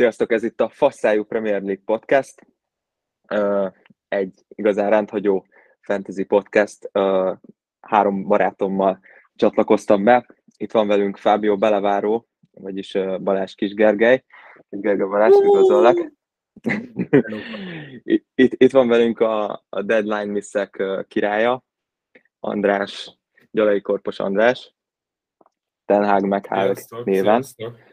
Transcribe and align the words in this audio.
Sziasztok, 0.00 0.32
ez 0.32 0.42
itt 0.42 0.60
a 0.60 0.68
Fasszájú 0.68 1.24
Premier 1.24 1.62
League 1.62 1.82
podcast, 1.84 2.46
egy 4.08 4.44
igazán 4.48 4.90
rendhagyó 4.90 5.46
fantasy 5.80 6.24
podcast. 6.24 6.90
Három 7.80 8.26
barátommal 8.26 9.00
csatlakoztam 9.34 10.04
be. 10.04 10.26
Itt 10.56 10.72
van 10.72 10.86
velünk 10.86 11.16
Fábio 11.16 11.56
Beleváró, 11.56 12.28
vagyis 12.50 12.92
Balázs 13.22 13.54
Kisgergely. 13.54 14.24
Gergely 14.68 15.06
Balázs, 15.06 15.34
üdvözöllek. 15.34 16.12
itt, 18.34 18.54
itt 18.56 18.72
van 18.72 18.88
velünk 18.88 19.20
a, 19.20 19.64
a 19.68 19.82
Deadline 19.82 20.32
Missek 20.32 20.82
királya, 21.08 21.64
András, 22.38 23.18
Gyalai 23.50 23.80
Korpos 23.80 24.18
András, 24.18 24.74
Tenhág 25.84 26.24
Meghálg 26.24 26.78
néven. 27.04 27.42
Sziasztok 27.42 27.89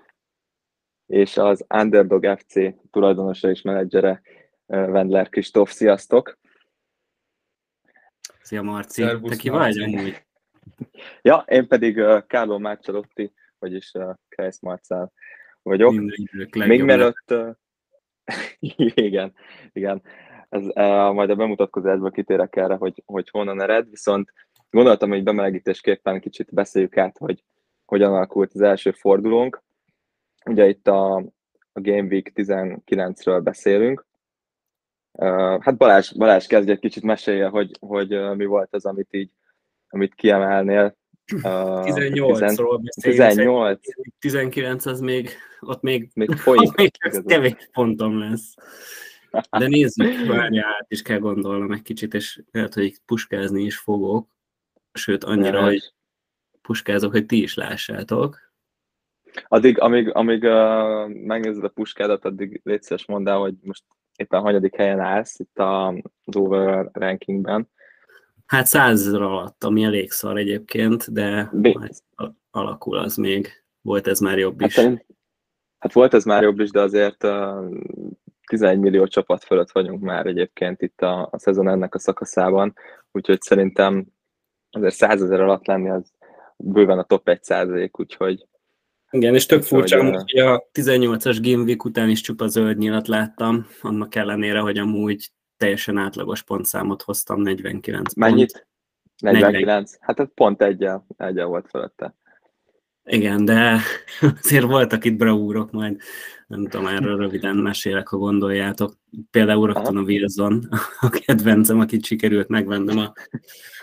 és 1.08 1.38
az 1.38 1.66
Underdog 1.74 2.38
FC 2.38 2.54
tulajdonosa 2.92 3.50
és 3.50 3.62
menedzsere 3.62 4.22
Wendler 4.66 5.30
Kristóf. 5.30 5.72
Sziasztok! 5.72 6.38
Szia 8.42 8.62
Marci! 8.62 9.02
Szerbusz, 9.02 9.32
Te 9.32 9.38
ki 9.38 9.50
vagy 9.50 9.80
amúgy? 9.80 10.26
Ja, 11.22 11.46
én 11.48 11.68
pedig 11.68 11.98
uh, 11.98 12.26
Kárló 12.28 12.58
Márcsalotti, 12.58 13.34
vagyis 13.60 13.92
uh, 13.94 14.14
Kreis 14.30 14.60
Marcel 14.62 15.12
vagyok. 15.62 15.94
Még 16.52 16.84
mielőtt... 16.84 17.32
Uh, 17.32 17.56
igen, 19.10 19.34
igen. 19.72 20.02
Ez, 20.50 20.64
uh, 20.64 21.14
majd 21.14 21.30
a 21.30 21.36
bemutatkozásban 21.36 22.12
kitérek 22.12 22.56
erre, 22.56 22.76
hogy, 22.76 23.04
hogy 23.06 23.30
honnan 23.30 23.62
ered, 23.62 23.90
viszont 23.90 24.34
gondoltam, 24.70 25.10
hogy 25.10 25.24
bemelegítésképpen 25.24 26.20
kicsit 26.20 26.54
beszéljük 26.54 26.98
át, 26.98 27.18
hogy 27.18 27.44
hogyan 27.86 28.14
alakult 28.14 28.52
az 28.54 28.62
első 28.62 28.92
fordulónk. 28.92 29.64
Ugye 30.48 30.68
itt 30.68 30.88
a, 30.88 31.16
a 31.72 31.82
Game 31.82 32.08
Week 32.08 32.32
19-ről 32.36 33.40
beszélünk. 33.44 34.06
Hát 35.60 35.78
Balázs, 35.78 36.12
Balázs 36.12 36.46
kezdj 36.46 36.72
egy 36.72 36.80
kicsit 36.80 37.04
mesélje, 37.04 37.48
hogy, 37.48 37.72
hogy 37.80 38.36
mi 38.36 38.46
volt 38.46 38.74
az, 38.74 38.86
amit 38.86 39.14
így, 39.14 39.32
amit 39.90 40.16
kiemelnél. 40.16 40.98
Uh, 41.34 41.42
18-ról 41.44 42.82
18. 43.02 43.80
19 44.20 44.86
az 44.86 45.00
még, 45.00 45.30
ott 45.60 45.82
még, 45.82 46.10
még 46.14 46.32
folyik. 46.32 46.76
még 46.76 46.92
kevés 47.26 47.70
pontom 47.72 48.20
lesz. 48.20 48.54
De 49.58 49.68
nézzük, 49.68 50.26
várjál, 50.28 50.66
át 50.66 50.86
is 50.88 51.02
kell 51.02 51.20
gondolnom 51.20 51.72
egy 51.72 51.82
kicsit, 51.82 52.14
és 52.14 52.42
lehet, 52.52 52.74
hogy 52.74 53.00
puskázni 53.06 53.64
is 53.64 53.78
fogok. 53.78 54.30
Sőt, 54.94 55.24
annyira, 55.24 55.64
hogy 55.64 55.94
puskázok, 56.62 57.12
hogy 57.12 57.26
ti 57.26 57.42
is 57.42 57.56
lássátok. 57.56 58.47
Addig, 59.48 59.80
amíg, 59.80 60.16
amíg 60.16 60.44
uh, 60.44 61.08
megnézed 61.08 61.64
a 61.64 61.70
puskádat, 61.70 62.26
addig 62.26 62.62
légy 62.64 62.82
szíves 62.82 63.06
mondd 63.06 63.28
el, 63.28 63.38
hogy 63.38 63.54
most 63.62 63.84
éppen 64.16 64.42
hanyadik 64.42 64.76
helyen 64.76 65.00
állsz 65.00 65.40
itt 65.40 65.58
a, 65.58 65.88
az 66.24 66.36
over 66.36 66.90
rankingben. 66.92 67.70
Hát 68.46 68.66
százezer 68.66 69.22
alatt, 69.22 69.64
ami 69.64 69.84
elég 69.84 70.12
szar 70.12 70.38
egyébként, 70.38 71.14
de 71.14 71.52
hát 71.80 72.04
alakul 72.52 72.98
az 72.98 73.16
még. 73.16 73.48
Volt 73.82 74.08
ez 74.08 74.20
már 74.20 74.38
jobb 74.38 74.62
is. 74.62 74.76
Hát, 74.76 75.06
hát 75.80 75.94
volt 75.94 76.14
ez 76.14 76.24
már 76.24 76.44
jobb 76.44 76.60
is, 76.60 76.70
de 76.70 76.82
azért 76.82 77.24
uh, 77.24 77.80
11 78.48 78.80
millió 78.80 79.08
csapat 79.08 79.44
fölött 79.44 79.72
vagyunk 79.72 80.02
már 80.02 80.26
egyébként 80.26 80.82
itt 80.82 81.02
a, 81.02 81.30
a 81.32 81.40
szezon 81.40 81.70
ennek 81.70 81.96
a 81.96 82.00
szakaszában, 82.00 82.74
úgyhogy 83.12 83.42
szerintem 83.42 84.06
azért 84.72 84.96
százezer 84.96 85.42
alatt 85.42 85.66
lenni 85.66 85.90
az 85.90 86.12
bőven 86.58 86.98
a 86.98 87.04
top 87.04 87.30
1 87.30 87.44
százalék, 87.44 88.00
úgyhogy 88.00 88.48
igen, 89.18 89.34
és 89.34 89.46
tök 89.46 89.64
furcsa, 89.64 90.04
hogy 90.04 90.40
a 90.40 90.68
18-as 90.74 91.38
Game 91.42 91.64
Week 91.64 91.86
után 91.86 92.10
is 92.10 92.22
csupa 92.22 92.48
zöld 92.48 92.78
nyilat 92.78 93.08
láttam, 93.08 93.68
annak 93.82 94.16
ellenére, 94.16 94.60
hogy 94.60 94.78
amúgy 94.78 95.32
teljesen 95.58 95.98
átlagos 95.98 96.44
pontszámot 96.44 97.02
hoztam, 97.02 97.42
49 97.42 98.14
Mennyit? 98.14 98.52
Pont. 98.52 98.66
49? 99.20 99.62
40. 99.62 99.88
Hát 100.00 100.20
ez 100.20 100.28
pont 100.34 100.62
egyel, 100.62 101.06
egyel 101.18 101.46
volt 101.46 101.68
felette. 101.70 102.16
Igen, 103.04 103.46
de 103.46 103.80
azért 104.44 104.66
voltak 104.66 105.06
itt 105.06 105.18
bravúrok, 105.18 105.72
majd 105.72 105.98
nem 106.48 106.68
tudom, 106.68 106.88
erről 106.88 107.18
röviden 107.18 107.56
mesélek, 107.56 108.08
ha 108.08 108.18
gondoljátok. 108.18 108.98
Például 109.32 109.68
rögtön 109.68 109.98
a 109.98 110.02
Wilson, 110.02 110.70
a 111.00 111.10
kedvencem, 111.10 111.80
akit 111.80 112.06
sikerült 112.06 112.48
megvennem, 112.48 112.98
a, 112.98 113.14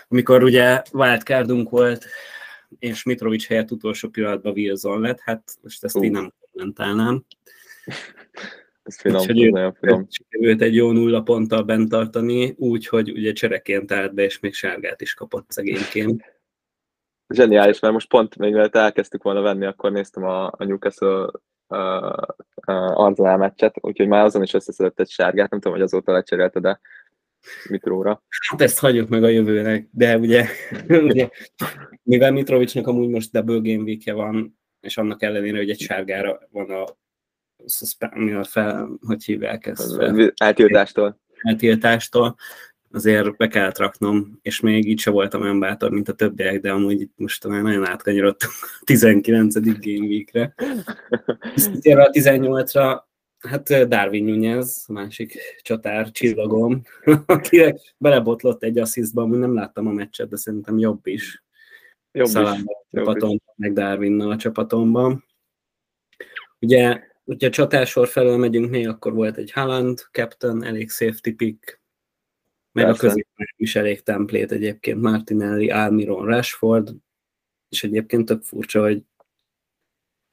amikor 0.07 0.43
ugye 0.43 0.81
wildcardunk 0.93 1.69
volt, 1.69 2.05
és 2.79 3.03
Mitrovic 3.03 3.47
helyett 3.47 3.71
utolsó 3.71 4.09
pillanatban 4.09 4.53
Wilson 4.53 5.01
lett, 5.01 5.19
hát 5.19 5.57
most 5.61 5.83
ezt 5.83 5.95
uh. 5.95 6.05
én 6.05 6.11
nem 6.11 6.33
kommentálnám. 6.51 7.25
Ez 8.83 8.99
finom, 8.99 9.19
Úgyhogy 9.19 9.43
ő, 9.43 9.49
nagyon 9.49 9.73
finom. 9.73 10.07
Sikerült 10.09 10.61
egy 10.61 10.75
jó 10.75 10.91
nulla 10.91 11.21
ponttal 11.21 11.63
bent 11.63 11.89
tartani, 11.89 12.55
úgyhogy 12.57 13.11
ugye 13.11 13.33
csereként 13.33 13.91
állt 13.91 14.13
be, 14.13 14.23
és 14.23 14.39
még 14.39 14.53
sárgát 14.53 15.01
is 15.01 15.13
kapott 15.13 15.51
szegényként. 15.51 16.33
Zseniális, 17.27 17.79
mert 17.79 17.93
most 17.93 18.09
pont 18.09 18.37
még 18.37 18.53
mielőtt 18.53 18.75
elkezdtük 18.75 19.23
volna 19.23 19.41
venni, 19.41 19.65
akkor 19.65 19.91
néztem 19.91 20.23
a, 20.23 20.45
a 20.45 20.63
Newcastle 20.63 21.31
Arsenal 22.93 23.37
meccset, 23.37 23.75
úgyhogy 23.81 24.07
már 24.07 24.23
azon 24.23 24.43
is 24.43 24.53
összeszedett 24.53 24.99
egy 24.99 25.09
sárgát, 25.09 25.49
nem 25.49 25.59
tudom, 25.59 25.77
hogy 25.77 25.85
azóta 25.85 26.11
lecserélte, 26.11 26.59
de 26.59 26.79
Mitróra. 27.69 28.23
Hát 28.49 28.61
ezt 28.61 28.79
hagyjuk 28.79 29.09
meg 29.09 29.23
a 29.23 29.27
jövőnek, 29.27 29.87
de 29.91 30.17
ugye, 30.17 30.47
ugye 30.87 31.29
mivel 32.03 32.31
Mitrovicsnak 32.31 32.87
amúgy 32.87 33.09
most 33.09 33.31
double 33.31 33.71
game 33.73 33.83
week 33.83 34.13
van, 34.13 34.59
és 34.81 34.97
annak 34.97 35.23
ellenére, 35.23 35.57
hogy 35.57 35.69
egy 35.69 35.79
sárgára 35.79 36.39
van 36.51 36.69
a, 36.69 36.83
a 38.39 38.43
fel, 38.43 38.97
hogy 39.01 39.23
hívják 39.23 39.65
ezt? 39.65 39.95
Fel, 39.95 40.33
eltiltástól. 40.35 41.19
Eltiltástól, 41.41 42.35
azért 42.91 43.37
be 43.37 43.47
kellett 43.47 43.77
raknom, 43.77 44.39
és 44.41 44.59
még 44.59 44.87
így 44.87 44.99
se 44.99 45.11
voltam 45.11 45.41
olyan 45.41 45.59
bátor, 45.59 45.91
mint 45.91 46.09
a 46.09 46.13
többiek, 46.13 46.59
de 46.59 46.71
amúgy 46.71 47.01
itt 47.01 47.13
most 47.15 47.47
már 47.47 47.61
nagyon 47.61 47.87
átkanyarodtunk 47.87 48.53
a 48.61 48.81
19. 48.83 49.53
game 49.61 50.07
weekre. 50.07 50.53
A 51.83 52.09
18-ra, 52.09 52.99
Hát 53.47 53.87
Darwin 53.87 54.23
Nunez, 54.23 54.85
a 54.87 54.91
másik 54.91 55.37
csatár, 55.61 56.11
csillagom, 56.11 56.81
aki 57.25 57.73
belebotlott 57.97 58.63
egy 58.63 58.77
asszisztba, 58.77 59.21
amúgy 59.21 59.39
nem 59.39 59.53
láttam 59.53 59.87
a 59.87 59.91
meccset, 59.91 60.29
de 60.29 60.35
szerintem 60.35 60.77
jobb 60.77 61.07
is. 61.07 61.43
Jobb 62.11 62.27
Szalám 62.27 62.57
is. 62.57 62.63
A 62.63 62.97
csapatom, 62.97 63.41
meg 63.55 63.73
Darwinnal 63.73 64.31
a 64.31 64.37
csapatomban. 64.37 65.25
Ugye, 66.59 66.99
hogyha 67.25 67.49
csatásor 67.49 68.07
felől 68.07 68.37
megyünk 68.37 68.69
még, 68.69 68.87
akkor 68.87 69.13
volt 69.13 69.37
egy 69.37 69.51
Haaland, 69.51 69.99
Captain, 70.11 70.63
elég 70.63 70.89
safety 70.89 71.29
pick, 71.29 71.81
meg 72.71 72.85
Persze. 72.85 73.05
a 73.05 73.09
középen 73.09 73.47
is 73.55 73.75
elég 73.75 74.03
templét 74.03 74.51
egyébként, 74.51 75.01
Martinelli, 75.01 75.69
Almiron, 75.69 76.25
Rashford, 76.25 76.95
és 77.69 77.83
egyébként 77.83 78.25
tök 78.25 78.43
furcsa, 78.43 78.81
hogy 78.81 79.03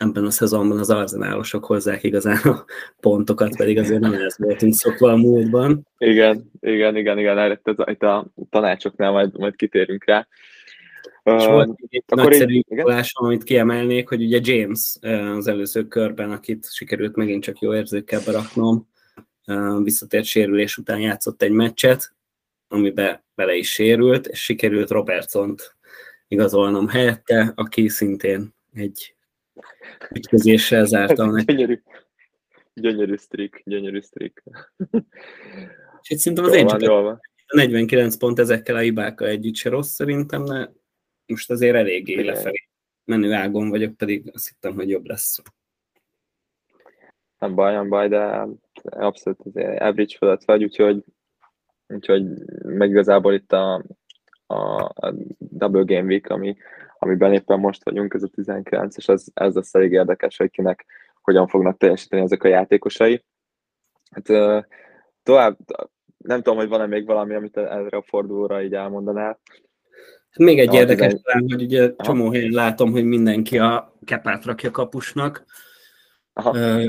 ebben 0.02 0.24
a 0.24 0.30
szezonban 0.30 0.78
az 0.78 0.90
arzenálosok 0.90 1.64
hozzák 1.64 2.02
igazán 2.02 2.36
a 2.36 2.64
pontokat, 3.00 3.56
pedig 3.56 3.78
azért 3.78 4.00
nem 4.00 4.12
ez 4.12 4.36
voltunk 4.38 4.74
szokva 4.74 5.10
a 5.10 5.16
múltban. 5.16 5.86
Igen, 5.98 6.50
igen, 6.60 6.96
igen, 6.96 7.18
igen, 7.18 7.60
itt 7.84 8.02
a 8.02 8.26
tanácsoknál 8.50 9.10
majd, 9.10 9.38
majd 9.38 9.56
kitérünk 9.56 10.04
rá. 10.04 10.26
És 11.22 11.44
volt 11.44 11.78
egy 11.88 12.02
uh, 12.06 12.22
nagyszerű 12.22 12.60
volásom, 12.66 13.26
amit 13.26 13.42
kiemelnék, 13.42 14.08
hogy 14.08 14.22
ugye 14.22 14.40
James 14.42 14.96
az 15.36 15.46
előző 15.46 15.88
körben, 15.88 16.30
akit 16.30 16.72
sikerült 16.72 17.16
megint 17.16 17.42
csak 17.42 17.58
jó 17.58 17.74
érzőkkel 17.74 18.20
beraknom, 18.26 18.88
visszatért 19.82 20.24
sérülés 20.24 20.76
után 20.76 21.00
játszott 21.00 21.42
egy 21.42 21.50
meccset, 21.50 22.14
amiben 22.68 23.24
bele 23.34 23.54
is 23.54 23.72
sérült, 23.72 24.26
és 24.26 24.42
sikerült 24.44 24.90
Robertsont 24.90 25.76
igazolnom 26.28 26.88
helyette, 26.88 27.52
aki 27.54 27.88
szintén 27.88 28.54
egy 28.74 29.14
ütközéssel 30.14 30.84
zártam 30.84 31.30
neki. 31.30 31.52
Gyönyörű, 31.52 31.82
gyönyörű 32.74 33.16
streak, 33.16 33.60
gyönyörű 33.64 34.00
streak. 34.00 34.42
És 36.08 36.20
szerintem 36.20 36.44
az 36.44 36.54
én 36.54 36.66
csak 36.66 37.20
49 37.52 38.16
pont 38.16 38.38
ezekkel 38.38 38.76
a 38.76 38.78
hibákkal 38.78 39.28
együtt 39.28 39.54
se 39.54 39.68
rossz 39.68 39.94
szerintem, 39.94 40.44
de 40.44 40.72
most 41.26 41.50
azért 41.50 41.76
eléggé 41.76 42.12
Igen. 42.12 42.24
lefelé 42.24 42.68
menő 43.04 43.32
ágon 43.32 43.68
vagyok, 43.68 43.96
pedig 43.96 44.30
azt 44.34 44.48
hittem, 44.48 44.74
hogy 44.74 44.88
jobb 44.88 45.06
lesz. 45.06 45.42
Nem 47.38 47.54
baj, 47.54 47.72
nem 47.72 47.88
baj, 47.88 48.08
de 48.08 48.46
abszolút 48.82 49.40
azért 49.44 49.80
average 49.80 50.16
fölött 50.16 50.44
vagy, 50.44 50.62
úgyhogy, 50.64 51.04
úgyhogy 51.86 52.24
meg 52.62 52.90
igazából 52.90 53.34
itt 53.34 53.52
a, 53.52 53.84
a, 54.46 54.82
a 54.84 55.14
Double 55.38 55.84
Game 55.84 56.06
Week, 56.06 56.30
ami, 56.30 56.56
amiben 57.02 57.32
éppen 57.32 57.58
most 57.58 57.84
vagyunk, 57.84 58.14
ez 58.14 58.22
a 58.22 58.28
19, 58.28 58.96
és 58.96 59.08
ez, 59.08 59.24
ez 59.34 59.54
lesz 59.54 59.74
elég 59.74 59.92
érdekes, 59.92 60.36
hogy 60.36 60.50
kinek 60.50 60.86
hogyan 61.20 61.48
fognak 61.48 61.76
teljesíteni 61.76 62.22
ezek 62.22 62.42
a 62.42 62.48
játékosai. 62.48 63.24
Hát 64.10 64.26
tovább, 65.22 65.58
nem 66.16 66.42
tudom, 66.42 66.58
hogy 66.58 66.68
van-e 66.68 66.86
még 66.86 67.06
valami, 67.06 67.34
amit 67.34 67.56
erre 67.56 67.96
a 67.96 68.02
fordulóra 68.02 68.62
így 68.62 68.74
elmondanál. 68.74 69.40
Még 70.36 70.58
egy 70.58 70.74
érdekes 70.74 71.12
talán, 71.22 71.46
hogy 71.48 71.62
ugye 71.62 71.94
csomó 71.96 72.30
helyen 72.30 72.52
látom, 72.52 72.90
hogy 72.90 73.04
mindenki 73.04 73.58
a 73.58 73.94
kepát 74.04 74.44
rakja 74.44 74.70
kapusnak. 74.70 75.44
Aha. 76.32 76.80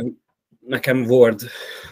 Nekem 0.66 1.06
Ward 1.06 1.40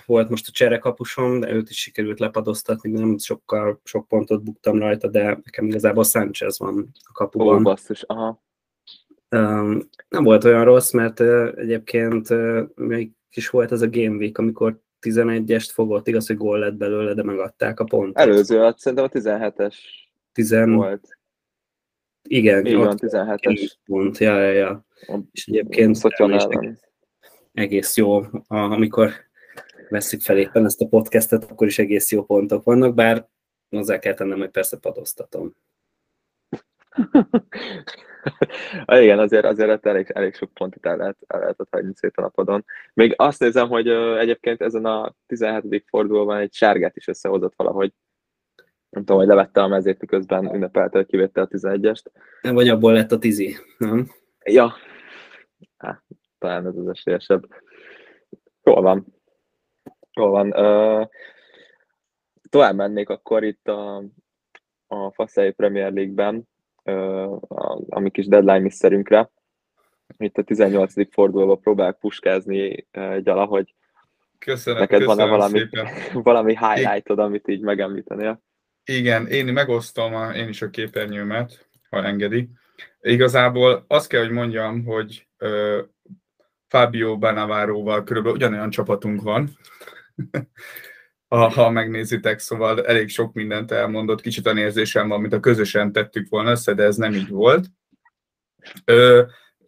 volt 0.06 0.30
most 0.30 0.48
a 0.48 0.52
cserekapusom, 0.52 1.40
de 1.40 1.52
őt 1.52 1.70
is 1.70 1.78
sikerült 1.78 2.20
lepadoztatni, 2.20 2.92
nem 2.92 3.18
sokkal, 3.18 3.82
sok 3.84 4.08
pontot 4.08 4.44
buktam 4.44 4.80
rajta, 4.80 5.08
de 5.08 5.24
nekem 5.24 5.66
igazából 5.68 6.04
Sanchez 6.04 6.60
van 6.60 6.92
a 7.00 7.12
kapuban. 7.12 7.60
Ó, 7.60 7.62
basszus, 7.62 8.04
aha. 8.04 8.44
Um, 9.30 9.90
nem 10.10 10.24
volt 10.24 10.44
olyan 10.44 10.64
rossz, 10.64 10.92
mert 10.92 11.20
uh, 11.20 11.52
egyébként 11.56 12.30
uh, 12.30 12.62
még 12.76 13.12
is 13.34 13.50
volt 13.50 13.72
ez 13.72 13.82
a 13.82 13.90
Game 13.90 14.16
Week, 14.16 14.38
amikor 14.38 14.82
11-est 15.02 15.70
fogott, 15.74 16.08
igaz, 16.08 16.28
hogy 16.28 16.38
gól 16.38 16.60
lett 16.60 16.76
belőle, 16.76 17.14
de 17.14 17.24
megadták 17.24 17.80
a 17.80 17.84
pontot. 17.84 18.18
Előző, 18.18 18.58
hát 18.58 18.80
szerintem 18.80 19.08
a 19.08 19.18
17-es 19.18 19.76
Tizen... 20.32 20.74
volt. 20.74 21.20
Igen, 22.30 22.66
Igen, 22.66 22.80
van, 22.80 22.98
17-es. 23.00 23.72
Pont, 23.86 24.18
ja, 24.18 24.40
ja, 24.40 24.52
ja. 24.52 24.86
És 25.32 25.48
egyébként 25.48 25.96
egész, 27.54 27.98
jó, 27.98 28.22
amikor 28.48 29.12
veszük 29.90 30.22
fel 30.22 30.38
éppen 30.38 30.66
ezt 30.66 30.82
a 30.82 30.88
podcastet, 30.88 31.52
akkor 31.52 31.68
is 31.68 31.80
egész 31.80 32.12
jó 32.12 32.24
pontok 32.24 32.64
vannak, 32.64 32.94
bár 32.94 33.28
hozzá 33.70 34.00
kell 34.00 34.14
tennem, 34.14 34.38
hogy 34.38 34.50
persze 34.50 34.78
padoztatom. 34.78 35.56
Igen, 38.86 39.20
azért, 39.20 39.46
azért 39.46 39.86
elég, 39.86 40.12
elég 40.14 40.36
sok 40.36 40.54
pontot 40.54 40.86
el, 40.86 40.98
lehet, 40.98 41.18
el 41.28 41.40
lehetett 41.40 41.68
hagyni 41.72 41.92
szét 41.96 42.18
a 42.18 42.22
napadon. 42.22 42.66
Még 42.94 43.14
azt 43.18 43.40
nézem, 43.40 43.68
hogy 43.68 43.88
egyébként 44.18 44.62
ezen 44.62 44.86
a 44.86 45.16
17. 45.28 45.86
fordulóban 45.88 46.38
egy 46.38 46.54
sárgát 46.54 46.96
is 46.96 47.08
összehozott 47.08 47.54
valahogy. 47.56 47.94
Nem 48.90 49.04
tudom, 49.04 49.18
hogy 49.18 49.28
levette 49.28 49.62
a 49.62 49.68
mezét, 49.68 50.00
miközben 50.00 50.54
ünnepelte, 50.54 50.98
hogy 50.98 51.08
kivette 51.08 51.42
a 51.42 51.48
11-est. 51.48 52.06
Nem, 52.42 52.54
vagy 52.54 52.70
abból 52.70 52.94
lett 52.94 53.12
a 53.12 53.18
tizi, 53.18 53.56
nem? 53.78 54.12
Ja. 54.44 54.74
Há, 55.78 56.04
talán 56.42 56.68
ez 56.68 56.76
az 56.76 56.88
esélyesebb. 56.88 57.48
Jól 58.64 58.82
van. 58.82 59.06
Jól 60.14 60.30
van. 60.30 60.48
Uh, 60.48 61.08
tovább 62.50 62.76
mennék 62.76 63.10
akkor 63.10 63.44
itt 63.44 63.68
a, 63.68 64.04
a 64.88 65.12
Faszei 65.12 65.52
Premier 65.52 65.92
League-ben 65.92 66.50
a, 67.48 67.80
a 67.90 68.00
mi 68.00 68.10
kis 68.10 68.28
deadline 68.28 68.60
miszerünkre. 68.60 69.32
Itt 70.18 70.38
a 70.38 70.44
18. 70.44 71.14
fordulóban 71.14 71.60
próbálok 71.60 72.00
puskázni 72.00 72.88
gyala, 73.24 73.46
hogy 73.46 73.76
köszönöm, 74.40 74.80
neked 74.80 75.04
van-e 75.04 75.26
valami, 75.26 75.62
valami 76.14 76.58
highlightod, 76.58 77.20
amit 77.20 77.48
így 77.48 77.62
megemlítenél? 77.62 78.42
Igen, 78.86 79.28
én 79.28 79.46
megosztom 79.46 80.16
a, 80.16 80.34
én 80.34 80.48
is 80.48 80.62
a 80.62 80.70
képernyőmet, 80.70 81.68
ha 81.90 82.04
engedi. 82.04 82.50
Igazából 83.02 83.86
azt 83.88 84.08
kell, 84.08 84.22
hogy 84.22 84.32
mondjam, 84.32 84.86
hogy 84.86 85.28
uh, 85.40 85.80
Fábio 86.72 87.18
Banaváróval 87.18 88.04
körülbelül 88.04 88.38
ugyanolyan 88.38 88.70
csapatunk 88.70 89.22
van, 89.22 89.58
ha, 91.28 91.50
ha 91.50 91.70
megnézitek, 91.70 92.40
szóval 92.40 92.86
elég 92.86 93.10
sok 93.10 93.34
mindent 93.34 93.72
elmondott, 93.72 94.22
kicsit 94.22 94.46
a 94.46 94.58
érzésem 94.58 95.08
van, 95.08 95.22
mint 95.22 95.34
a 95.34 95.40
közösen 95.40 95.92
tettük 95.92 96.30
volna 96.30 96.52
össze, 96.52 96.74
de 96.74 96.84
ez 96.84 96.96
nem 96.96 97.14
így 97.14 97.30
volt. 97.30 97.66
Ö, 98.86 99.24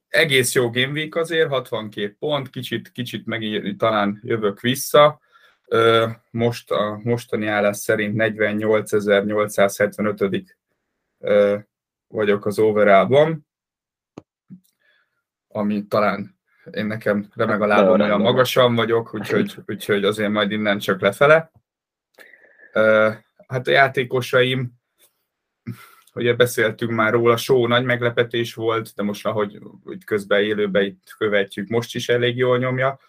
egész 0.08 0.54
jó 0.54 0.70
Game 0.70 0.92
Week 0.92 1.16
azért, 1.16 1.50
62 1.50 2.16
pont, 2.20 2.50
kicsit, 2.50 2.92
kicsit 2.92 3.26
meg 3.26 3.76
talán 3.78 4.20
jövök 4.24 4.60
vissza. 4.60 5.20
Ö, 5.68 6.08
most 6.32 6.72
a 6.72 7.00
mostani 7.04 7.48
állás 7.48 7.78
szerint 7.78 8.16
48.875 8.18 10.46
vagyok 12.08 12.46
az 12.46 12.60
overallban, 12.60 13.48
ami 15.48 15.88
talán 15.88 16.42
én 16.72 16.86
nekem 16.86 17.28
remeg 17.36 17.62
a 17.62 17.66
lábam, 17.66 18.00
olyan 18.00 18.22
magasan 18.22 18.76
vagyok, 18.76 19.14
úgyhogy, 19.14 19.56
úgyhogy 19.68 20.04
azért 20.04 20.32
majd 20.32 20.52
innen 20.52 20.80
csak 20.80 21.02
lefele. 21.02 21.52
Hát 23.48 23.68
a 23.68 23.72
játékosaim, 23.72 24.72
ugye 26.14 26.34
beszéltünk 26.34 26.92
már 26.92 27.12
róla, 27.12 27.38
show 27.38 27.68
nagy 27.68 27.84
meglepetés 27.84 28.54
volt, 28.54 28.92
de 28.96 29.04
most 29.04 29.26
ahogy 29.26 29.60
hogy 29.84 30.04
közben 30.04 30.42
élőben 30.44 30.84
itt 30.84 31.16
követjük, 31.18 31.68
most 31.68 31.96
is 31.96 32.10
elég 32.10 32.38
jól 32.38 32.58
nyomja. 32.58 33.00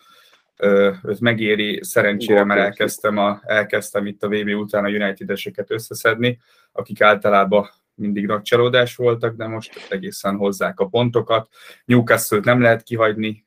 Őt 1.02 1.20
megéri, 1.20 1.80
szerencsére, 1.82 2.44
mert 2.44 2.60
elkezdtem, 2.60 3.18
a, 3.18 3.40
elkezdtem 3.44 4.06
itt 4.06 4.22
a 4.22 4.28
VB 4.28 4.48
után 4.48 4.84
a 4.84 4.88
United-eseket 4.88 5.70
összeszedni, 5.70 6.40
akik 6.72 7.00
általában 7.00 7.68
mindig 7.94 8.26
nagy 8.26 8.43
csalódás 8.43 8.96
voltak, 8.96 9.37
de 9.37 9.46
most 9.46 9.87
egészen 9.91 10.37
hozzák 10.37 10.81
a 10.81 10.87
pontokat. 10.87 11.49
newcastle 11.85 12.41
nem 12.43 12.61
lehet 12.61 12.82
kihagyni, 12.82 13.46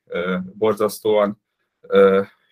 borzasztóan 0.54 1.42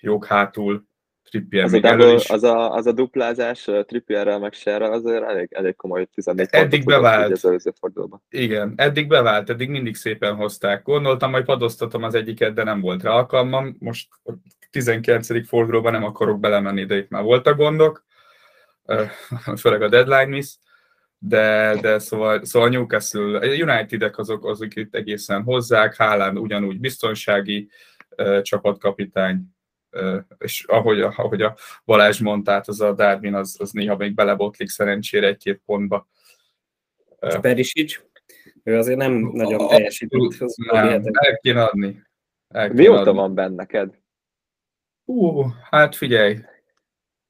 jók 0.01 0.27
hátul, 0.27 0.85
Trippier 1.31 1.65
az, 1.65 1.73
a 1.73 1.81
double, 1.81 2.21
az, 2.29 2.43
a, 2.43 2.73
az 2.73 2.87
a 2.87 2.93
duplázás 2.93 3.71
Trippierrel 3.87 4.39
meg 4.39 4.53
Sherrel 4.53 4.93
azért 4.93 5.23
elég, 5.23 5.49
elég 5.51 5.77
komoly 5.77 6.05
14 6.05 6.49
Eddig 6.51 6.85
bevált. 6.85 7.33
Az 7.33 7.45
előző 7.45 7.73
fordulóban. 7.81 8.23
Igen, 8.29 8.73
eddig 8.77 9.09
bevált, 9.09 9.51
eddig 9.51 9.69
mindig 9.69 9.95
szépen 9.95 10.35
hozták. 10.35 10.83
Gondoltam, 10.83 11.33
hogy 11.33 11.45
padoztatom 11.45 12.03
az 12.03 12.15
egyiket, 12.15 12.55
de 12.55 12.63
nem 12.63 12.81
volt 12.81 13.03
rá 13.03 13.11
alkalmam. 13.11 13.77
Most 13.79 14.09
a 14.25 14.33
19. 14.71 15.49
fordulóban 15.49 15.93
nem 15.93 16.05
akarok 16.05 16.41
belemenni, 16.41 16.85
de 16.85 16.97
itt 16.97 17.09
már 17.09 17.23
voltak 17.23 17.57
gondok. 17.57 18.05
Főleg 19.61 19.83
a 19.83 19.89
deadline 19.89 20.27
miss 20.27 20.55
de, 21.19 21.79
de 21.81 21.99
szóval, 21.99 22.45
szóval 22.45 22.69
Newcastle, 22.69 23.39
a 23.39 23.45
United-ek 23.45 24.19
azok, 24.19 24.45
azok 24.45 24.77
itt 24.77 24.95
egészen 24.95 25.43
hozzák, 25.43 25.97
Haaland 25.97 26.39
ugyanúgy 26.39 26.81
biztonsági 26.81 27.69
uh, 28.17 28.41
csapatkapitány, 28.41 29.43
uh, 29.91 30.19
és 30.39 30.65
ahogy, 30.65 31.01
ahogy 31.01 31.43
a 31.43 31.57
Balázs 31.85 32.21
mondta, 32.21 32.51
hát 32.51 32.69
az 32.69 32.81
a 32.81 32.93
Darwin 32.93 33.35
az, 33.35 33.57
az 33.59 33.71
néha 33.71 33.97
még 33.97 34.15
belebotlik 34.15 34.69
szerencsére 34.69 35.27
egy-két 35.27 35.63
pontba. 35.65 36.09
Uh, 37.21 37.41
Perisic? 37.41 38.05
Ő 38.63 38.79
azért 38.79 38.99
nem 38.99 39.13
nagyon 39.13 39.69
teljesített. 39.69 40.55
Nem, 40.57 41.03
el 41.13 41.39
kéne 41.41 41.63
adni. 41.63 42.03
El 42.49 42.69
kéne 42.69 42.81
Mióta 42.81 43.01
adni. 43.01 43.13
van 43.13 43.35
benne 43.35 43.55
neked? 43.55 43.99
Ú, 45.05 45.43
hát 45.71 45.97
figyelj, 45.97 46.39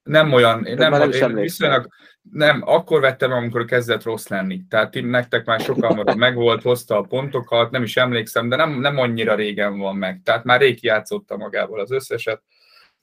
nem 0.07 0.33
olyan, 0.33 0.65
én 0.65 0.75
nem, 0.75 0.91
nem 0.91 1.11
én 1.11 1.35
viszonylag, 1.35 1.89
nem, 2.31 2.63
akkor 2.65 3.01
vettem, 3.01 3.33
amikor 3.33 3.65
kezdett 3.65 4.03
rossz 4.03 4.29
lenni. 4.29 4.61
Tehát 4.69 4.91
ti, 4.91 5.01
nektek 5.01 5.45
már 5.45 5.61
sokan 5.61 6.01
megvolt, 6.17 6.63
hozta 6.63 6.99
a 6.99 7.03
pontokat, 7.03 7.71
nem 7.71 7.83
is 7.83 7.97
emlékszem, 7.97 8.49
de 8.49 8.57
nem, 8.57 8.81
nem 8.81 8.99
annyira 8.99 9.35
régen 9.35 9.79
van 9.79 9.97
meg. 9.97 10.21
Tehát 10.25 10.45
már 10.45 10.61
rég 10.61 10.83
játszotta 10.83 11.37
magával 11.37 11.81
az 11.81 11.91
összeset. 11.91 12.43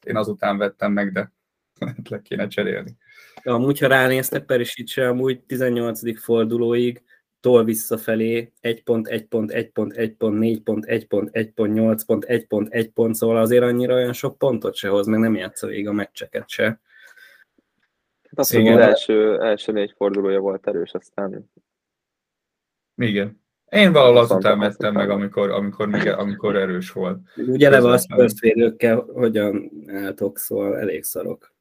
Én 0.04 0.16
azután 0.16 0.58
vettem 0.58 0.92
meg, 0.92 1.12
de 1.12 1.32
le 2.10 2.22
kéne 2.22 2.48
cserélni. 2.48 2.98
Amúgy, 3.44 3.80
ha 3.80 3.88
ránéztek 3.88 4.46
Perisicsre, 4.46 5.08
amúgy 5.08 5.40
18. 5.40 6.20
fordulóig 6.20 7.02
tol 7.40 7.64
visszafelé 7.64 8.52
1 8.60 8.84
pont, 8.84 9.08
1 9.08 9.26
pont, 9.26 9.52
1 9.52 9.70
pont, 9.72 9.94
1 9.94 10.16
pont, 10.16 10.38
4 10.38 10.62
pont, 10.62 10.86
1 10.86 11.06
pont, 11.08 11.30
1 11.32 11.52
pont, 11.52 11.74
8 11.74 12.04
pont, 12.04 12.24
1 12.24 12.46
pont, 12.48 12.74
1 12.74 12.90
pont, 12.90 13.16
szóval 13.16 13.38
azért 13.38 13.64
annyira 13.64 13.94
olyan 13.94 14.14
sok 14.14 14.38
pontot 14.38 14.76
se 14.76 14.88
hoz, 14.88 15.08
meg 15.08 15.20
nem 15.20 15.36
játsza 15.36 15.68
végig 15.68 15.88
a 15.88 15.92
meccseket 15.92 16.50
se. 16.50 16.80
Hát 18.36 18.46
azt 18.46 18.56
az 18.56 18.66
első, 18.66 19.42
első 19.42 19.72
négy 19.72 19.94
fordulója 19.98 20.40
volt 20.40 20.68
erős, 20.68 20.94
aztán... 20.94 21.52
Igen. 22.96 23.42
Én 23.70 23.92
valahol 23.92 24.18
azután 24.18 24.60
vettem 24.60 24.94
meg, 24.94 25.10
amikor, 25.10 25.50
amikor, 25.50 25.88
még, 25.88 26.08
amikor 26.08 26.56
erős 26.56 26.92
volt. 26.92 27.20
Ugye 27.36 27.68
eleve 27.68 27.90
a 27.90 27.98
Spurs 27.98 28.40
védőkkel 28.40 28.96
hogyan 28.96 29.72
álltok, 29.88 30.38
szóval 30.38 30.80
elég 30.80 31.04
szarok. 31.04 31.54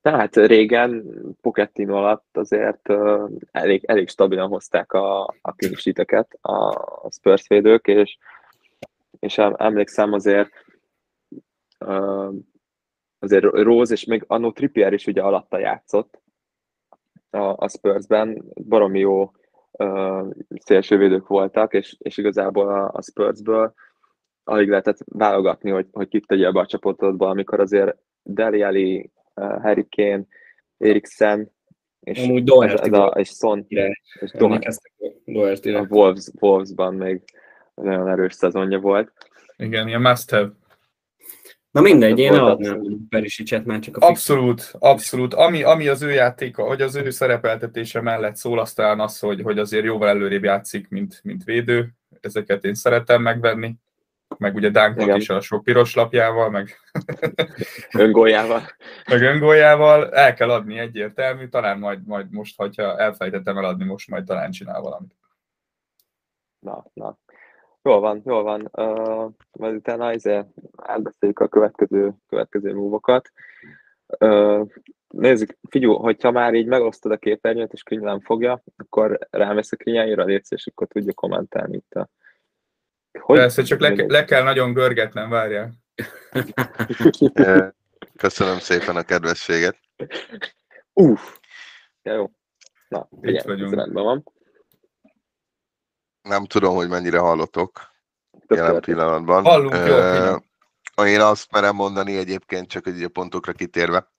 Tehát 0.00 0.36
régen 0.36 1.04
Pochettino 1.40 1.96
alatt 1.96 2.36
azért 2.36 2.88
uh, 2.88 3.30
elég, 3.50 3.84
elég 3.84 4.08
stabilan 4.08 4.48
hozták 4.48 4.92
a, 4.92 5.22
a 5.22 5.52
clean 5.56 6.26
a, 6.40 6.68
a 7.02 7.10
Spurs 7.10 7.48
védők, 7.48 7.86
és, 7.86 8.18
és 9.18 9.38
emlékszem 9.38 10.12
azért 10.12 10.50
uh, 11.80 12.34
azért 13.24 13.44
Rose 13.44 13.92
és 13.92 14.04
még 14.04 14.24
Anno 14.26 14.52
Trippier 14.52 14.92
is 14.92 15.06
ugye 15.06 15.22
alatta 15.22 15.58
játszott 15.58 16.22
a, 17.30 17.54
a 17.56 17.68
Spursben, 17.68 18.44
baromi 18.54 18.98
jó 18.98 19.32
uh, 19.70 20.30
szélsővédők 20.48 21.26
voltak, 21.26 21.74
és, 21.74 21.96
és 21.98 22.16
igazából 22.16 22.68
a, 22.68 22.90
a 22.92 23.02
Spursből 23.02 23.74
alig 24.44 24.68
lehetett 24.68 24.98
válogatni, 25.04 25.70
hogy, 25.70 25.86
hogy 25.92 26.08
kit 26.08 26.26
tegye 26.26 26.50
be 26.50 26.60
a 26.60 26.66
csapatodba, 26.66 27.28
amikor 27.28 27.60
azért 27.60 27.96
Deli 28.22 28.62
Ali, 28.62 29.10
uh, 29.34 29.62
Harry 29.62 29.86
Kane, 29.96 30.24
Eriksen, 30.78 31.52
és, 32.00 32.24
Amúgy 32.24 32.50
ez, 32.50 32.80
ez 32.80 32.92
a, 32.92 33.06
és 33.06 33.28
Son, 33.28 33.66
és 33.68 34.30
Doherty, 35.24 35.70
a 35.70 35.86
Wolves, 35.88 36.28
Wolvesban 36.40 36.94
még 36.94 37.22
nagyon 37.74 38.08
erős 38.08 38.34
szezonja 38.34 38.78
volt. 38.78 39.12
Igen, 39.56 39.88
ilyen 39.88 40.00
must 40.00 40.30
have. 40.30 40.52
Na 41.74 41.80
mindegy, 41.80 42.18
én 42.18 42.32
adnám 42.32 43.08
Perisicset 43.08 43.64
már 43.64 43.78
csak 43.78 43.96
a 43.96 44.06
Abszolút, 44.06 44.74
abszolút. 44.78 45.34
Ami, 45.34 45.62
ami 45.62 45.88
az 45.88 46.02
ő 46.02 46.10
játéka, 46.10 46.62
hogy 46.62 46.82
az 46.82 46.94
ő 46.94 47.10
szerepeltetése 47.10 48.00
mellett 48.00 48.36
szól, 48.36 48.58
aztán 48.58 49.00
az, 49.00 49.18
hogy, 49.18 49.42
hogy 49.42 49.58
azért 49.58 49.84
jóval 49.84 50.08
előrébb 50.08 50.44
játszik, 50.44 50.88
mint, 50.88 51.20
mint 51.22 51.44
védő. 51.44 51.94
Ezeket 52.20 52.64
én 52.64 52.74
szeretem 52.74 53.22
megvenni. 53.22 53.74
meg 54.38 54.54
ugye 54.54 54.68
Dunkot 54.68 55.16
is 55.16 55.28
a 55.28 55.40
sok 55.40 55.64
piros 55.64 55.94
lapjával, 55.94 56.50
meg 56.50 56.80
öngóljával. 58.04 58.62
meg 59.08 59.22
öngóljával, 59.22 60.10
el 60.12 60.34
kell 60.34 60.50
adni 60.50 60.78
egyértelmű, 60.78 61.48
talán 61.48 61.78
majd, 61.78 62.06
majd 62.06 62.30
most, 62.30 62.56
hogyha 62.56 62.98
elfejtettem 62.98 63.58
eladni, 63.58 63.84
most 63.84 64.08
majd 64.08 64.24
talán 64.24 64.50
csinál 64.50 64.80
valamit. 64.80 65.14
Na, 66.58 66.84
na. 66.92 67.18
Jól 67.84 68.00
van, 68.00 68.22
jól 68.24 68.42
van. 68.42 68.68
Uh, 68.72 69.32
majd 69.52 69.74
utána 69.74 70.12
elbeszéljük 70.82 71.38
a 71.38 71.48
következő, 71.48 72.14
következő 72.28 72.72
múvokat. 72.72 73.30
Uh, 74.18 74.68
nézzük, 75.08 75.58
figyelj, 75.68 75.94
hogyha 75.94 76.30
már 76.30 76.54
így 76.54 76.66
megosztod 76.66 77.12
a 77.12 77.16
képernyőt, 77.16 77.72
és 77.72 77.82
könnyűen 77.82 78.20
fogja, 78.20 78.62
akkor 78.76 79.18
rámész 79.30 79.72
a 79.72 79.76
kényelmére, 79.76 80.24
létsz, 80.24 80.50
és 80.50 80.66
akkor 80.66 80.86
tudja 80.86 81.12
kommentálni 81.12 81.76
itt 81.76 81.92
a... 81.92 82.08
Hogy? 83.18 83.38
Persze, 83.38 83.62
csak 83.62 83.80
le, 83.80 83.94
le 84.06 84.24
kell 84.24 84.42
nagyon 84.42 84.72
görgetnem, 84.72 85.30
várjál. 85.30 85.72
Köszönöm 88.16 88.58
szépen 88.58 88.96
a 88.96 89.02
kedvességet. 89.02 89.78
Uff, 90.92 91.36
ja, 92.02 92.12
jó. 92.12 92.30
Na, 92.88 93.08
itt 93.20 93.42
vagyunk. 93.42 93.74
rendben 93.74 94.04
van. 94.04 94.24
Nem 96.28 96.44
tudom, 96.44 96.74
hogy 96.74 96.88
mennyire 96.88 97.18
hallotok 97.18 97.92
Tök 98.46 98.58
jelen 98.58 98.80
pillanatban. 98.80 99.44
Hallunk, 99.44 99.74
jó, 100.96 101.04
Én 101.04 101.20
azt 101.20 101.50
merem 101.50 101.74
mondani 101.74 102.16
egyébként, 102.16 102.68
csak 102.68 102.86
egy 102.86 103.02
a 103.02 103.08
pontokra 103.08 103.52
kitérve, 103.52 104.12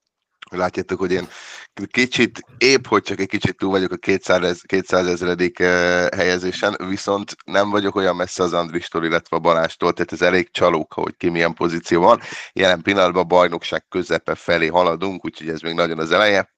Látjátok, 0.50 0.98
hogy 0.98 1.12
én 1.12 1.28
kicsit, 1.90 2.40
épp 2.58 2.86
hogy 2.86 3.02
csak 3.02 3.20
egy 3.20 3.28
kicsit 3.28 3.56
túl 3.56 3.70
vagyok 3.70 3.92
a 3.92 3.96
200, 3.96 4.62
200 4.66 5.06
ezredik 5.06 5.58
helyezésen, 6.16 6.76
viszont 6.88 7.36
nem 7.44 7.70
vagyok 7.70 7.94
olyan 7.94 8.16
messze 8.16 8.42
az 8.42 8.52
Andristól, 8.52 9.04
illetve 9.04 9.36
a 9.36 9.40
Balástól, 9.40 9.92
tehát 9.92 10.12
ez 10.12 10.22
elég 10.22 10.50
csalók, 10.50 10.92
hogy 10.92 11.16
ki 11.16 11.28
milyen 11.28 11.54
pozíció 11.54 12.02
van. 12.02 12.20
Jelen 12.52 12.82
pillanatban 12.82 13.22
a 13.22 13.26
bajnokság 13.26 13.84
közepe 13.88 14.34
felé 14.34 14.66
haladunk, 14.66 15.24
úgyhogy 15.24 15.48
ez 15.48 15.60
még 15.60 15.74
nagyon 15.74 15.98
az 15.98 16.10
eleje. 16.10 16.54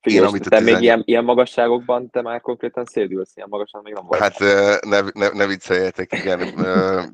Figyelj, 0.00 0.22
én, 0.22 0.28
amit 0.28 0.48
te 0.48 0.58
tizen... 0.58 0.72
még 0.72 0.82
ilyen, 0.82 1.02
ilyen 1.04 1.24
magasságokban 1.24 2.10
te 2.10 2.22
már 2.22 2.40
konkrétan 2.40 2.84
szédülsz, 2.84 3.36
ilyen 3.36 3.48
magasan 3.50 3.80
még 3.84 3.92
nem 3.92 4.04
vagy. 4.06 4.18
Hát 4.18 4.38
ne, 4.84 5.00
ne, 5.12 5.28
ne 5.28 5.46
vicceljetek, 5.46 6.12
igen. 6.12 6.66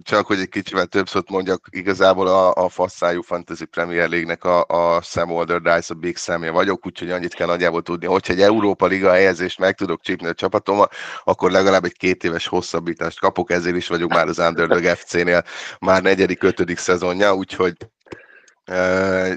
Csak 0.03 0.27
hogy 0.27 0.39
egy 0.39 0.49
kicsivel 0.49 0.87
több 0.87 1.09
szót 1.09 1.31
mondjak, 1.31 1.67
igazából 1.71 2.27
a, 2.27 2.53
a 2.53 2.69
fasszájú 2.69 3.23
Fantasy 3.23 3.65
Premier 3.65 4.09
League-nek 4.09 4.45
a, 4.45 4.65
a 4.65 5.03
Sam 5.03 5.33
Alderdice, 5.33 5.95
a 5.95 5.99
Big 5.99 6.17
Samje 6.17 6.51
vagyok, 6.51 6.87
úgyhogy 6.87 7.11
annyit 7.11 7.35
kell 7.35 7.47
nagyjából 7.47 7.83
tudni, 7.83 8.07
hogyha 8.07 8.33
egy 8.33 8.41
Európa 8.41 8.87
Liga 8.87 9.11
helyezést 9.11 9.59
meg 9.59 9.75
tudok 9.75 10.01
csípni 10.03 10.27
a 10.27 10.35
csapatommal, 10.35 10.89
akkor 11.25 11.51
legalább 11.51 11.85
egy 11.85 11.97
két 11.97 12.25
éves 12.25 12.47
hosszabbítást 12.47 13.21
kapok, 13.21 13.51
ezért 13.51 13.77
is 13.77 13.89
vagyok 13.89 14.11
már 14.11 14.27
az 14.27 14.39
Underdog 14.39 14.85
FC-nél 14.85 15.43
már 15.81 16.03
negyedik, 16.03 16.43
ötödik 16.43 16.79
szezonja, 16.79 17.35
úgyhogy 17.35 17.75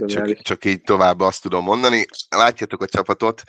csak, 0.06 0.42
csak 0.42 0.66
így 0.66 0.82
tovább 0.82 1.20
azt 1.20 1.42
tudom 1.42 1.64
mondani. 1.64 2.06
Látjátok 2.30 2.82
a 2.82 2.88
csapatot, 2.88 3.44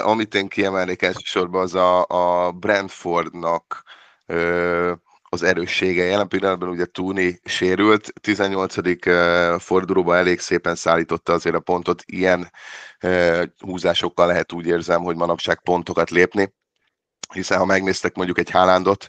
amit 0.00 0.34
én 0.34 0.48
kiemelnék 0.48 1.02
elsősorban 1.02 1.62
az 1.62 1.74
a, 1.74 2.04
a 2.06 2.52
Brentfordnak 2.52 3.82
az 5.28 5.42
erőssége. 5.42 6.04
Jelen 6.04 6.28
pillanatban 6.28 6.68
ugye 6.68 6.84
Tuni 6.84 7.40
sérült, 7.44 8.12
18. 8.20 8.74
fordulóban 9.62 10.16
elég 10.16 10.40
szépen 10.40 10.74
szállította 10.74 11.32
azért 11.32 11.54
a 11.54 11.60
pontot, 11.60 12.02
ilyen 12.06 12.52
húzásokkal 13.58 14.26
lehet 14.26 14.52
úgy 14.52 14.66
érzem, 14.66 15.02
hogy 15.02 15.16
manapság 15.16 15.60
pontokat 15.60 16.10
lépni, 16.10 16.54
hiszen 17.34 17.58
ha 17.58 17.64
megnéztek 17.64 18.14
mondjuk 18.14 18.38
egy 18.38 18.50
Hálándot, 18.50 19.08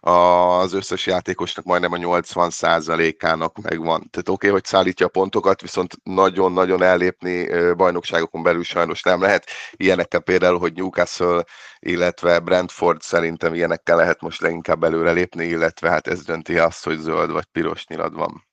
az 0.00 0.72
összes 0.72 1.06
játékosnak 1.06 1.64
majdnem 1.64 1.92
a 1.92 1.96
80%-ának 1.96 3.58
megvan. 3.62 4.08
Tehát 4.10 4.28
oké, 4.28 4.32
okay, 4.32 4.50
hogy 4.50 4.64
szállítja 4.64 5.06
a 5.06 5.08
pontokat, 5.08 5.60
viszont 5.60 5.94
nagyon-nagyon 6.02 6.82
ellépni 6.82 7.48
bajnokságokon 7.74 8.42
belül 8.42 8.62
sajnos 8.62 9.02
nem 9.02 9.20
lehet. 9.20 9.44
Ilyenekkel 9.72 10.20
például, 10.20 10.58
hogy 10.58 10.72
Newcastle, 10.72 11.44
illetve 11.78 12.38
Brentford 12.38 13.00
szerintem 13.00 13.54
ilyenekkel 13.54 13.96
lehet 13.96 14.20
most 14.20 14.40
leginkább 14.40 14.84
előrelépni, 14.84 15.44
illetve 15.44 15.90
hát 15.90 16.06
ez 16.06 16.22
dönti 16.22 16.58
azt, 16.58 16.84
hogy 16.84 16.98
zöld 16.98 17.30
vagy 17.30 17.44
piros 17.52 17.86
nyilad 17.86 18.14
van. 18.14 18.44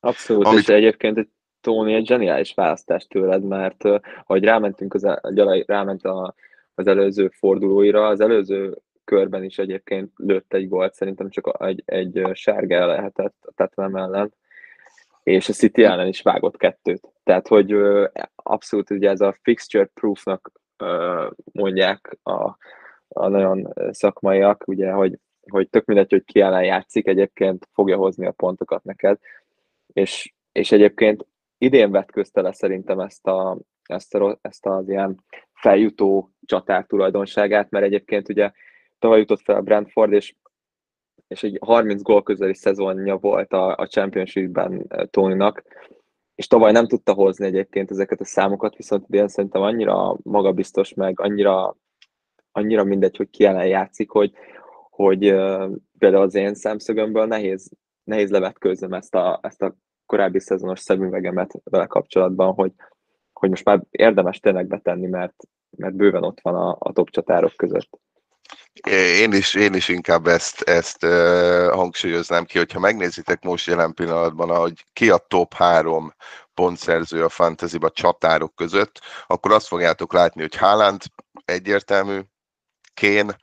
Abszolút, 0.00 0.46
Amit... 0.46 0.60
és 0.60 0.68
egyébként 0.68 1.18
egy 1.18 1.28
Tony 1.62 1.92
egy 1.92 2.06
zseniális 2.06 2.54
választás 2.54 3.06
tőled, 3.06 3.42
mert 3.42 3.84
ahogy 4.24 4.44
rámentünk, 4.44 4.94
az, 4.94 5.06
ráment 5.66 6.04
a, 6.04 6.34
az 6.74 6.86
előző 6.86 7.28
fordulóira, 7.28 8.06
az 8.06 8.20
előző 8.20 8.78
körben 9.04 9.44
is 9.44 9.58
egyébként 9.58 10.12
lőtt 10.16 10.52
egy 10.54 10.68
gólt, 10.68 10.94
szerintem 10.94 11.30
csak 11.30 11.56
egy, 11.60 11.82
egy 11.84 12.28
sárga 12.32 12.86
lehetett 12.86 13.36
a 13.40 13.52
Tottenham 13.56 13.96
ellen, 13.96 14.34
és 15.22 15.48
a 15.48 15.52
City 15.52 15.84
ellen 15.84 16.06
is 16.06 16.22
vágott 16.22 16.56
kettőt. 16.56 17.08
Tehát, 17.24 17.48
hogy 17.48 17.76
abszolút 18.34 18.90
ugye 18.90 19.10
ez 19.10 19.20
a 19.20 19.36
fixture 19.42 19.84
proofnak 19.94 20.52
mondják 21.52 22.18
a, 22.22 22.56
a 23.08 23.28
nagyon 23.28 23.72
szakmaiak, 23.90 24.64
ugye, 24.66 24.90
hogy, 24.90 25.18
hogy 25.50 25.68
tök 25.68 25.84
mindegy, 25.84 26.10
hogy 26.10 26.24
ki 26.24 26.40
ellen 26.40 26.64
játszik, 26.64 27.06
egyébként 27.06 27.68
fogja 27.72 27.96
hozni 27.96 28.26
a 28.26 28.32
pontokat 28.32 28.84
neked, 28.84 29.18
és, 29.92 30.32
és 30.52 30.72
egyébként 30.72 31.26
idén 31.58 31.90
vetközte 31.90 32.40
le 32.40 32.52
szerintem 32.52 33.00
ezt, 33.00 33.26
a, 33.26 33.58
ezt, 33.82 34.14
a, 34.14 34.38
ezt 34.40 34.66
az 34.66 34.88
ilyen 34.88 35.24
feljutó 35.52 36.32
csatár 36.46 36.86
tulajdonságát, 36.86 37.70
mert 37.70 37.84
egyébként 37.84 38.28
ugye 38.28 38.50
tavaly 39.02 39.18
jutott 39.18 39.40
fel 39.40 39.56
a 39.56 39.60
Brentford, 39.60 40.12
és, 40.12 40.34
és 41.28 41.42
egy 41.42 41.58
30 41.60 42.02
gól 42.02 42.22
közeli 42.22 42.54
szezonja 42.54 43.16
volt 43.16 43.52
a, 43.52 43.76
a 43.76 43.86
Championship-ben 43.86 44.86
Tonynak, 45.10 45.62
és 46.34 46.46
tavaly 46.46 46.72
nem 46.72 46.86
tudta 46.86 47.12
hozni 47.12 47.46
egyébként 47.46 47.90
ezeket 47.90 48.20
a 48.20 48.24
számokat, 48.24 48.76
viszont 48.76 49.04
idén 49.08 49.28
szerintem 49.28 49.62
annyira 49.62 50.16
magabiztos, 50.22 50.94
meg 50.94 51.20
annyira, 51.20 51.76
annyira 52.52 52.84
mindegy, 52.84 53.16
hogy 53.16 53.30
ki 53.30 53.44
ellen 53.44 53.66
játszik, 53.66 54.10
hogy, 54.10 54.32
hogy 54.90 55.32
uh, 55.32 55.70
például 55.98 56.22
az 56.22 56.34
én 56.34 56.54
szemszögömből 56.54 57.26
nehéz, 57.26 57.70
nehéz 58.04 58.30
levetkőzzem 58.30 58.92
ezt 58.92 59.14
a, 59.14 59.38
ezt 59.42 59.62
a 59.62 59.74
korábbi 60.06 60.40
szezonos 60.40 60.80
szemüvegemet 60.80 61.60
vele 61.64 61.86
kapcsolatban, 61.86 62.54
hogy, 62.54 62.72
hogy 63.32 63.48
most 63.48 63.64
már 63.64 63.82
érdemes 63.90 64.40
tényleg 64.40 64.66
betenni, 64.66 65.06
mert, 65.06 65.34
mert 65.76 65.94
bőven 65.94 66.24
ott 66.24 66.40
van 66.40 66.54
a, 66.54 66.76
a 66.78 66.92
top 66.92 67.10
csatárok 67.10 67.52
között. 67.56 68.00
Én 68.88 69.32
is, 69.32 69.54
én 69.54 69.74
is 69.74 69.88
inkább 69.88 70.26
ezt, 70.26 70.60
ezt 70.60 71.04
hangsúlyoznám 71.70 72.44
ki, 72.44 72.58
hogyha 72.58 72.78
megnézitek 72.78 73.42
most 73.42 73.66
jelen 73.66 73.94
pillanatban, 73.94 74.56
hogy 74.56 74.86
ki 74.92 75.10
a 75.10 75.16
top 75.16 75.54
három 75.54 76.14
pontszerző 76.54 77.24
a 77.24 77.28
fantasyba 77.28 77.90
csatárok 77.90 78.54
között, 78.54 79.00
akkor 79.26 79.52
azt 79.52 79.66
fogjátok 79.66 80.12
látni, 80.12 80.40
hogy 80.40 80.56
Haaland 80.56 81.02
egyértelmű, 81.44 82.20
Kén, 82.94 83.36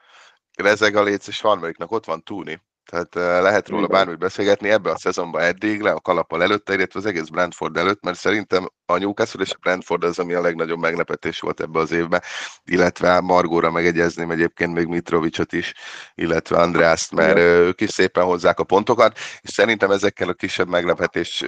Rezeg 0.56 0.96
a 0.96 1.04
léc, 1.04 1.28
és 1.28 1.42
harmadiknak 1.42 1.92
ott 1.92 2.06
van 2.06 2.24
Túni. 2.24 2.62
Tehát 2.90 3.42
lehet 3.44 3.70
róla 3.70 3.88
bármit 3.88 4.18
beszélgetni 4.18 4.70
ebbe 4.70 4.92
a 4.92 4.98
szezonban 4.98 5.42
eddig, 5.42 5.82
le 5.82 5.92
a 5.92 6.00
kalappal 6.00 6.44
előtte, 6.44 6.74
illetve 6.74 7.00
az 7.00 7.06
egész 7.06 7.28
Brentford 7.28 7.78
előtt, 7.78 8.04
mert 8.04 8.18
szerintem 8.18 8.68
a 8.86 8.98
Newcastle 8.98 9.42
és 9.44 9.52
a 9.52 9.58
Brentford 9.62 10.04
az, 10.04 10.20
ami 10.20 10.34
a 10.34 10.42
legnagyobb 10.42 10.80
meglepetés 10.80 11.40
volt 11.40 11.62
ebbe 11.62 11.80
az 11.80 11.92
évben, 11.92 12.22
illetve 12.64 13.20
Margóra 13.20 13.72
megegyezném 13.72 14.32
egyébként 14.32 14.74
még 14.74 14.88
Mitrovicsot 14.88 15.54
is, 15.54 15.74
illetve 16.16 16.58
Andreaszt, 16.58 17.12
mert 17.12 17.38
Igen. 17.38 17.48
ők 17.48 17.82
is 17.82 17.90
szépen 17.90 18.24
hozzák 18.24 18.60
a 18.60 18.64
pontokat, 18.64 19.18
és 19.42 19.50
szerintem 19.50 19.92
ezekkel 19.92 20.30
a 20.30 20.34
kisebb 20.34 20.68
meglepetés, 20.68 21.44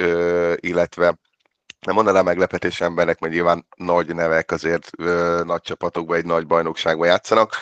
illetve 0.56 1.20
nem 1.86 1.96
mondanám 1.96 2.26
meglepetés 2.26 2.82
embernek, 2.82 3.20
mert 3.20 3.34
nyilván 3.34 3.66
nagy 3.76 4.16
nevek 4.16 4.52
azért 4.52 4.90
ö, 4.98 5.42
nagy 5.46 5.62
csapatokban, 5.62 6.18
egy 6.18 6.26
nagy 6.26 6.48
bajnokságban 6.48 7.08
játszanak, 7.08 7.56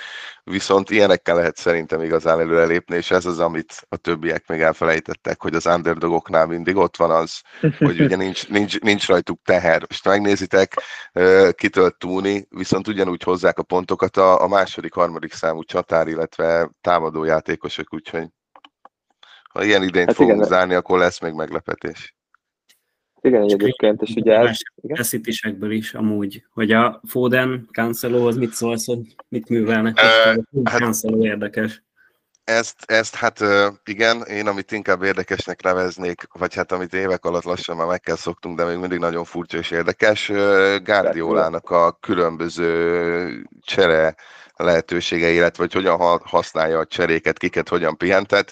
viszont 0.44 0.90
ilyenekkel 0.90 1.36
lehet 1.36 1.58
szerintem 1.58 2.02
igazán 2.02 2.40
előrelépni, 2.40 2.96
és 2.96 3.12
ez 3.12 3.26
az, 3.26 3.40
amit 3.40 3.86
a 3.90 3.98
többiek 3.98 4.48
még 4.48 4.62
elfelejtettek, 4.62 5.42
hogy 5.42 5.56
az 5.56 5.66
underdogoknál 5.66 6.46
mindig 6.46 6.76
ott 6.76 6.98
van 6.98 7.12
az, 7.12 7.42
hogy 7.78 8.02
ugye 8.02 8.16
nincs, 8.16 8.50
nincs, 8.50 8.80
nincs 8.80 9.08
rajtuk 9.08 9.40
teher. 9.44 9.86
Most 9.90 10.06
megnézitek, 10.06 10.74
ö, 11.14 11.50
kitől 11.56 11.96
túni, 11.98 12.48
viszont 12.50 12.88
ugyanúgy 12.88 13.24
hozzák 13.24 13.60
a 13.60 13.64
pontokat 13.64 14.18
a, 14.18 14.42
a 14.42 14.48
második, 14.48 14.94
harmadik 14.94 15.34
számú 15.34 15.64
csatár, 15.64 16.08
illetve 16.08 16.70
támadó 16.82 17.24
játékosok, 17.24 17.94
úgyhogy 17.94 18.28
ha 19.50 19.64
ilyen 19.64 19.84
idényt 19.84 20.08
hát 20.08 20.16
fogunk 20.16 20.36
igen, 20.36 20.48
zárni, 20.48 20.74
akkor 20.74 21.00
lesz 21.00 21.20
még 21.20 21.34
meglepetés. 21.34 22.18
Igen, 23.22 23.42
egyébként, 23.42 24.02
és 24.02 24.14
ugye 24.16 24.38
ez... 24.38 24.58
Feszítésekből 24.94 25.72
is 25.72 25.94
amúgy, 25.94 26.46
hogy 26.54 26.72
a 26.72 27.02
Foden, 27.08 27.68
Cancelóhoz 27.72 28.38
mit 28.38 28.54
szólsz, 28.54 28.86
hogy 28.86 29.16
mit 29.28 29.50
művelnek, 29.50 29.96
uh, 29.96 30.44
hát, 30.64 30.80
Cancelo 30.80 31.26
érdekes. 31.26 31.84
Ezt, 32.44 32.84
ezt 32.86 33.16
hát 33.16 33.40
igen, 33.86 34.22
én 34.22 34.48
amit 34.48 34.72
inkább 34.72 35.04
érdekesnek 35.04 35.62
neveznék, 35.62 36.28
vagy 36.34 36.56
hát 36.56 36.72
amit 36.72 36.94
évek 36.94 37.26
alatt 37.26 37.44
lassan 37.44 37.76
már 37.76 37.88
meg 37.88 38.00
kell 38.00 38.16
szoktunk, 38.16 38.58
de 38.58 38.66
még 38.66 38.78
mindig 38.78 39.00
nagyon 39.00 39.24
furcsa 39.24 39.58
és 39.58 39.72
érdekes, 39.72 40.28
Guardiolának 40.84 41.70
a 41.70 41.92
különböző 41.92 43.48
csere 43.62 44.16
lehetősége, 44.56 45.30
illetve 45.30 45.64
hogy 45.64 45.74
hogyan 45.74 46.20
használja 46.24 46.80
a 46.80 46.86
cseréket, 46.86 47.38
kiket 47.38 47.70
hogyan 47.70 47.98
pihentet. 47.98 48.52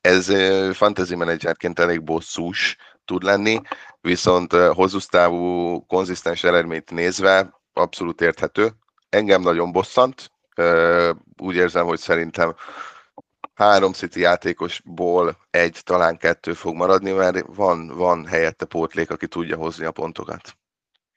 Ez 0.00 0.32
fantasy 0.72 1.16
menedzserként 1.16 1.78
elég 1.78 2.02
bosszús 2.02 2.76
tud 3.04 3.22
lenni, 3.22 3.60
viszont 4.04 4.52
hosszú 4.52 4.98
konzisztens 5.86 6.44
eredményt 6.44 6.90
nézve 6.90 7.60
abszolút 7.72 8.20
érthető. 8.20 8.68
Engem 9.08 9.42
nagyon 9.42 9.72
bosszant, 9.72 10.30
úgy 11.42 11.56
érzem, 11.56 11.86
hogy 11.86 11.98
szerintem 11.98 12.54
három 13.54 13.92
City 13.92 14.20
játékosból 14.20 15.36
egy, 15.50 15.80
talán 15.84 16.16
kettő 16.16 16.52
fog 16.52 16.74
maradni, 16.74 17.12
mert 17.12 17.46
van, 17.56 17.88
van 17.96 18.26
helyette 18.26 18.64
pótlék, 18.64 19.10
aki 19.10 19.26
tudja 19.26 19.56
hozni 19.56 19.84
a 19.84 19.90
pontokat. 19.90 20.56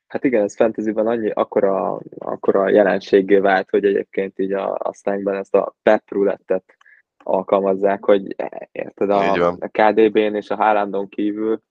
Hát 0.07 0.23
igen, 0.23 0.43
ez 0.43 0.55
fantasyban 0.55 1.07
annyi, 1.07 1.29
akkora, 1.29 1.99
akkora 2.17 2.69
jelenséggé 2.69 3.37
vált, 3.37 3.69
hogy 3.69 3.85
egyébként 3.85 4.39
így 4.39 4.53
a, 4.53 4.73
a 4.73 4.93
Snankben 4.93 5.35
ezt 5.35 5.55
a 5.55 5.75
pep 5.83 6.03
roulettet 6.11 6.77
alkalmazzák, 7.23 8.05
hogy 8.05 8.35
érted, 8.71 9.09
a, 9.09 9.47
a 9.59 9.69
KDB-n 9.71 10.35
és 10.35 10.49
a 10.49 10.55
Haalandon 10.55 11.09
kívül, 11.09 11.61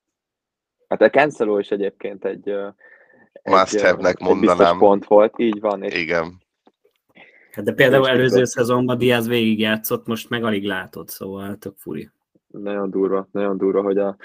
hát 0.88 1.02
a 1.02 1.11
Cancelo 1.11 1.59
is 1.59 1.71
egyébként 1.71 2.25
egy, 2.25 2.49
egy, 2.49 3.52
Must 3.52 3.81
have-nek 3.81 4.19
mondanám. 4.19 4.78
pont 4.78 5.05
volt, 5.05 5.38
így 5.38 5.61
van. 5.61 5.83
És 5.83 5.95
igen. 5.95 6.45
Hát 7.50 7.64
de 7.64 7.73
például 7.73 8.09
előző 8.09 8.45
szezonban 8.45 8.99
Diaz 8.99 9.28
végigjátszott, 9.28 10.07
most 10.07 10.28
meg 10.28 10.45
alig 10.45 10.64
látod, 10.64 11.09
szóval 11.09 11.57
tök 11.57 11.76
furi. 11.76 12.11
Nagyon 12.47 12.90
durva, 12.90 13.28
nagyon 13.33 13.57
durva, 13.57 13.83
hogy 13.83 13.99
a, 13.99 14.16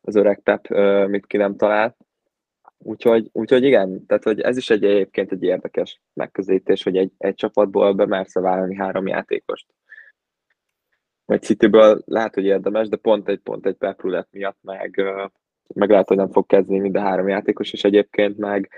az 0.00 0.16
öreg 0.16 0.40
Pep 0.40 0.68
mit 1.08 1.26
ki 1.26 1.36
nem 1.36 1.56
talált. 1.56 1.96
Úgyhogy, 2.78 3.28
úgyhogy 3.32 3.64
igen, 3.64 4.06
tehát 4.06 4.24
hogy 4.24 4.40
ez 4.40 4.56
is 4.56 4.70
egy 4.70 4.84
egyébként 4.84 5.32
egy 5.32 5.42
érdekes 5.42 6.00
megközelítés, 6.12 6.82
hogy 6.82 6.96
egy, 6.96 7.12
egy 7.18 7.34
csapatból 7.34 7.92
bemersz 7.92 8.34
vállalni 8.34 8.76
három 8.76 9.06
játékost. 9.06 9.66
Vagy 11.24 11.42
Cityből 11.42 12.02
lehet, 12.06 12.34
hogy 12.34 12.44
érdemes, 12.44 12.88
de 12.88 12.96
pont 12.96 13.28
egy 13.28 13.38
pont 13.38 13.66
egy 13.66 13.74
Pep 13.76 14.02
miatt 14.30 14.58
meg, 14.60 15.02
meg 15.74 15.90
lehet, 15.90 16.08
hogy 16.08 16.16
nem 16.16 16.30
fog 16.30 16.46
kezdeni 16.46 16.78
mind 16.78 16.96
a 16.96 17.00
három 17.00 17.28
játékos, 17.28 17.72
és 17.72 17.84
egyébként 17.84 18.36
meg 18.36 18.70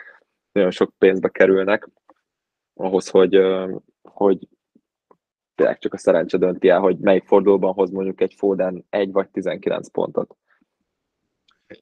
nagyon 0.52 0.70
sok 0.70 0.92
pénzbe 0.98 1.28
kerülnek 1.28 1.88
ahhoz, 2.74 3.08
hogy, 3.08 3.40
hogy 4.02 4.48
tényleg 5.54 5.78
csak 5.78 5.94
a 5.94 5.98
szerencse 5.98 6.38
dönti 6.38 6.68
el, 6.68 6.80
hogy 6.80 6.98
melyik 6.98 7.24
fordulóban 7.24 7.72
hoz 7.72 7.90
mondjuk 7.90 8.20
egy 8.20 8.34
Foden 8.36 8.86
egy 8.90 9.12
vagy 9.12 9.28
19 9.28 9.88
pontot. 9.88 10.36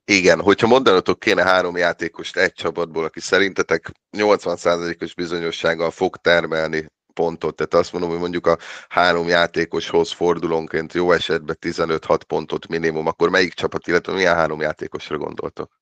Igen, 0.05 0.41
hogyha 0.41 0.67
mondanotok 0.67 1.19
kéne 1.19 1.43
három 1.43 1.77
játékost 1.77 2.37
egy 2.37 2.53
csapatból, 2.53 3.05
aki 3.05 3.21
szerintetek 3.21 3.93
80%-os 4.17 5.15
bizonyossággal 5.15 5.91
fog 5.91 6.17
termelni 6.17 6.87
pontot, 7.19 7.57
tehát 7.57 7.75
azt 7.75 7.93
mondom, 7.93 8.11
hogy 8.11 8.19
mondjuk 8.19 8.47
a 8.47 8.57
három 8.89 9.29
játékoshoz 9.29 10.13
fordulónként 10.13 10.93
jó 10.93 11.13
esetben 11.13 11.57
15-6 11.61 12.21
pontot 12.27 12.69
minimum, 12.69 13.07
akkor 13.07 13.31
melyik 13.31 13.53
csapat, 13.53 13.87
illetve 13.87 14.13
milyen 14.13 14.35
három 14.35 14.61
játékosra 14.61 15.19
gondoltok? 15.19 15.81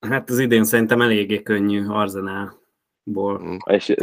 Hát 0.00 0.30
az 0.30 0.38
idén 0.38 0.64
szerintem 0.64 1.00
eléggé 1.00 1.42
könnyű 1.42 1.86
Arzenálból. 1.86 3.40
Mm. 3.42 3.56
És 3.64 3.94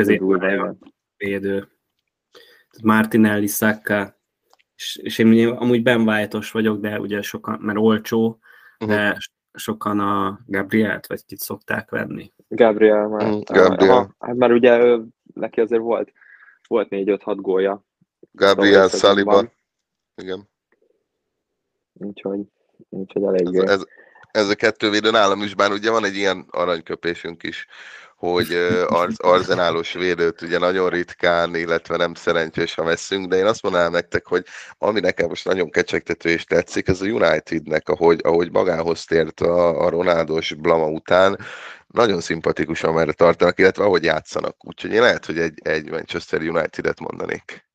védő. 1.17 1.67
Martinelli, 2.84 3.48
Saka, 3.48 4.20
és, 4.75 5.00
és 5.03 5.17
én 5.17 5.48
amúgy 5.48 5.84
Ben 5.84 6.08
white 6.08 6.39
vagyok, 6.51 6.79
de 6.79 7.00
ugye 7.00 7.22
sokan, 7.22 7.60
mert 7.62 7.77
olcsó, 7.77 8.39
de 8.77 9.05
uh-huh. 9.05 9.17
sokan 9.53 10.00
a 10.00 10.39
Gabrielt 10.46 11.08
vagy 11.08 11.25
kit 11.25 11.39
szokták 11.39 11.89
venni. 11.89 12.32
Gabriel 12.47 13.08
már. 13.08 13.32
Uh, 13.32 13.41
Gabriel. 13.43 14.15
hát 14.19 14.36
már 14.36 14.52
ugye 14.52 14.78
ő, 14.80 15.04
neki 15.34 15.62
azért 15.62 15.82
volt, 15.82 16.12
volt 16.67 16.88
4-5-6 16.91 17.38
gólja. 17.41 17.86
Gabriel 18.32 18.89
Sullivan. 18.89 19.52
Igen. 20.15 20.49
Úgyhogy, 21.93 22.41
úgyhogy 22.89 23.23
elég. 23.23 23.56
Ez, 23.56 23.69
ez, 23.69 23.86
ez 24.32 24.49
a 24.49 24.56
kettő 24.56 24.89
védő 24.89 25.12
nálam 25.12 25.41
is, 25.41 25.56
bár 25.56 25.71
ugye 25.71 25.91
van 25.91 26.06
egy 26.06 26.15
ilyen 26.15 26.45
aranyköpésünk 26.49 27.43
is, 27.43 27.67
hogy 28.32 28.54
arz, 28.88 29.20
arzenálos 29.20 29.94
védőt 29.94 30.42
ugye 30.42 30.58
nagyon 30.58 30.90
ritkán, 30.90 31.56
illetve 31.56 31.98
nem 31.98 32.14
szerencsés, 32.14 32.74
ha 32.74 32.84
veszünk, 32.84 33.28
de 33.28 33.36
én 33.36 33.46
azt 33.46 33.64
mondanám 33.64 33.92
nektek, 33.92 34.26
hogy 34.26 34.46
ami 34.78 35.00
nekem 35.00 35.28
most 35.28 35.46
nagyon 35.46 35.70
kecsegtető 35.70 36.30
és 36.30 36.44
tetszik, 36.44 36.88
ez 36.88 37.02
a 37.02 37.06
Unitednek, 37.06 37.90
ahogy, 37.90 38.20
ahogy 38.24 38.52
magához 38.52 39.06
tért 39.06 39.40
a, 39.40 39.86
a 39.86 39.90
Ronaldos 39.90 40.54
blama 40.54 40.88
után, 40.88 41.38
nagyon 41.88 42.22
szimpatikus, 42.22 42.84
amerre 42.84 43.14
tartanak, 43.14 43.60
illetve 43.60 43.84
ahogy 43.84 44.04
játszanak. 44.04 44.56
Úgyhogy 44.66 44.92
én 44.92 45.02
lehet, 45.02 45.26
hogy 45.26 45.38
egy, 45.38 45.60
egy 45.64 45.90
Manchester 45.90 46.42
United-et 46.42 47.00
mondanék. 47.00 47.66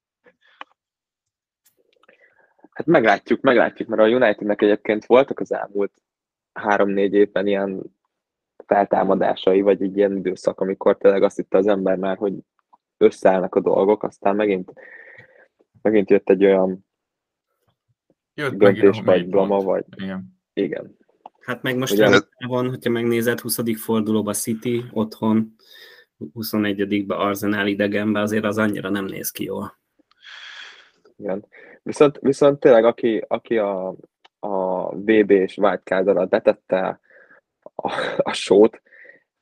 Hát 2.72 2.86
meglátjuk, 2.86 3.40
meglátjuk, 3.40 3.88
mert 3.88 4.02
a 4.02 4.04
Unitednek 4.04 4.62
egyébként 4.62 5.06
voltak 5.06 5.40
az 5.40 5.52
elmúlt 5.52 5.92
három-négy 6.52 7.14
évben 7.14 7.46
ilyen 7.46 7.97
feltámadásai, 8.66 9.60
vagy 9.60 9.82
egy 9.82 9.96
ilyen 9.96 10.16
időszak, 10.16 10.60
amikor 10.60 10.96
tényleg 10.96 11.22
azt 11.22 11.36
hitte 11.36 11.58
az 11.58 11.66
ember 11.66 11.96
már, 11.96 12.16
hogy 12.16 12.34
összeállnak 12.96 13.54
a 13.54 13.60
dolgok, 13.60 14.02
aztán 14.02 14.36
megint, 14.36 14.72
megint 15.82 16.10
jött 16.10 16.30
egy 16.30 16.44
olyan 16.44 16.86
jött 18.34 18.54
döntés, 18.54 19.00
vagy 19.04 19.28
blama, 19.28 19.58
vagy... 19.58 19.84
Igen. 19.96 20.38
igen. 20.52 20.96
Hát 21.40 21.62
meg 21.62 21.76
most 21.76 22.24
van, 22.46 22.68
hogyha 22.68 22.90
megnézed, 22.90 23.40
20. 23.40 23.58
fordulóba 23.76 24.32
City, 24.32 24.84
otthon, 24.92 25.54
21-be 26.34 27.14
Arsenal 27.14 27.66
idegenbe, 27.66 28.20
azért 28.20 28.44
az 28.44 28.58
annyira 28.58 28.90
nem 28.90 29.04
néz 29.04 29.30
ki 29.30 29.44
jól. 29.44 29.78
Igen. 31.16 31.46
Viszont, 31.82 32.18
viszont 32.20 32.60
tényleg, 32.60 32.84
aki, 32.84 33.24
aki 33.28 33.58
a, 33.58 33.94
a 34.38 34.88
VB 34.96 35.30
és 35.30 35.56
wildcard 35.56 36.08
alatt 36.08 36.28
betette 36.30 37.00
a, 37.74 37.92
a 38.16 38.32
sót. 38.32 38.82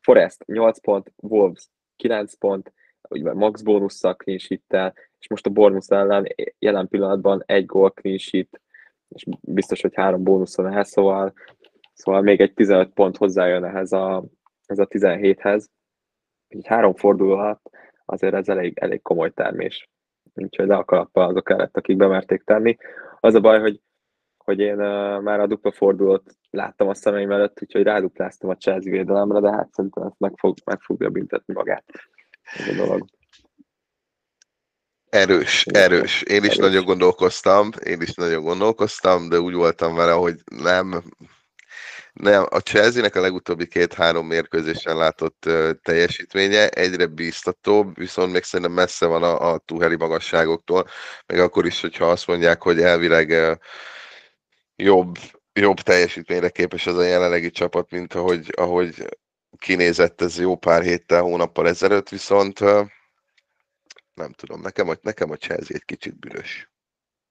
Forest 0.01 0.45
8 0.47 0.81
pont, 0.81 1.13
Wolves 1.17 1.69
9 1.97 2.35
pont, 2.35 2.73
ugye 3.09 3.33
max 3.33 3.63
bónusszal 3.63 4.17
clean 4.17 4.39
sheet 4.39 4.95
és 5.19 5.29
most 5.29 5.47
a 5.47 5.51
Bournemouth 5.51 5.93
ellen 5.93 6.27
jelen 6.59 6.89
pillanatban 6.89 7.43
egy 7.47 7.67
gól 7.67 7.91
clean 7.91 8.19
sheet, 8.19 8.61
és 9.09 9.25
biztos, 9.41 9.81
hogy 9.81 9.95
három 9.95 10.23
bónuszon 10.23 10.67
ehhez, 10.67 10.89
szóval, 10.89 11.33
szóval 11.93 12.23
még 12.23 12.41
egy 12.41 12.55
15 12.55 12.93
pont 12.93 13.17
hozzájön 13.17 13.65
ehhez 13.65 13.93
a, 13.93 14.25
ez 14.67 14.79
a 14.79 14.87
17-hez. 14.87 15.65
Így 16.49 16.67
három 16.67 16.95
forduló 16.95 17.33
alatt 17.33 17.71
azért 18.05 18.35
ez 18.35 18.49
elég, 18.49 18.79
elég 18.79 19.03
komoly 19.03 19.31
termés. 19.31 19.89
Úgyhogy 20.35 20.67
le 20.67 20.77
a 20.77 21.09
azok 21.13 21.51
előtt, 21.51 21.77
akik 21.77 21.97
bemerték 21.97 22.43
tenni. 22.43 22.77
Az 23.21 23.35
a 23.35 23.41
baj, 23.41 23.61
hogy 23.61 23.81
hogy 24.47 24.59
én 24.59 24.81
uh, 24.81 25.23
már 25.23 25.41
a 25.41 25.47
dupla 25.47 25.73
fordulót 25.73 26.37
láttam 26.51 26.89
a 26.89 26.95
szemeim 26.95 27.31
előtt, 27.31 27.63
úgyhogy 27.63 27.83
rádupláztam 27.83 28.51
a 28.51 28.57
Chelsea 28.57 28.93
védelemre, 28.93 29.41
de 29.41 29.51
hát 29.51 29.73
szerintem 29.73 30.03
ezt 30.03 30.19
meg, 30.19 30.33
fog, 30.37 30.57
meg 30.65 30.81
fogja 30.81 31.09
büntetni 31.09 31.55
magát 31.55 31.85
ez 32.55 32.69
a 32.69 32.85
dolog. 32.85 33.05
Erős, 35.09 35.67
erős. 35.67 36.23
Én 36.23 36.45
is 36.45 36.51
erős. 36.51 36.57
nagyon 36.57 36.85
gondolkoztam, 36.85 37.71
én 37.85 38.01
is 38.01 38.15
nagyon 38.15 38.43
gondolkoztam, 38.43 39.29
de 39.29 39.41
úgy 39.41 39.55
voltam 39.55 39.95
vele, 39.95 40.13
hogy 40.13 40.35
nem, 40.63 41.03
nem, 42.13 42.47
a 42.49 42.59
Chelsea-nek 42.59 43.15
a 43.15 43.21
legutóbbi 43.21 43.67
két-három 43.67 44.27
mérkőzésen 44.27 44.97
látott 44.97 45.45
uh, 45.47 45.71
teljesítménye 45.83 46.69
egyre 46.69 47.07
bíztatóbb, 47.07 47.97
viszont 47.97 48.33
még 48.33 48.43
szerintem 48.43 48.75
messze 48.75 49.07
van 49.07 49.23
a, 49.23 49.53
a 49.53 49.59
Tuheli 49.59 49.97
magasságoktól, 49.97 50.87
meg 51.27 51.39
akkor 51.41 51.67
is, 51.67 51.81
hogyha 51.81 52.11
azt 52.11 52.27
mondják, 52.27 52.63
hogy 52.63 52.81
elvileg 52.81 53.29
uh, 53.29 53.57
jobb, 54.77 55.17
jobb 55.53 55.77
teljesítményre 55.77 56.49
képes 56.49 56.87
ez 56.87 56.97
a 56.97 57.03
jelenlegi 57.03 57.51
csapat, 57.51 57.91
mint 57.91 58.15
ahogy, 58.15 58.53
ahogy 58.57 58.95
kinézett 59.59 60.21
ez 60.21 60.39
jó 60.41 60.57
pár 60.57 60.83
héttel, 60.83 61.23
hónappal 61.23 61.69
ezelőtt, 61.69 62.09
viszont 62.09 62.61
nem 64.15 64.33
tudom, 64.33 64.61
nekem, 64.61 64.89
nekem 65.03 65.31
a 65.31 65.37
Chelsea 65.37 65.77
egy 65.77 65.85
kicsit 65.85 66.19
büdös. 66.19 66.71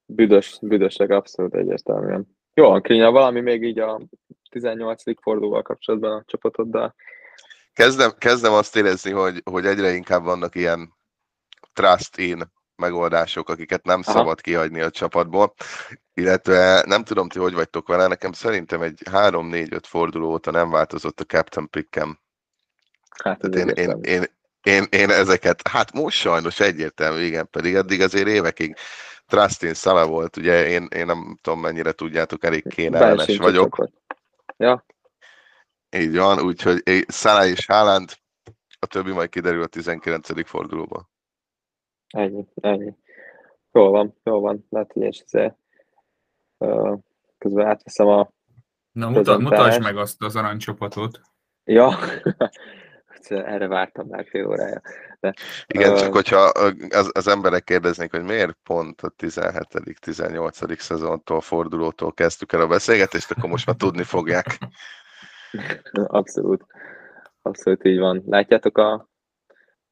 Büdös, 0.05 0.58
büdösek, 0.62 1.10
abszolút 1.10 1.55
egyértelműen. 1.55 2.27
Jó, 2.53 2.81
Krinya, 2.81 3.12
valami 3.12 3.41
még 3.41 3.63
így 3.63 3.79
a 3.79 4.01
18. 4.49 5.21
fordulóval 5.21 5.62
kapcsolatban 5.62 6.12
a 6.12 6.23
csapatoddal? 6.25 6.95
Kezdem, 7.73 8.12
kezdem 8.17 8.53
azt 8.53 8.75
érezni, 8.75 9.12
hogy, 9.12 9.41
hogy 9.43 9.65
egyre 9.65 9.93
inkább 9.93 10.23
vannak 10.23 10.55
ilyen 10.55 10.93
trust 11.73 12.17
in 12.17 12.53
megoldások, 12.76 13.50
akiket 13.50 13.84
nem 13.84 14.02
Aha. 14.06 14.18
szabad 14.18 14.42
kihagyni 14.42 14.82
a 14.82 14.90
csapatból. 14.90 15.54
Illetve 16.14 16.84
nem 16.88 17.04
tudom, 17.04 17.30
ti 17.30 17.40
hogy 17.40 17.54
vagytok 17.54 17.88
vele, 17.88 18.08
nekem 18.08 18.32
szerintem 18.32 18.82
egy 18.82 19.02
3-4-5 19.06 19.80
forduló 19.88 20.32
óta 20.32 20.52
nem 20.52 20.70
változott 20.70 21.20
a 21.20 21.24
Captain 21.24 21.70
Pickem. 21.70 22.20
Hát 23.24 23.44
én, 23.44 23.68
én, 23.68 24.00
én, 24.02 24.24
én, 24.64 24.86
én, 24.90 25.10
ezeket, 25.10 25.68
hát 25.68 25.94
most 25.94 26.18
sajnos 26.18 26.60
egyértelmű, 26.60 27.22
igen, 27.22 27.50
pedig 27.50 27.76
eddig 27.76 28.02
azért 28.02 28.28
évekig 28.28 28.76
Trustin 29.28 29.74
Szala 29.74 30.08
volt, 30.08 30.38
ugye 30.38 30.68
én, 30.68 30.88
én 30.96 31.06
nem 31.06 31.38
tudom 31.42 31.60
mennyire 31.60 31.92
tudjátok, 31.92 32.44
elég 32.44 32.68
kénellenes 32.68 33.38
vagyok. 33.38 33.90
Ja. 34.58 34.86
Így 35.98 36.18
van, 36.18 36.40
úgyhogy 36.40 37.06
Szala 37.08 37.46
és 37.46 37.66
Haaland, 37.66 38.12
a 38.80 38.86
többi 38.86 39.12
majd 39.12 39.30
kiderül 39.30 39.64
a 39.64 39.68
19. 39.68 40.48
fordulóban. 40.48 41.10
Ennyi, 42.08 42.46
ennyi. 42.56 42.94
Jól 43.72 43.91
van, 43.91 44.15
jól 44.24 44.39
van. 44.39 44.65
Lehet, 44.70 44.91
hogy 44.91 45.04
és 45.04 45.24
azért 45.26 45.58
uh, 46.58 47.00
közben 47.38 47.68
átveszem 47.68 48.08
a 48.08 48.34
Na, 48.91 49.10
muta, 49.10 49.39
mutasd 49.39 49.82
meg 49.82 49.98
azt 49.98 50.22
az 50.22 50.36
aranycsapatot. 50.36 51.22
Ja, 51.63 51.91
erre 53.30 53.68
vártam 53.68 54.08
már 54.08 54.26
fél 54.30 54.48
órája. 54.48 54.82
De, 55.20 55.34
Igen, 55.68 55.91
uh, 55.91 56.00
csak 56.00 56.13
hogyha 56.13 56.38
az, 56.89 57.10
az 57.13 57.28
emberek 57.28 57.63
kérdeznék, 57.63 58.12
hogy 58.12 58.24
miért 58.24 58.58
pont 58.63 59.02
a 59.02 59.10
17 59.10 60.00
18 60.00 60.82
szezontól 60.82 61.41
fordulótól 61.41 62.13
kezdtük 62.13 62.54
el 62.54 62.62
a 62.62 62.68
beszélgetést, 62.68 63.32
akkor 63.32 63.50
most 63.50 63.65
már 63.65 63.76
tudni 63.76 64.04
fogják. 64.04 64.58
Abszolút. 65.94 66.65
Abszolút 67.41 67.86
így 67.86 68.00
van. 68.00 68.24
Látjátok 68.26 68.78
a 68.78 69.10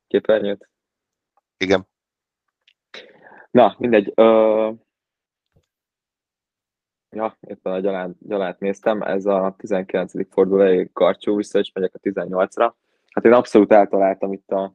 képernyőt? 0.08 0.70
Igen. 1.58 1.92
Na, 3.54 3.76
mindegy. 3.78 4.14
Uh, 4.16 4.76
ja, 7.10 7.38
éppen 7.48 7.74
a 7.74 7.80
gyalát, 7.80 8.12
gyalát 8.20 8.60
néztem, 8.60 9.02
ez 9.02 9.26
a 9.26 9.56
19. 9.58 10.12
fordulói 10.30 10.90
karcsú, 10.94 11.36
vissza 11.36 11.60
is 11.60 11.72
megyek 11.74 11.94
a 11.94 12.00
18-ra. 12.00 12.74
Hát 13.10 13.26
én 13.26 13.34
abszolút 13.34 13.72
eltaláltam 13.72 14.34
itt 14.34 14.50
a, 14.50 14.74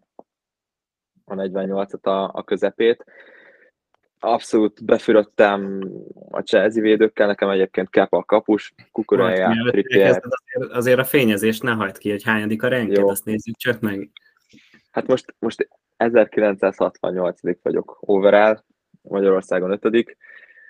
a 1.25 1.35
48-at 1.35 2.01
a, 2.01 2.31
a 2.33 2.43
közepét. 2.45 3.05
Abszolút 4.19 4.85
befürödtem 4.85 5.81
a 6.31 6.41
Chelsea 6.41 6.83
védőkkel, 6.83 7.27
nekem 7.27 7.49
egyébként 7.49 7.91
Kepa 7.91 8.17
a 8.17 8.25
kapus, 8.25 8.75
kukurája, 8.93 9.49
Azért, 9.49 10.25
azért 10.71 10.99
a 10.99 11.05
fényezést 11.05 11.63
ne 11.63 11.73
hagyd 11.73 11.99
ki, 11.99 12.11
hogy 12.11 12.23
hányadik 12.23 12.63
a 12.63 12.69
renked, 12.69 13.09
azt 13.09 13.25
nézzük 13.25 13.57
csak 13.57 13.81
meg. 13.81 14.11
Hát 14.91 15.07
most, 15.07 15.35
most 15.39 15.69
1968 15.97 17.63
vagyok 17.63 17.99
overall, 18.01 18.65
Magyarországon 19.03 19.71
ötödik, 19.71 20.17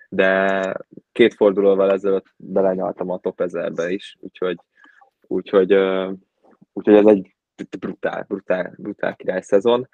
de 0.08 0.74
két 1.12 1.34
fordulóval 1.34 1.92
ezelőtt 1.92 2.26
belenyaltam 2.36 3.10
a 3.10 3.18
top 3.18 3.40
1000-be 3.44 3.90
is, 3.90 4.16
úgyhogy, 4.20 4.56
úgyhogy, 5.20 5.72
úgyhogy 6.72 6.94
ez 6.94 7.06
egy 7.06 7.36
brutál, 7.78 8.24
brutál, 8.28 8.74
brutál 8.76 9.16
király 9.16 9.40
szezon, 9.40 9.88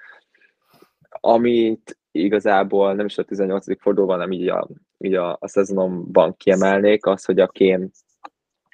amit 1.21 1.99
igazából 2.11 2.95
nem 2.95 3.07
is 3.07 3.19
a 3.19 3.23
18. 3.23 3.81
fordulóban, 3.81 4.17
hanem 4.17 4.33
így 4.33 4.49
a, 4.49 4.69
így 4.99 5.15
a, 5.15 5.37
a 5.41 5.49
szezonomban 5.49 6.37
kiemelnék, 6.37 7.07
az, 7.07 7.25
hogy 7.25 7.41
a 7.41 7.49
Kén 7.49 7.91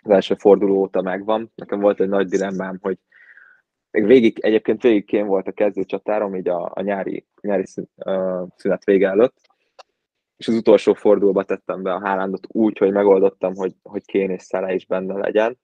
az 0.02 0.10
első 0.10 0.34
forduló 0.34 0.76
óta 0.76 1.02
megvan. 1.02 1.52
Nekem 1.54 1.80
volt 1.80 2.00
egy 2.00 2.08
nagy 2.08 2.28
dilemmám, 2.28 2.78
hogy 2.80 2.98
végig, 3.90 4.38
egyébként 4.38 4.82
végig 4.82 5.04
Kén 5.04 5.26
volt 5.26 5.46
a 5.46 5.52
kezdőcsatárom, 5.52 6.34
így 6.34 6.48
a, 6.48 6.70
a 6.74 6.80
nyári, 6.80 7.26
nyári 7.40 7.64
szünet 8.56 8.84
vége 8.84 9.08
előtt, 9.08 9.49
és 10.40 10.48
az 10.48 10.54
utolsó 10.54 10.94
fordulóba 10.94 11.44
tettem 11.44 11.82
be 11.82 11.92
a 11.92 12.06
Hálandot 12.06 12.46
úgy, 12.48 12.78
hogy 12.78 12.92
megoldottam, 12.92 13.54
hogy, 13.54 13.74
hogy 13.82 14.04
Kén 14.04 14.30
és 14.30 14.42
Szele 14.42 14.74
is 14.74 14.86
benne 14.86 15.18
legyen. 15.18 15.58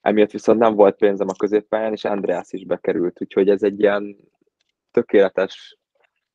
Emiatt 0.00 0.30
viszont 0.30 0.58
nem 0.58 0.74
volt 0.74 0.96
pénzem 0.96 1.28
a 1.28 1.36
középpályán, 1.38 1.92
és 1.92 2.04
Andreas 2.04 2.52
is 2.52 2.64
bekerült, 2.64 3.20
úgyhogy 3.20 3.48
ez 3.48 3.62
egy 3.62 3.80
ilyen 3.80 4.16
tökéletes 4.90 5.78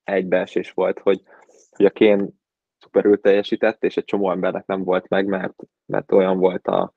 egybeesés 0.04 0.72
volt, 0.72 1.00
hogy, 1.00 1.22
hogy 1.70 1.86
a 1.86 1.90
Kén 1.90 2.40
szuperül 2.80 3.22
teljesített, 3.22 3.84
és 3.84 3.98
egy 3.98 4.06
csomó 4.06 4.32
embernek 4.32 4.66
nem 4.66 4.84
volt 4.84 5.08
meg, 5.08 5.26
mert, 5.26 5.56
mert 5.86 6.12
olyan 6.12 6.38
volt 6.38 6.68
a, 6.68 6.94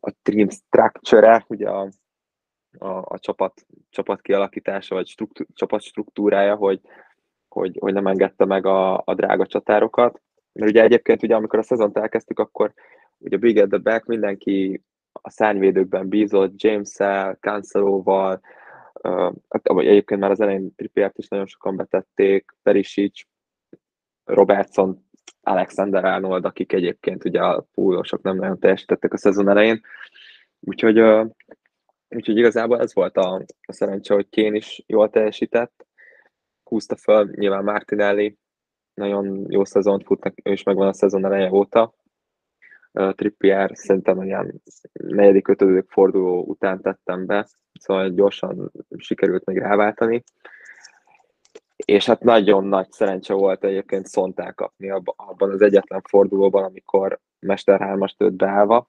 a 0.00 0.12
team 0.22 0.48
structure 0.48 1.44
ugye 1.48 1.68
a, 1.68 1.88
a, 2.78 2.88
a 2.88 3.18
csapat, 3.18 3.66
csapat 3.90 4.20
kialakítása, 4.20 4.94
vagy 4.94 5.06
struktú, 5.06 5.44
csapat 5.54 5.82
struktúrája, 5.82 6.54
hogy, 6.54 6.80
hogy, 7.56 7.76
hogy 7.80 7.92
nem 7.92 8.06
engedte 8.06 8.44
meg 8.44 8.66
a, 8.66 9.02
a 9.04 9.14
drága 9.14 9.46
csatárokat. 9.46 10.20
Mert 10.52 10.70
ugye 10.70 10.82
egyébként, 10.82 11.22
ugye, 11.22 11.34
amikor 11.34 11.58
a 11.58 11.62
szezont 11.62 11.98
elkezdtük, 11.98 12.38
akkor 12.38 12.72
ugye 13.18 13.36
Big 13.36 13.58
at 13.58 13.68
the 13.68 13.78
Back 13.78 14.06
mindenki 14.06 14.82
a 15.12 15.30
szárnyvédőkben 15.30 16.08
bízott, 16.08 16.62
James-el, 16.62 17.34
Cancelóval, 17.40 18.40
uh, 19.02 19.34
egyébként 19.76 20.20
már 20.20 20.30
az 20.30 20.40
elején 20.40 20.74
Trippiert 20.74 21.18
is 21.18 21.28
nagyon 21.28 21.46
sokan 21.46 21.76
betették, 21.76 22.54
Perisic, 22.62 23.20
Robertson, 24.24 25.04
Alexander 25.42 26.04
Arnold, 26.04 26.44
akik 26.44 26.72
egyébként 26.72 27.24
ugye 27.24 27.40
a 27.40 27.66
púlosok 27.74 28.22
nem 28.22 28.36
nagyon 28.36 28.58
teljesítettek 28.58 29.12
a 29.12 29.16
szezon 29.16 29.48
elején. 29.48 29.80
Úgyhogy, 30.60 31.00
uh, 31.00 31.26
úgyhogy 32.08 32.36
igazából 32.36 32.80
ez 32.80 32.94
volt 32.94 33.16
a, 33.16 33.42
a 33.66 33.72
szerencse, 33.72 34.14
hogy 34.14 34.28
Kén 34.28 34.54
is 34.54 34.82
jól 34.86 35.10
teljesített, 35.10 35.85
húzta 36.68 36.96
fel, 36.96 37.28
nyilván 37.32 37.64
Martinelli 37.64 38.38
nagyon 38.94 39.46
jó 39.48 39.64
szezont 39.64 40.04
futnak, 40.04 40.34
ő 40.44 40.52
is 40.52 40.62
megvan 40.62 40.88
a 40.88 40.92
szezon 40.92 41.24
eleje 41.24 41.52
óta. 41.52 41.94
Trippier 42.92 43.70
szerintem 43.74 44.18
olyan 44.18 44.62
negyedik, 44.92 45.48
ötödik 45.48 45.90
forduló 45.90 46.44
után 46.46 46.80
tettem 46.80 47.26
be, 47.26 47.48
szóval 47.80 48.08
gyorsan 48.08 48.72
sikerült 48.96 49.44
még 49.44 49.58
ráváltani. 49.58 50.24
És 51.76 52.06
hát 52.06 52.22
nagyon 52.22 52.64
nagy 52.64 52.90
szerencse 52.90 53.34
volt 53.34 53.64
egyébként 53.64 54.06
Szontál 54.06 54.54
kapni 54.54 54.90
abban 54.90 55.50
az 55.50 55.62
egyetlen 55.62 56.02
fordulóban, 56.08 56.64
amikor 56.64 57.20
Mester 57.38 57.80
3-as 57.82 58.16
tőtt 58.16 58.32
beállva 58.32 58.88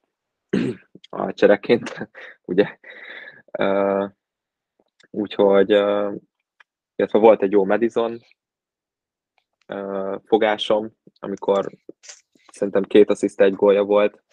a 1.10 1.34
csereként, 1.34 2.10
ugye. 2.52 2.78
Úgyhogy 5.12 5.72
illetve 6.98 7.20
volt 7.20 7.42
egy 7.42 7.52
jó 7.52 7.66
Madison 7.66 8.20
fogásom, 10.24 10.92
amikor 11.20 11.72
szerintem 12.52 12.84
két 12.84 13.10
assziszt, 13.10 13.42
egy 13.42 13.54
gólja 13.54 13.84
volt 13.84 14.24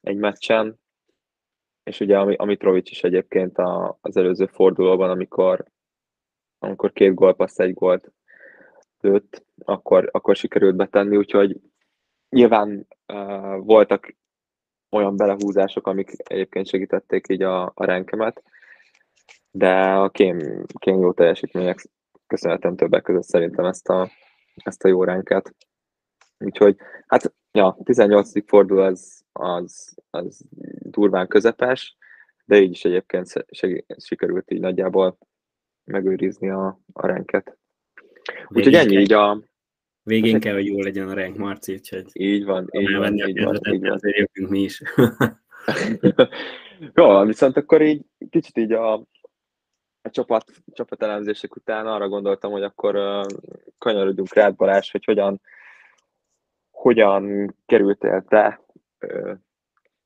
egy 0.00 0.16
meccsen, 0.16 0.78
és 1.82 2.00
ugye 2.00 2.18
a 2.18 2.44
Mitrovic 2.44 2.90
is 2.90 3.02
egyébként 3.02 3.58
a, 3.58 3.98
az 4.00 4.16
előző 4.16 4.46
fordulóban, 4.46 5.10
amikor, 5.10 5.64
amikor 6.58 6.92
két 6.92 7.14
gólpassz, 7.14 7.58
egy 7.58 7.74
gólt 7.74 8.12
lőtt, 9.00 9.44
akkor, 9.64 10.08
akkor 10.12 10.36
sikerült 10.36 10.76
betenni, 10.76 11.16
úgyhogy 11.16 11.60
nyilván 12.28 12.86
uh, 13.12 13.64
voltak 13.64 14.16
olyan 14.90 15.16
belehúzások, 15.16 15.86
amik 15.86 16.10
egyébként 16.16 16.66
segítették 16.66 17.28
így 17.28 17.42
a, 17.42 17.62
a 17.74 17.84
renkemet, 17.84 18.42
de 19.50 19.80
a 19.80 20.08
kém, 20.08 20.64
kém 20.78 21.00
jó 21.00 21.12
teljesítmények 21.12 21.88
köszönhetem 22.26 22.76
többek 22.76 23.02
között 23.02 23.22
szerintem 23.22 23.64
ezt 23.64 23.88
a, 23.88 24.10
ezt 24.54 24.84
a 24.84 24.88
jó 24.88 25.04
ránkát. 25.04 25.54
Úgyhogy, 26.38 26.76
hát, 27.06 27.34
ja, 27.52 27.78
18. 27.84 28.48
forduló 28.48 28.80
az, 28.80 29.24
az, 29.32 29.94
az 30.10 30.44
durván 30.80 31.28
közepes, 31.28 31.96
de 32.44 32.60
így 32.60 32.70
is 32.70 32.84
egyébként 32.84 33.46
sikerült 33.96 34.50
így 34.50 34.60
nagyjából 34.60 35.18
megőrizni 35.84 36.50
a, 36.50 36.80
a 36.92 37.06
renket. 37.06 37.58
Úgyhogy 38.48 38.74
ennyi 38.74 38.98
így 38.98 39.12
a... 39.12 39.42
Végén 40.02 40.40
kell, 40.40 40.54
hogy 40.54 40.66
jó 40.66 40.80
legyen 40.80 41.08
a 41.08 41.14
renk, 41.14 41.36
Marci, 41.36 41.72
úgyhogy... 41.72 42.06
Így 42.12 42.44
van, 42.44 42.68
így 42.70 42.96
van, 42.96 43.14
így 43.14 43.42
van, 43.42 43.60
így 43.72 43.80
van. 43.80 43.90
Azért 43.90 44.16
jövünk 44.16 44.52
mi 44.52 44.60
is. 44.60 44.82
jó, 46.94 47.24
viszont 47.24 47.56
akkor 47.56 47.82
így 47.82 48.02
kicsit 48.30 48.58
így 48.58 48.72
a, 48.72 49.06
a 50.06 50.10
csapat, 50.10 50.44
csapatelemzések 50.72 51.56
után 51.56 51.86
arra 51.86 52.08
gondoltam, 52.08 52.52
hogy 52.52 52.62
akkor 52.62 52.96
uh, 52.96 53.26
kanyarodjunk 53.78 54.34
rád 54.34 54.56
Balázs, 54.56 54.90
hogy 54.90 55.04
hogyan, 55.04 55.40
hogyan 56.70 57.54
kerültél 57.66 58.24
te 58.28 58.60
uh, 59.00 59.32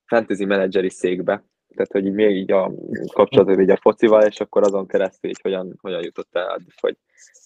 fantasy 0.06 0.44
menedzseri 0.44 0.90
székbe. 0.90 1.44
Tehát, 1.68 1.92
hogy 1.92 2.12
még 2.12 2.36
így 2.36 2.52
a 2.52 2.72
kapcsolatod 3.12 3.60
így 3.60 3.70
a 3.70 3.76
focival, 3.76 4.22
és 4.22 4.40
akkor 4.40 4.62
azon 4.62 4.86
keresztül 4.86 5.30
így 5.30 5.40
hogyan, 5.42 5.78
hogyan 5.80 6.02
jutottál 6.02 6.50
addig, 6.50 6.72
hogy 6.80 6.96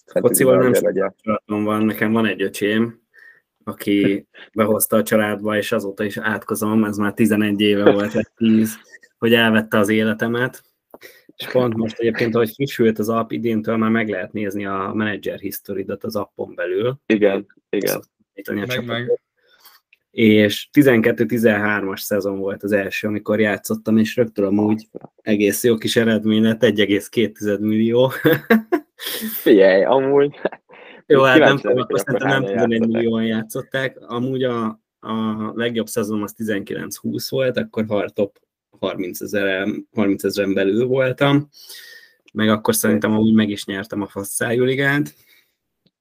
focival 0.05 0.57
nem 0.57 0.71
kapcsolatom 0.71 1.63
van, 1.63 1.85
nekem 1.85 2.11
van 2.11 2.25
egy 2.25 2.41
öcsém, 2.41 3.01
aki 3.63 4.27
behozta 4.53 4.97
a 4.97 5.03
családba, 5.03 5.57
és 5.57 5.71
azóta 5.71 6.03
is 6.03 6.17
átkozom, 6.17 6.83
ez 6.83 6.97
már 6.97 7.13
11 7.13 7.61
éve 7.61 7.91
volt, 7.91 8.13
vagy 8.13 8.27
10, 8.35 8.75
hogy 9.17 9.33
elvette 9.33 9.77
az 9.77 9.89
életemet, 9.89 10.74
és 11.37 11.47
pont 11.47 11.75
most 11.75 11.99
egyébként, 11.99 12.35
ahogy 12.35 12.51
frissült 12.53 12.99
az 12.99 13.09
app, 13.09 13.31
idéntől 13.31 13.77
már 13.77 13.89
meg 13.89 14.09
lehet 14.09 14.33
nézni 14.33 14.65
a 14.65 14.91
manager 14.93 15.39
historidat 15.39 16.03
az 16.03 16.15
appon 16.15 16.55
belül. 16.55 16.99
Igen, 17.05 17.45
igen. 17.69 18.01
Meg, 18.67 18.85
meg. 18.85 19.19
És 20.11 20.69
12-13-as 20.73 21.97
szezon 21.97 22.39
volt 22.39 22.63
az 22.63 22.71
első, 22.71 23.07
amikor 23.07 23.39
játszottam, 23.39 23.97
és 23.97 24.15
rögtön 24.15 24.45
amúgy 24.45 24.87
egész 25.15 25.63
jó 25.63 25.77
kis 25.77 25.95
eredmény 25.95 26.41
lett, 26.41 26.63
1,2 26.63 27.59
millió. 27.59 28.11
Figyelj, 29.43 29.83
amúgy... 29.83 30.39
Jó, 31.05 31.21
hát 31.21 31.39
nem 31.39 31.57
tudom, 31.57 31.77
akkor 31.77 31.99
szerintem 31.99 32.27
nem 32.27 32.43
11 32.43 32.87
millióan 32.87 33.25
játszották. 33.25 33.97
Amúgy 33.99 34.43
a, 34.43 34.65
a 34.99 35.51
legjobb 35.53 35.87
szezon 35.87 36.23
az 36.23 36.35
19-20 36.37 37.25
volt, 37.29 37.57
akkor 37.57 38.11
top 38.13 38.39
30 38.85 39.21
ezeren, 39.21 39.87
30 39.93 40.23
ezeren 40.23 40.53
belül 40.53 40.85
voltam, 40.85 41.49
meg 42.33 42.49
akkor 42.49 42.75
szerintem 42.75 43.17
úgy 43.17 43.33
meg 43.33 43.49
is 43.49 43.65
nyertem 43.65 44.01
a 44.01 44.07
Fasszájú 44.07 44.63
ligát. 44.63 45.13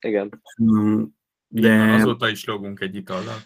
Igen. 0.00 0.42
Um, 0.58 1.16
de... 1.48 1.92
Azóta 1.92 2.28
is 2.28 2.44
logunk 2.44 2.80
egy 2.80 2.94
itallal. 2.94 3.36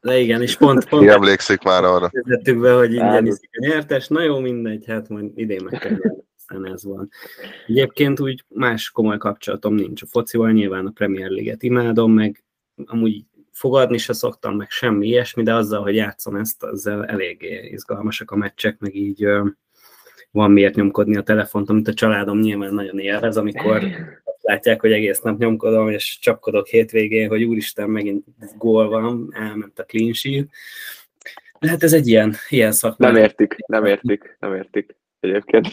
De 0.00 0.18
igen, 0.18 0.42
és 0.42 0.56
pont, 0.56 0.88
pont 0.88 1.08
emlékszik 1.08 1.62
már 1.62 1.84
arra. 1.84 2.10
Vezettük 2.12 2.60
be, 2.60 2.72
hogy 2.72 2.92
ingyen 2.92 3.26
iszik 3.26 3.50
a 3.52 3.66
nyertes, 3.66 4.08
na 4.08 4.22
jó, 4.22 4.38
mindegy, 4.38 4.84
hát 4.86 5.08
majd 5.08 5.30
idén 5.34 5.64
meg 5.64 5.80
kell 5.80 5.96
aztán 6.46 6.72
ez 6.72 6.84
van. 6.84 7.08
Egyébként 7.66 8.20
úgy 8.20 8.44
más 8.48 8.90
komoly 8.90 9.18
kapcsolatom 9.18 9.74
nincs 9.74 10.02
a 10.02 10.06
focival, 10.06 10.52
nyilván 10.52 10.86
a 10.86 10.90
Premier 10.90 11.30
League-et 11.30 11.62
imádom, 11.62 12.12
meg 12.12 12.44
amúgy 12.84 13.24
fogadni 13.54 13.98
se 13.98 14.12
szoktam, 14.12 14.56
meg 14.56 14.70
semmi 14.70 15.06
ilyesmi, 15.06 15.42
de 15.42 15.54
azzal, 15.54 15.82
hogy 15.82 15.94
játszom 15.94 16.36
ezt, 16.36 16.62
azzal 16.62 17.06
eléggé 17.06 17.68
izgalmasak 17.72 18.30
a 18.30 18.36
meccsek, 18.36 18.78
meg 18.78 18.94
így 18.94 19.26
van 20.30 20.50
miért 20.50 20.74
nyomkodni 20.74 21.16
a 21.16 21.22
telefont, 21.22 21.68
amit 21.68 21.88
a 21.88 21.94
családom 21.94 22.38
nyilván 22.38 22.74
nagyon 22.74 22.98
élvez, 22.98 23.36
amikor 23.36 23.82
látják, 24.40 24.80
hogy 24.80 24.92
egész 24.92 25.20
nap 25.20 25.38
nyomkodom, 25.38 25.88
és 25.88 26.18
csapkodok 26.18 26.66
hétvégén, 26.66 27.28
hogy 27.28 27.44
úristen, 27.44 27.90
megint 27.90 28.24
gól 28.58 28.88
van, 28.88 29.28
elment 29.32 29.78
a 29.78 29.84
clean 29.84 30.12
sheet. 30.12 30.48
De 31.60 31.68
hát 31.68 31.82
ez 31.82 31.92
egy 31.92 32.06
ilyen, 32.06 32.34
ilyen 32.48 32.72
szakma. 32.72 33.06
Nem 33.06 33.16
értik, 33.16 33.56
nem 33.66 33.84
értik, 33.84 34.36
nem 34.40 34.54
értik 34.54 34.96
egyébként. 35.20 35.66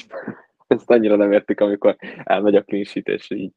Ezt 0.68 0.90
annyira 0.90 1.16
nem 1.16 1.32
értik, 1.32 1.60
amikor 1.60 1.96
elmegy 2.24 2.56
a 2.56 2.64
clean 2.64 2.84
sheet, 2.84 3.08
és 3.08 3.32
így 3.32 3.52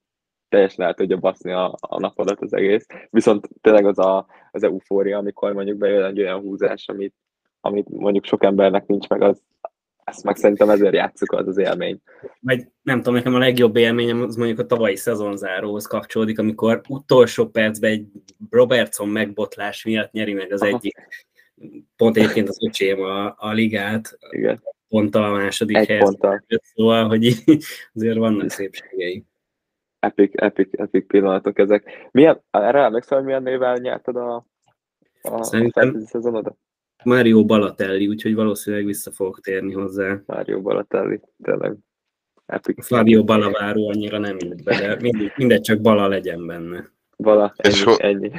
teljesen 0.55 0.87
el 0.87 0.95
tudja 0.95 1.17
baszni 1.17 1.53
a, 1.53 1.77
a 1.81 2.01
napodat 2.01 2.41
az 2.41 2.55
egész. 2.55 2.87
Viszont 3.11 3.49
tényleg 3.61 3.87
az 3.87 3.99
a, 3.99 4.27
az 4.53 4.63
eufória, 4.63 5.19
amikor 5.19 5.53
mondjuk 5.53 5.79
bejön 5.79 6.05
egy 6.05 6.21
olyan 6.21 6.41
húzás, 6.41 6.89
amit, 6.89 7.15
amit 7.61 7.89
mondjuk 7.89 8.25
sok 8.25 8.45
embernek 8.45 8.87
nincs 8.87 9.09
meg, 9.09 9.23
az, 9.23 9.43
ezt 10.05 10.25
meg 10.25 10.37
szerintem 10.37 10.71
ezért 10.71 10.95
játszuk, 10.95 11.33
az 11.33 11.49
az 11.49 11.59
élmény. 11.59 12.01
Vagy 12.41 12.67
nem 12.83 12.97
tudom, 12.97 13.15
nekem 13.15 13.35
a 13.35 13.39
legjobb 13.39 13.77
élményem 13.77 14.23
az 14.23 14.37
mondjuk 14.37 14.59
a 14.59 14.67
tavalyi 14.67 14.97
szezonzáróhoz 14.97 15.87
kapcsolódik, 15.87 16.39
amikor 16.39 16.81
utolsó 16.89 17.47
percben 17.49 17.91
egy 17.91 18.07
Robertson 18.51 19.09
megbotlás 19.09 19.85
miatt 19.85 20.13
nyeri 20.13 20.33
meg 20.33 20.53
az 20.53 20.63
Aha. 20.63 20.75
egyik, 20.75 20.97
pont 21.97 22.17
egyébként 22.17 22.49
az 22.49 22.65
öcsém 22.67 23.03
a, 23.03 23.35
a 23.39 23.53
ligát, 23.53 24.19
Igen. 24.31 24.63
pont 24.89 25.15
a 25.15 25.31
második 25.31 25.77
egy 25.77 25.87
helyet. 25.87 26.19
Szóval, 26.75 27.09
hogy 27.09 27.35
azért 27.95 28.17
vannak 28.17 28.51
szépségei. 28.51 29.25
Epic, 30.05 30.43
epic, 30.43 30.81
epic 30.81 31.07
pillanatok 31.07 31.59
ezek. 31.59 32.09
Milyen, 32.11 32.43
erre 32.51 32.83
emlékszel, 32.83 33.17
hogy 33.17 33.27
milyen 33.27 33.43
nével 33.43 33.77
nyerted 33.77 34.17
a, 34.17 34.47
a 35.23 35.43
Szerintem... 35.43 36.05
szezonodat? 36.05 36.57
Mario 37.05 37.45
Balatelli, 37.45 38.09
úgyhogy 38.09 38.35
valószínűleg 38.35 38.85
vissza 38.85 39.13
fogok 39.13 39.41
térni 39.41 39.73
hozzá. 39.73 40.21
Mario 40.27 40.61
Balatelli, 40.61 41.21
tényleg. 41.43 41.77
Epic. 42.47 42.87
Flavio 42.87 43.25
Balaváró 43.25 43.89
annyira 43.89 44.19
nem 44.19 44.37
jut 44.39 44.65
be, 44.65 44.79
de 44.81 44.97
mindegy, 45.01 45.33
mindegy 45.37 45.61
csak 45.61 45.81
Bala 45.81 46.09
legyen 46.09 46.47
benne. 46.47 46.91
Bala, 47.17 47.55
ennyi. 47.57 47.75
És 47.75 47.83
ho- 47.83 48.01
ennyi. 48.01 48.31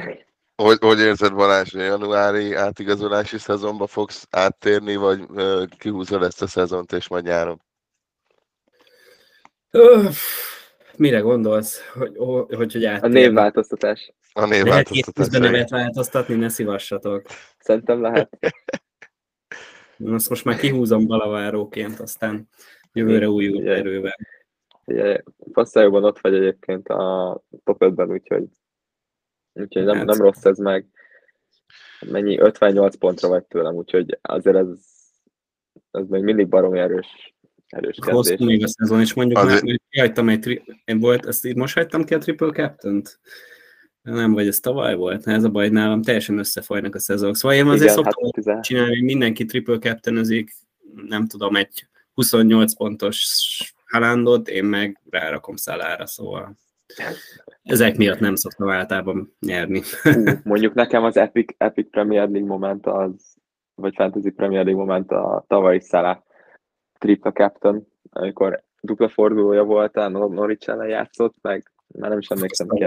Hogy, 0.56 0.78
hogy 0.80 1.00
érzed 1.00 1.34
Balázs, 1.34 1.72
hogy 1.72 1.82
januári 1.82 2.54
átigazolási 2.54 3.38
szezonba 3.38 3.88
fogsz 3.88 4.28
áttérni, 4.30 4.96
vagy 4.96 5.20
uh, 5.30 5.64
kihúzod 5.78 6.24
ezt 6.24 6.42
a 6.42 6.48
szezont, 6.48 6.92
és 6.92 7.08
majd 7.08 7.24
nyáron? 7.24 7.62
Öff, 9.72 10.18
mire 10.98 11.20
gondolsz, 11.20 11.90
hogy, 11.94 12.16
hogy, 12.18 12.56
hogy 12.56 12.86
áttérni? 12.86 13.18
A 13.18 13.22
névváltoztatás. 13.22 14.14
A 14.34 14.46
névváltoztatás. 14.46 15.28
Lehet 15.28 15.52
nevet 15.52 15.70
változtatni, 15.70 16.36
ne 16.36 16.50
szívassatok. 16.50 17.26
Szerintem 17.60 18.02
lehet. 18.02 18.38
Azt 20.06 20.30
most 20.30 20.46
már 20.46 20.58
kihúzom 20.58 21.08
balaváróként, 21.08 22.00
aztán 22.00 22.50
jövőre 22.94 23.30
új 23.30 23.68
erővel. 23.70 24.18
Ugye, 24.86 25.22
Passzájóban 25.52 26.04
ott 26.04 26.20
vagy 26.20 26.36
egyébként 26.36 26.88
a 26.88 27.42
top 27.64 27.78
5-ben, 27.80 28.12
úgyhogy, 28.12 28.46
úgyhogy 29.54 29.84
nem, 29.84 29.96
hát. 29.98 30.06
nem 30.06 30.18
rossz 30.18 30.46
ez 30.46 30.58
meg. 30.58 30.88
Mennyi? 32.12 32.40
58 32.40 32.96
pontra 32.96 33.28
vagy 33.28 33.44
tőlem, 33.46 33.76
úgyhogy 33.76 34.20
azért 34.22 34.56
ez, 34.56 34.68
ez 35.92 36.08
még 36.08 36.24
mindig 36.24 36.48
baromi 36.48 36.80
erős 36.80 37.35
erős 37.76 37.96
kezdés. 37.96 38.14
Hosszú 38.14 38.46
még 38.46 38.64
a 38.64 38.68
szezon, 38.68 39.00
és 39.00 39.14
mondjuk 39.14 39.40
Azért... 39.40 39.64
már, 39.64 39.80
hagytam 39.98 40.30
egy, 40.30 40.40
tri- 40.40 40.82
én 40.86 41.00
volt, 41.00 41.26
ezt 41.26 41.46
így 41.46 41.56
most 41.56 41.76
hagytam 41.76 42.04
ki 42.04 42.14
a 42.14 42.18
triple 42.18 42.52
captain-t? 42.52 43.20
Nem, 44.02 44.34
vagy 44.34 44.48
ez 44.48 44.60
tavaly 44.60 44.96
volt? 44.96 45.28
Ez 45.28 45.44
a 45.44 45.50
baj, 45.50 45.70
nálam 45.70 46.02
teljesen 46.02 46.38
összefolynak 46.38 46.96
a 46.96 47.00
szezonok. 47.00 47.36
Szóval 47.36 47.58
én 47.58 47.68
azért 47.68 47.92
Igen, 47.92 47.94
szoktam 47.94 48.32
hát 48.46 48.64
csinálni, 48.64 48.96
hogy 48.96 49.04
mindenki 49.04 49.46
triple 49.46 49.78
captain 49.78 50.46
nem 51.08 51.28
tudom, 51.28 51.56
egy 51.56 51.88
28 52.14 52.74
pontos 52.74 53.74
halandot, 53.86 54.48
én 54.48 54.66
meg 54.66 55.02
rárakom 55.10 55.56
szalára, 55.56 56.06
szóval 56.06 56.58
ezek 57.64 57.98
miatt 57.98 58.20
nem 58.20 58.36
szoktam 58.36 58.70
általában 58.70 59.36
nyerni. 59.40 59.82
Hú, 60.02 60.24
mondjuk 60.44 60.74
nekem 60.74 61.04
az 61.04 61.18
Epic, 61.18 61.54
Epic 61.58 61.90
Premier 61.90 62.30
League 62.30 62.50
moment 62.50 62.86
az, 62.86 63.36
vagy 63.76 63.94
Fantasy 63.96 64.30
Premier 64.30 64.66
League 64.66 64.82
moment 64.84 65.12
a 65.12 65.46
tavalyi 65.48 65.80
Salah 65.80 66.18
triple 66.98 67.32
captain, 67.32 67.88
amikor 68.10 68.64
dupla 68.82 69.10
fordulója 69.10 69.64
volt, 69.64 69.96
a 69.96 70.08
Norwich 70.08 70.70
ellen 70.70 70.88
játszott, 70.88 71.36
meg 71.42 71.72
már 71.88 72.10
nem 72.10 72.20
is 72.20 72.28
emlékszem 72.28 72.68
ki, 72.68 72.86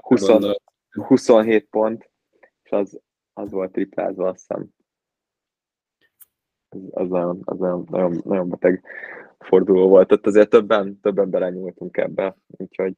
20, 0.00 0.30
27 0.90 1.66
pont, 1.70 2.10
és 2.62 2.70
az, 2.70 3.00
az 3.32 3.50
volt 3.50 3.72
triplázva, 3.72 4.28
azt 4.28 4.38
hiszem. 4.38 4.68
Az, 6.68 6.80
az, 6.90 7.08
nagyon, 7.08 7.40
az 7.44 7.58
nagyon, 7.58 7.86
nagyon, 7.90 8.20
nagyon 8.24 8.48
beteg 8.48 8.84
forduló 9.38 9.88
volt. 9.88 10.12
Ott 10.12 10.26
azért 10.26 10.50
többen, 10.50 11.00
többen 11.00 11.30
belenyúltunk 11.30 11.96
ebbe, 11.96 12.36
úgyhogy 12.46 12.94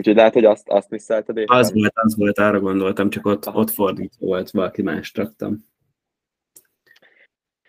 Úgyhogy 0.00 0.14
lehet, 0.14 0.32
hogy 0.32 0.44
azt, 0.44 0.68
azt 0.68 0.90
misszelted 0.90 1.36
éppen? 1.36 1.56
Az 1.56 1.72
volt, 1.72 1.92
az 1.94 2.16
volt, 2.16 2.38
arra 2.38 2.60
gondoltam, 2.60 3.10
csak 3.10 3.26
ott, 3.26 3.54
ott 3.54 3.70
fordítva 3.70 4.26
volt, 4.26 4.50
valaki 4.50 4.82
más 4.82 5.10
traktam. 5.10 5.69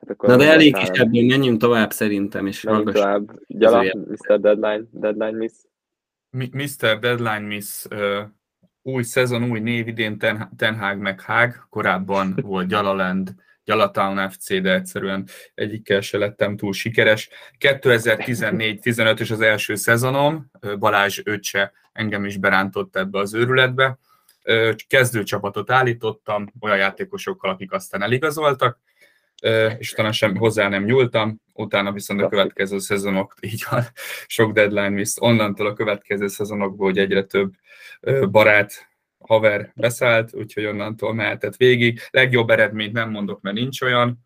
Hát 0.02 0.10
akkor 0.10 0.30
Na 0.30 0.36
de 0.36 0.52
elég 0.52 0.78
is 0.82 0.88
ebből, 0.88 1.26
menjünk 1.26 1.60
tovább 1.60 1.92
szerintem, 1.92 2.48
és 2.48 2.62
menjünk 2.62 2.92
tovább. 2.92 3.32
Gyala, 3.48 3.84
Mr. 3.84 4.40
Deadline, 4.40 4.84
Deadline 4.92 5.38
Miss. 5.38 5.54
Mr. 6.52 7.00
Deadline 7.00 7.40
Miss, 7.40 7.86
uh, 7.90 8.22
új 8.82 9.04
szezon, 9.04 9.52
új 9.52 9.60
név 9.60 9.88
idén 9.88 10.18
Ten, 10.18 10.50
Ten 10.58 10.78
Hag 10.78 10.98
meg 10.98 11.22
Hag, 11.22 11.68
korábban 11.70 12.38
volt 12.42 12.68
Gyalaland, 12.68 13.36
Gyalatown 13.64 14.30
FC, 14.30 14.62
de 14.62 14.74
egyszerűen 14.74 15.28
egyikkel 15.54 16.02
se 16.02 16.18
lettem 16.18 16.58
túl 16.58 16.74
sikeres. 16.74 17.30
2014-15 17.60 19.20
és 19.20 19.32
az 19.32 19.42
első 19.42 19.76
szezonom, 19.76 20.52
Balázs 20.80 21.22
öccse 21.24 21.72
engem 21.94 22.26
is 22.26 22.38
berántott 22.38 22.96
ebbe 22.96 23.20
az 23.20 23.34
őrületbe. 23.34 23.98
Kezdőcsapatot 24.88 25.72
állítottam, 25.72 26.54
olyan 26.60 26.78
játékosokkal, 26.78 27.52
akik 27.52 27.72
aztán 27.72 28.02
eligazoltak, 28.02 28.80
és 29.78 29.92
talán 29.92 30.12
sem 30.12 30.36
hozzá 30.36 30.68
nem 30.68 30.84
nyúltam, 30.84 31.42
utána 31.54 31.92
viszont 31.92 32.22
a 32.22 32.30
következő 32.30 32.80
szezonok, 32.80 33.36
így 33.40 33.66
van, 33.70 33.84
sok 34.28 34.52
deadline 34.52 34.90
miss, 34.90 35.16
onnantól 35.20 35.68
a 35.68 35.74
következő 35.74 36.28
szezonokból, 36.28 36.88
hogy 36.88 36.98
egyre 36.98 37.24
több 37.24 37.54
barát, 38.32 38.90
haver 39.20 39.72
beszállt, 39.76 40.34
úgyhogy 40.34 40.66
onnantól 40.66 41.14
mehetett 41.14 41.56
végig. 41.56 42.00
Legjobb 42.10 42.50
eredményt 42.50 42.94
nem 42.94 43.10
mondok, 43.10 43.42
mert 43.42 43.56
nincs 43.56 43.82
olyan. 43.82 44.20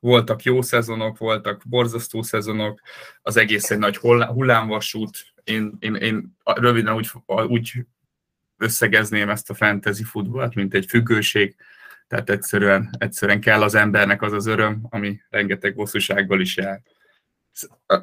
voltak 0.00 0.42
jó 0.42 0.62
szezonok, 0.62 1.18
voltak 1.18 1.62
borzasztó 1.66 2.22
szezonok, 2.22 2.80
az 3.22 3.36
egész 3.36 3.70
egy 3.70 3.78
nagy 3.78 3.96
hullámvasút. 3.96 5.18
Én, 5.44 5.76
én, 5.78 5.94
én 5.94 6.36
röviden 6.44 6.94
úgy, 6.94 7.10
úgy 7.46 7.72
összegezném 8.58 9.28
ezt 9.28 9.50
a 9.50 9.54
fantasy 9.54 10.04
futballt, 10.04 10.54
mint 10.54 10.74
egy 10.74 10.86
függőség, 10.88 11.56
tehát 12.08 12.30
egyszerűen, 12.30 12.90
egyszerűen 12.98 13.40
kell 13.40 13.62
az 13.62 13.74
embernek 13.74 14.22
az 14.22 14.32
az 14.32 14.46
öröm, 14.46 14.86
ami 14.88 15.20
rengeteg 15.30 15.74
bosszúsággal 15.74 16.40
is 16.40 16.56
jár. 16.56 16.80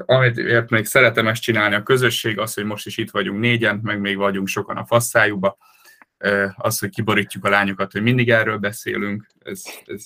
Amit 0.05 0.69
még 0.69 0.85
szeretem 0.85 1.27
ezt 1.27 1.41
csinálni 1.41 1.75
a 1.75 1.83
közösség, 1.83 2.39
az, 2.39 2.53
hogy 2.53 2.63
most 2.63 2.85
is 2.85 2.97
itt 2.97 3.11
vagyunk 3.11 3.39
négyen, 3.39 3.79
meg 3.83 3.99
még 3.99 4.17
vagyunk 4.17 4.47
sokan 4.47 4.77
a 4.77 4.85
fasszájúba, 4.85 5.57
az, 6.55 6.79
hogy 6.79 6.89
kiborítjuk 6.89 7.45
a 7.45 7.49
lányokat, 7.49 7.91
hogy 7.91 8.01
mindig 8.01 8.29
erről 8.29 8.57
beszélünk, 8.57 9.27
ez, 9.39 9.61
ez, 9.85 10.05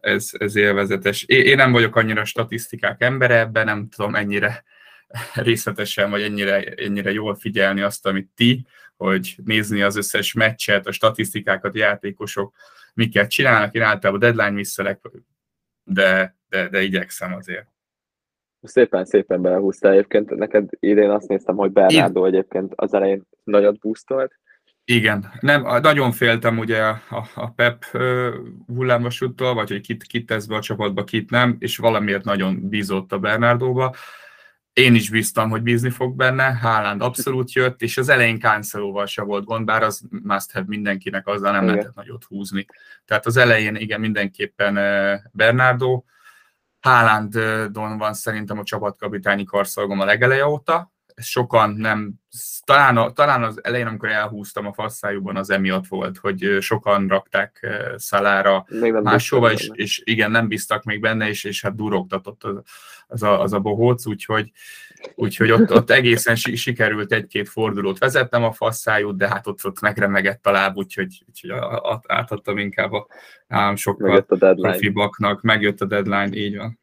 ez, 0.00 0.30
ez 0.38 0.56
élvezetes. 0.56 1.22
Én 1.22 1.56
nem 1.56 1.72
vagyok 1.72 1.96
annyira 1.96 2.24
statisztikák 2.24 3.02
embere 3.02 3.38
ebben, 3.38 3.64
nem 3.64 3.88
tudom 3.88 4.14
ennyire 4.14 4.64
részletesen, 5.34 6.10
vagy 6.10 6.22
ennyire, 6.22 6.62
ennyire 6.62 7.12
jól 7.12 7.34
figyelni 7.34 7.80
azt, 7.80 8.06
amit 8.06 8.30
ti, 8.34 8.66
hogy 8.96 9.36
nézni 9.44 9.82
az 9.82 9.96
összes 9.96 10.32
meccset, 10.32 10.86
a 10.86 10.92
statisztikákat, 10.92 11.74
a 11.74 11.78
játékosok, 11.78 12.54
miket 12.96 13.30
csinálnak, 13.30 13.74
én 13.74 13.82
általában 13.82 14.20
deadline 14.20 14.56
visszalek, 14.56 15.00
de, 15.84 16.36
de, 16.48 16.68
de 16.68 16.82
igyekszem 16.82 17.34
azért. 17.34 17.66
Szépen, 18.62 19.04
szépen 19.04 19.42
belehúztál 19.42 19.92
egyébként. 19.92 20.30
Neked 20.30 20.68
idén 20.80 21.10
azt 21.10 21.28
néztem, 21.28 21.56
hogy 21.56 21.72
Bernardo 21.72 22.26
Én... 22.26 22.34
egyébként 22.34 22.72
az 22.76 22.94
elején 22.94 23.22
nagyot 23.44 23.78
boostolt. 23.78 24.38
Igen, 24.84 25.26
nem, 25.40 25.62
nagyon 25.62 26.12
féltem 26.12 26.58
ugye 26.58 26.82
a, 26.82 27.02
a, 27.10 27.28
a 27.34 27.50
Pep 27.50 27.84
hullámvasúttól, 28.66 29.54
vagy 29.54 29.68
hogy 29.68 29.80
kit, 29.80 30.02
kit 30.02 30.26
tesz 30.26 30.46
be 30.46 30.56
a 30.56 30.60
csapatba, 30.60 31.04
kit 31.04 31.30
nem, 31.30 31.56
és 31.58 31.76
valamiért 31.76 32.24
nagyon 32.24 32.68
bízott 32.68 33.12
a 33.12 33.18
Bernardóba, 33.18 33.94
én 34.76 34.94
is 34.94 35.10
bíztam, 35.10 35.50
hogy 35.50 35.62
bízni 35.62 35.90
fog 35.90 36.16
benne, 36.16 36.44
Haaland 36.44 37.02
abszolút 37.02 37.52
jött, 37.52 37.82
és 37.82 37.96
az 37.96 38.08
elején 38.08 38.38
Cancelóval 38.38 39.06
se 39.06 39.22
volt 39.22 39.44
gond, 39.44 39.64
bár 39.64 39.82
az 39.82 40.02
must 40.22 40.52
have 40.52 40.64
mindenkinek, 40.68 41.26
azzal 41.26 41.52
nem 41.52 41.62
igen. 41.62 41.74
lehetett 41.74 41.94
nagyot 41.94 42.24
húzni. 42.24 42.66
Tehát 43.04 43.26
az 43.26 43.36
elején 43.36 43.76
igen, 43.76 44.00
mindenképpen 44.00 44.74
Bernardo, 45.32 46.02
Haalandon 46.80 47.98
van 47.98 48.14
szerintem 48.14 48.58
a 48.58 48.64
csapatkapitányi 48.64 49.44
karszolgom 49.44 50.00
a 50.00 50.04
legeleje 50.04 50.46
óta, 50.46 50.92
ezt 51.16 51.28
sokan 51.28 51.70
nem, 51.70 52.14
talán, 52.64 52.96
a, 52.96 53.12
talán 53.12 53.42
az 53.42 53.64
elején, 53.64 53.86
amikor 53.86 54.08
elhúztam 54.08 54.66
a 54.66 54.72
fasszájúban, 54.72 55.36
az 55.36 55.50
emiatt 55.50 55.86
volt, 55.86 56.18
hogy 56.18 56.56
sokan 56.60 57.08
rakták 57.08 57.66
szalára 57.96 58.66
máshova, 59.02 59.52
és, 59.52 59.70
és 59.72 60.02
igen, 60.04 60.30
nem 60.30 60.48
bíztak 60.48 60.84
még 60.84 61.00
benne, 61.00 61.28
és, 61.28 61.44
és 61.44 61.62
hát 61.62 61.74
durogtatott 61.74 62.44
az, 62.44 62.62
az, 63.06 63.22
a, 63.22 63.42
az 63.42 63.52
a 63.52 63.60
bohóc, 63.60 64.06
úgyhogy, 64.06 64.52
úgyhogy 65.14 65.50
ott, 65.50 65.72
ott 65.72 65.90
egészen 65.90 66.36
sikerült 66.36 67.12
egy-két 67.12 67.48
fordulót 67.48 67.98
vezettem 67.98 68.44
a 68.44 68.52
fasszájút, 68.52 69.16
de 69.16 69.28
hát 69.28 69.46
ott, 69.46 69.64
ott 69.64 69.80
megremegett 69.80 70.46
a 70.46 70.50
láb, 70.50 70.76
úgyhogy, 70.76 71.24
úgyhogy 71.26 71.50
átadtam 72.06 72.58
inkább 72.58 72.92
a, 72.92 73.06
a 73.48 73.76
sokkal 73.76 74.26
profibaknak, 74.54 75.40
megjött 75.42 75.80
a 75.80 75.84
deadline, 75.84 76.36
így 76.36 76.56
van. 76.56 76.78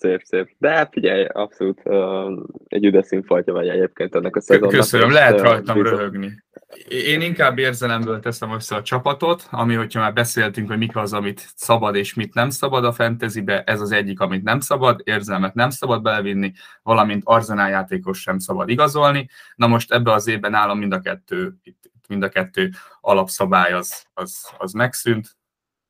Szép, 0.00 0.22
szép. 0.24 0.50
De 0.58 0.70
hát 0.70 0.92
figyelj, 0.92 1.24
abszolút 1.24 1.80
uh, 1.84 2.42
egy 2.66 2.84
üdes 2.84 3.06
színfajta 3.06 3.52
vagy 3.52 3.68
egyébként 3.68 4.14
ennek 4.14 4.36
a 4.36 4.40
szezonnak. 4.40 4.74
Köszönöm, 4.74 5.10
lehet 5.10 5.40
rajtam 5.40 5.82
bizony. 5.82 5.96
röhögni. 5.96 6.42
Én 6.88 7.20
inkább 7.20 7.58
érzelemből 7.58 8.20
teszem 8.20 8.52
össze 8.52 8.74
a 8.74 8.82
csapatot, 8.82 9.46
ami, 9.50 9.74
hogyha 9.74 10.00
már 10.00 10.12
beszéltünk, 10.12 10.68
hogy 10.68 10.78
mik 10.78 10.96
az, 10.96 11.12
amit 11.12 11.48
szabad 11.54 11.94
és 11.94 12.14
mit 12.14 12.34
nem 12.34 12.50
szabad 12.50 12.84
a 12.84 12.92
fantasybe, 12.92 13.62
ez 13.62 13.80
az 13.80 13.92
egyik, 13.92 14.20
amit 14.20 14.42
nem 14.42 14.60
szabad, 14.60 15.00
érzelmet 15.04 15.54
nem 15.54 15.70
szabad 15.70 16.02
belevinni, 16.02 16.52
valamint 16.82 17.22
arzenál 17.24 17.70
játékos 17.70 18.20
sem 18.20 18.38
szabad 18.38 18.68
igazolni. 18.68 19.28
Na 19.54 19.66
most 19.66 19.92
ebbe 19.92 20.12
az 20.12 20.26
évben 20.26 20.50
nálam 20.50 20.78
mind 20.78 20.92
a 20.92 21.00
kettő, 21.00 21.54
mind 22.08 22.22
a 22.22 22.28
kettő 22.28 22.70
alapszabály 23.00 23.72
az, 23.72 24.04
az, 24.14 24.50
az 24.58 24.72
megszűnt, 24.72 25.36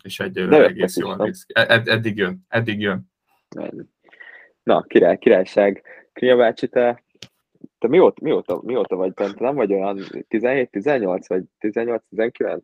és 0.03 0.21
egy 0.21 0.39
egész 0.39 0.97
jó. 0.97 1.13
Ed, 1.47 1.89
eddig 1.89 2.17
jön, 2.17 2.47
eddig 2.49 2.81
jön. 2.81 3.09
Na, 4.63 4.83
király, 4.83 5.19
királyság. 5.19 5.83
Krinya 6.13 6.37
bácsi, 6.37 6.69
te, 6.69 7.05
te 7.79 7.89
mióta, 7.89 8.21
mióta, 8.23 8.61
mióta 8.63 8.97
vagy 8.97 9.13
bent? 9.13 9.39
Nem 9.39 9.55
vagy 9.55 9.73
olyan 9.73 9.99
17-18 10.29 11.25
vagy 11.27 11.43
18-19? 11.61 12.61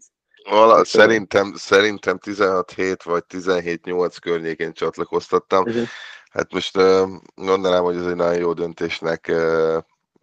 Vala, 0.50 0.84
szerintem, 0.84 1.52
szerintem 1.54 2.18
16-7 2.24 2.96
vagy 3.04 3.24
17-8 3.28 4.16
környékén 4.20 4.72
csatlakoztattam. 4.72 5.62
Uh-huh. 5.62 5.86
Hát 6.30 6.52
most 6.52 6.76
uh, 6.76 7.08
mondanám, 7.34 7.82
hogy 7.82 7.96
ez 7.96 8.06
egy 8.06 8.16
nagyon 8.16 8.38
jó 8.38 8.52
döntésnek 8.52 9.26
uh, 9.28 9.76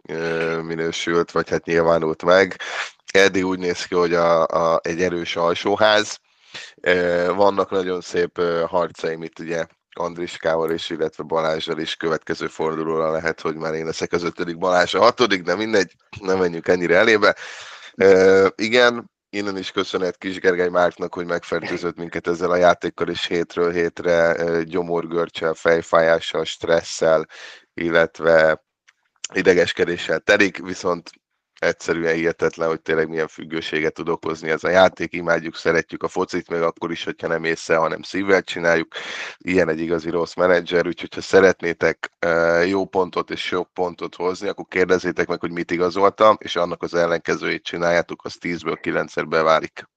uh, 0.08 0.62
minősült, 0.62 1.30
vagy 1.30 1.50
hát 1.50 1.64
nyilvánult 1.64 2.24
meg. 2.24 2.56
Eddig 3.12 3.44
úgy 3.44 3.58
néz 3.58 3.84
ki, 3.84 3.94
hogy 3.94 4.14
a, 4.14 4.46
a, 4.46 4.80
egy 4.82 5.00
erős 5.00 5.36
alsóház. 5.36 6.18
Vannak 7.34 7.70
nagyon 7.70 8.00
szép 8.00 8.40
harcaim 8.66 9.22
itt 9.22 9.38
ugye 9.38 9.66
Andriskával 9.94 10.70
is, 10.70 10.90
illetve 10.90 11.22
Balázsral 11.22 11.78
is 11.78 11.96
következő 11.96 12.46
fordulóra 12.46 13.10
lehet, 13.10 13.40
hogy 13.40 13.56
már 13.56 13.74
én 13.74 13.84
leszek 13.84 14.12
az 14.12 14.22
ötödik, 14.22 14.58
Balázs 14.58 14.94
a 14.94 15.00
hatodik, 15.00 15.42
de 15.42 15.54
mindegy, 15.54 15.92
nem 16.20 16.38
menjünk 16.38 16.68
ennyire 16.68 16.96
elébe. 16.96 17.36
E, 17.94 18.52
igen, 18.56 19.10
innen 19.30 19.56
is 19.56 19.70
köszönet 19.70 20.16
Kis 20.16 20.38
Gergely 20.38 20.68
Márknak, 20.68 21.14
hogy 21.14 21.26
megfertőzött 21.26 21.96
minket 21.96 22.26
ezzel 22.26 22.50
a 22.50 22.56
játékkal, 22.56 23.08
és 23.08 23.26
hétről 23.26 23.72
hétre 23.72 24.36
gyomorgörcsel, 24.62 25.54
fejfájással, 25.54 26.44
stresszel, 26.44 27.26
illetve 27.74 28.64
idegeskedéssel 29.32 30.20
telik, 30.20 30.64
viszont 30.64 31.10
egyszerűen 31.64 32.14
hihetetlen, 32.14 32.68
hogy 32.68 32.80
tényleg 32.80 33.08
milyen 33.08 33.28
függőséget 33.28 33.94
tud 33.94 34.08
okozni 34.08 34.50
ez 34.50 34.64
a 34.64 34.68
játék. 34.68 35.12
Imádjuk, 35.12 35.56
szeretjük 35.56 36.02
a 36.02 36.08
focit, 36.08 36.50
még 36.50 36.60
akkor 36.60 36.90
is, 36.90 37.04
hogyha 37.04 37.26
nem 37.26 37.44
észre, 37.44 37.76
hanem 37.76 38.02
szívvel 38.02 38.42
csináljuk. 38.42 38.88
Ilyen 39.38 39.68
egy 39.68 39.80
igazi 39.80 40.10
rossz 40.10 40.34
menedzser, 40.34 40.86
úgyhogy 40.86 41.14
ha 41.14 41.20
szeretnétek 41.20 42.10
jó 42.66 42.84
pontot 42.84 43.30
és 43.30 43.40
sok 43.40 43.68
pontot 43.72 44.14
hozni, 44.14 44.48
akkor 44.48 44.64
kérdezzétek 44.68 45.28
meg, 45.28 45.40
hogy 45.40 45.52
mit 45.52 45.70
igazoltam, 45.70 46.36
és 46.38 46.56
annak 46.56 46.82
az 46.82 46.94
ellenkezőjét 46.94 47.62
csináljátok, 47.62 48.24
az 48.24 48.36
10-ből 48.40 48.78
9-szer 48.82 49.26
beválik. 49.28 49.88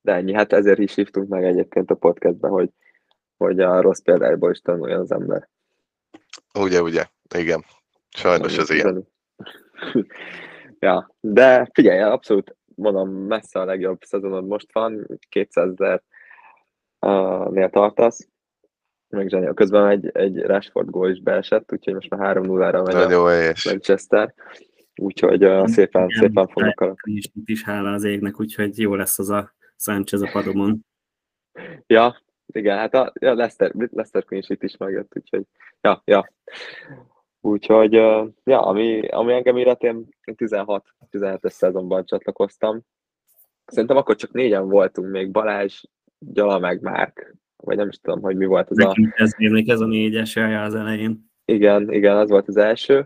De 0.00 0.12
ennyi, 0.12 0.34
hát 0.34 0.52
ezért 0.52 0.78
is 0.78 0.94
hívtunk 0.94 1.28
meg 1.28 1.44
egyébként 1.44 1.90
a 1.90 1.94
podcastbe, 1.94 2.48
hogy, 2.48 2.70
hogy 3.36 3.60
a 3.60 3.80
rossz 3.80 4.00
példából 4.00 4.50
is 4.50 4.60
tanuljon 4.60 5.00
az 5.00 5.12
ember. 5.12 5.48
Ugye, 6.54 6.82
ugye, 6.82 7.06
igen. 7.34 7.64
Sajnos 8.08 8.56
ez 8.58 8.70
ilyen. 8.70 9.10
ja, 10.78 11.14
de 11.20 11.68
figyelj, 11.72 12.00
abszolút 12.00 12.56
mondom, 12.74 13.10
messze 13.10 13.60
a 13.60 13.64
legjobb 13.64 14.02
szezonod 14.02 14.46
most 14.46 14.72
van, 14.72 15.06
200 15.28 15.70
ezer 15.72 16.02
nél 17.50 17.70
tartasz, 17.70 18.28
meg 19.08 19.28
zsenial. 19.28 19.54
Közben 19.54 19.88
egy, 19.88 20.10
egy 20.12 20.38
Rashford 20.38 20.90
gól 20.90 21.10
is 21.10 21.20
beesett, 21.20 21.72
úgyhogy 21.72 21.94
most 21.94 22.10
már 22.10 22.36
3-0-ra 22.36 22.84
megy 22.84 22.94
Nagyon 22.94 23.26
a 23.26 23.52
Manchester. 23.64 24.34
Úgyhogy 24.94 25.44
uh, 25.44 25.66
szépen, 25.66 26.08
Igen, 26.08 26.20
szépen 26.20 26.46
fognak 26.46 26.80
a... 26.80 26.94
is 27.44 27.64
hála 27.64 27.92
az 27.92 28.04
égnek, 28.04 28.40
úgyhogy 28.40 28.78
jó 28.78 28.94
lesz 28.94 29.18
az 29.18 29.30
a 29.30 29.54
Sánchez 29.76 30.22
a 30.22 30.28
padomon. 30.32 30.86
ja, 31.86 32.22
igen, 32.46 32.78
hát 32.78 32.94
a, 32.94 33.12
a 33.20 33.34
Lester, 33.34 33.72
Lester 33.90 34.24
is 34.28 34.76
megjött, 34.76 35.12
úgyhogy 35.16 35.46
ja, 35.80 36.02
ja. 36.04 36.28
Úgyhogy, 37.44 37.92
ja, 38.44 38.62
ami, 38.62 39.08
ami 39.08 39.32
engem 39.32 39.56
illet, 39.56 39.82
én 39.82 40.08
16-17-es 40.26 41.50
szezonban 41.50 42.04
csatlakoztam. 42.04 42.80
Szerintem 43.66 43.96
akkor 43.96 44.16
csak 44.16 44.32
négyen 44.32 44.68
voltunk, 44.68 45.10
még 45.10 45.30
Balázs, 45.30 45.82
Gyala 46.18 46.58
meg 46.58 46.80
Márk, 46.80 47.36
vagy 47.56 47.76
nem 47.76 47.88
is 47.88 47.98
tudom, 47.98 48.20
hogy 48.20 48.36
mi 48.36 48.46
volt 48.46 48.70
az 48.70 48.76
Nekünk 48.76 49.14
a... 49.16 49.22
ez 49.22 49.32
még 49.38 49.68
ez 49.68 49.80
a 49.80 49.86
négyes 49.86 50.36
az 50.36 50.74
elején. 50.74 51.30
Igen, 51.44 51.92
igen, 51.92 52.16
az 52.16 52.30
volt 52.30 52.48
az 52.48 52.56
első. 52.56 52.98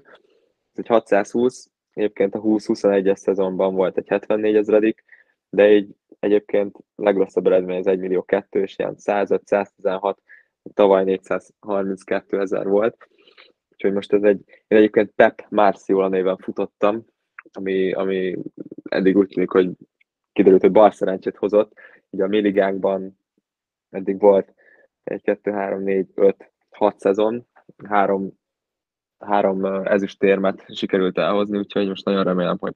Ez 0.73 0.79
egy 0.79 0.87
620, 0.87 1.71
egyébként 1.91 2.35
a 2.35 2.41
20-21-es 2.41 3.17
szezonban 3.17 3.75
volt 3.75 3.97
egy 3.97 4.09
74 4.09 4.57
ezredik, 4.57 5.05
de 5.51 5.73
így 5.73 5.95
egyébként 6.21 6.77
legrosszabb 6.97 7.47
eredmény 7.47 7.79
az 7.79 7.87
1 7.87 7.99
millió 7.99 8.23
2 8.23 8.63
és 8.63 8.79
ilyen 8.79 8.95
105-116, 8.99 10.17
tavaly 10.75 11.05
432 11.05 12.41
ezer 12.41 12.67
volt 12.69 13.09
Úgyhogy 13.77 13.93
most 13.93 14.13
ez 14.13 14.23
egy, 14.23 14.45
én 14.47 14.79
egyébként 14.79 15.11
Pep 15.11 15.47
Marciola 15.49 16.09
néven 16.09 16.37
futottam, 16.37 17.05
ami, 17.53 17.93
ami 17.93 18.37
eddig 18.85 19.17
úgy 19.17 19.29
tűnik, 19.29 19.51
hogy 19.51 19.71
kiderült, 20.33 20.61
hogy 20.61 20.71
bal 20.71 20.91
szerencsét 20.91 21.37
hozott. 21.37 21.73
Ugye 22.11 22.25
a 22.25 22.29
milligánkban 22.29 23.19
eddig 23.91 24.21
volt 24.21 24.55
1, 25.05 25.23
2, 25.23 25.51
3, 25.51 25.83
4, 25.83 26.09
5, 26.15 26.53
6 26.71 26.99
szezon, 26.99 27.47
három, 27.85 28.33
három 29.19 29.65
ezüstérmet 29.65 30.65
sikerült 30.69 31.19
elhozni, 31.19 31.59
úgyhogy 31.59 31.89
most 31.89 32.05
nagyon 32.05 32.25
remélem, 32.25 32.57
hogy, 32.59 32.75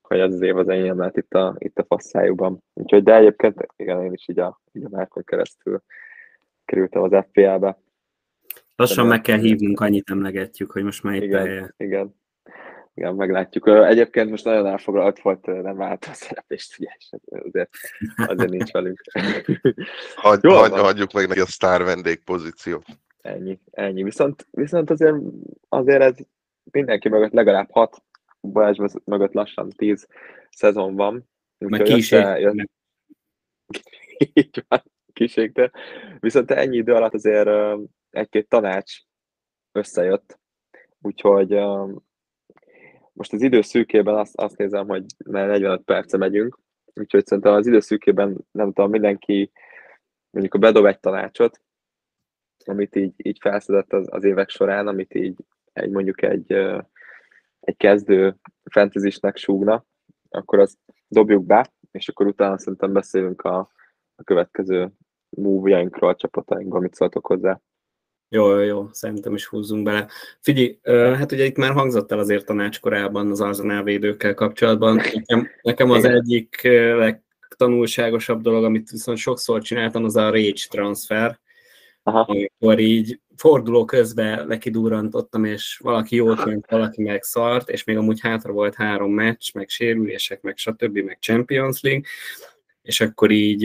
hogy 0.00 0.18
ez 0.18 0.32
az 0.32 0.40
év 0.40 0.56
az 0.56 0.68
enyém 0.68 0.98
lehet 0.98 1.16
itt 1.16 1.34
a, 1.34 1.54
itt 1.58 1.78
a 1.78 1.84
fasszájúban. 1.84 2.62
Úgyhogy, 2.72 3.02
de 3.02 3.14
egyébként 3.14 3.66
igen, 3.76 4.02
én 4.02 4.12
is 4.12 4.28
így 4.28 4.38
a, 4.38 4.60
így 4.72 4.84
a 4.84 4.88
Márkon 4.88 5.24
keresztül 5.24 5.82
kerültem 6.64 7.02
az 7.02 7.24
FPL-be. 7.28 7.78
Lassan 8.80 9.06
meg 9.06 9.20
kell 9.20 9.38
hívnunk, 9.38 9.80
annyit 9.80 10.10
emlegetjük, 10.10 10.70
hogy 10.70 10.82
most 10.82 11.02
már 11.02 11.14
itt 11.14 11.22
igen, 11.22 11.74
igen. 11.76 12.18
Igen, 12.94 13.14
meglátjuk. 13.14 13.68
Egyébként 13.68 14.30
most 14.30 14.44
nagyon 14.44 14.66
elfoglalt 14.66 15.20
volt, 15.20 15.46
nem 15.46 15.76
vált 15.76 16.04
a 16.04 16.12
szereplést, 16.12 16.78
ugye, 16.78 16.90
azért, 17.48 17.70
azért 18.16 18.50
nincs 18.50 18.70
velünk. 18.70 19.00
Hagy, 20.14 20.38
Jó, 20.42 20.50
hagy, 20.50 20.72
hagyjuk 20.72 21.12
meg 21.12 21.28
neki 21.28 21.40
a 21.40 21.46
sztár 21.46 21.84
vendég 21.84 22.24
pozíciót. 22.24 22.84
Ennyi, 23.20 23.58
ennyi. 23.70 24.02
Viszont, 24.02 24.46
viszont 24.50 24.90
azért, 24.90 25.16
azért 25.68 26.02
ez 26.02 26.14
mindenki 26.70 27.08
mögött 27.08 27.32
legalább 27.32 27.70
hat, 27.70 28.02
Balázs 28.40 28.78
mögött 29.04 29.32
lassan 29.32 29.70
tíz 29.70 30.06
szezon 30.50 30.96
van. 30.96 31.28
Meg 31.58 31.82
kiség. 31.82 32.24
Így 34.34 34.64
van, 34.68 34.82
kiségte. 35.12 35.70
Viszont 36.20 36.50
ennyi 36.50 36.76
idő 36.76 36.94
alatt 36.94 37.14
azért 37.14 37.48
egy-két 38.10 38.48
tanács 38.48 38.98
összejött, 39.72 40.38
úgyhogy 41.00 41.48
most 43.12 43.32
az 43.32 43.42
idő 43.42 43.60
szűkében 43.60 44.14
azt, 44.14 44.36
azt 44.36 44.56
nézem, 44.56 44.88
hogy 44.88 45.04
már 45.24 45.46
45 45.46 45.82
perce 45.82 46.16
megyünk, 46.16 46.58
úgyhogy 46.94 47.26
szerintem 47.26 47.54
az 47.54 47.66
idő 47.66 47.80
szűkében 47.80 48.46
nem 48.50 48.72
tudom, 48.72 48.90
mindenki 48.90 49.52
mondjuk 50.30 50.54
a 50.54 50.58
bedob 50.58 50.84
egy 50.84 51.00
tanácsot, 51.00 51.60
amit 52.64 52.96
így, 52.96 53.12
így 53.16 53.38
felszedett 53.40 53.92
az, 53.92 54.06
az 54.10 54.24
évek 54.24 54.48
során, 54.48 54.86
amit 54.86 55.14
így 55.14 55.36
egy 55.72 55.90
mondjuk 55.90 56.22
egy, 56.22 56.52
egy 57.60 57.76
kezdő 57.76 58.36
fentezisnek 58.70 59.36
súgna, 59.36 59.84
akkor 60.28 60.58
azt 60.58 60.78
dobjuk 61.08 61.44
be, 61.44 61.72
és 61.90 62.08
akkor 62.08 62.26
utána 62.26 62.58
szerintem 62.58 62.92
beszélünk 62.92 63.42
a, 63.42 63.58
a 64.14 64.22
következő 64.24 64.92
move-jainkról, 65.28 66.10
a 66.10 66.16
csapatainkról, 66.16 66.80
mit 66.80 66.94
szóltok 66.94 67.26
hozzá. 67.26 67.60
Jó, 68.32 68.50
jó, 68.50 68.58
jó, 68.58 68.88
szerintem 68.92 69.34
is 69.34 69.46
húzzunk 69.46 69.82
bele. 69.82 70.08
Figyelj, 70.40 70.78
hát 71.16 71.32
ugye 71.32 71.44
itt 71.44 71.56
már 71.56 71.72
hangzott 71.72 72.12
el 72.12 72.18
azért 72.18 72.46
tanács 72.46 72.80
korábban 72.80 73.30
az 73.30 73.40
Arsenal 73.40 73.82
védőkkel 73.82 74.34
kapcsolatban. 74.34 74.94
Nekem, 74.94 75.48
nekem 75.62 75.90
az 75.90 76.04
egyik 76.04 76.60
legtanulságosabb 76.96 78.42
dolog, 78.42 78.64
amit 78.64 78.90
viszont 78.90 79.18
sokszor 79.18 79.62
csináltam, 79.62 80.04
az 80.04 80.16
a 80.16 80.30
rage 80.30 80.66
transfer, 80.68 81.38
Aha. 82.02 82.20
amikor 82.20 82.78
így 82.78 83.20
forduló 83.36 83.84
közben 83.84 84.46
lekidurrantottam, 84.46 85.44
és 85.44 85.80
valaki 85.82 86.16
jót 86.16 86.44
ment, 86.44 86.70
valaki 86.70 87.02
meg 87.02 87.22
szart, 87.22 87.68
és 87.68 87.84
még 87.84 87.96
amúgy 87.96 88.20
hátra 88.20 88.52
volt 88.52 88.74
három 88.74 89.12
meccs, 89.12 89.54
meg 89.54 89.68
sérülések, 89.68 90.40
meg 90.40 90.56
stb., 90.56 90.98
meg 90.98 91.18
Champions 91.20 91.80
League, 91.80 92.08
és 92.82 93.00
akkor 93.00 93.30
így 93.30 93.64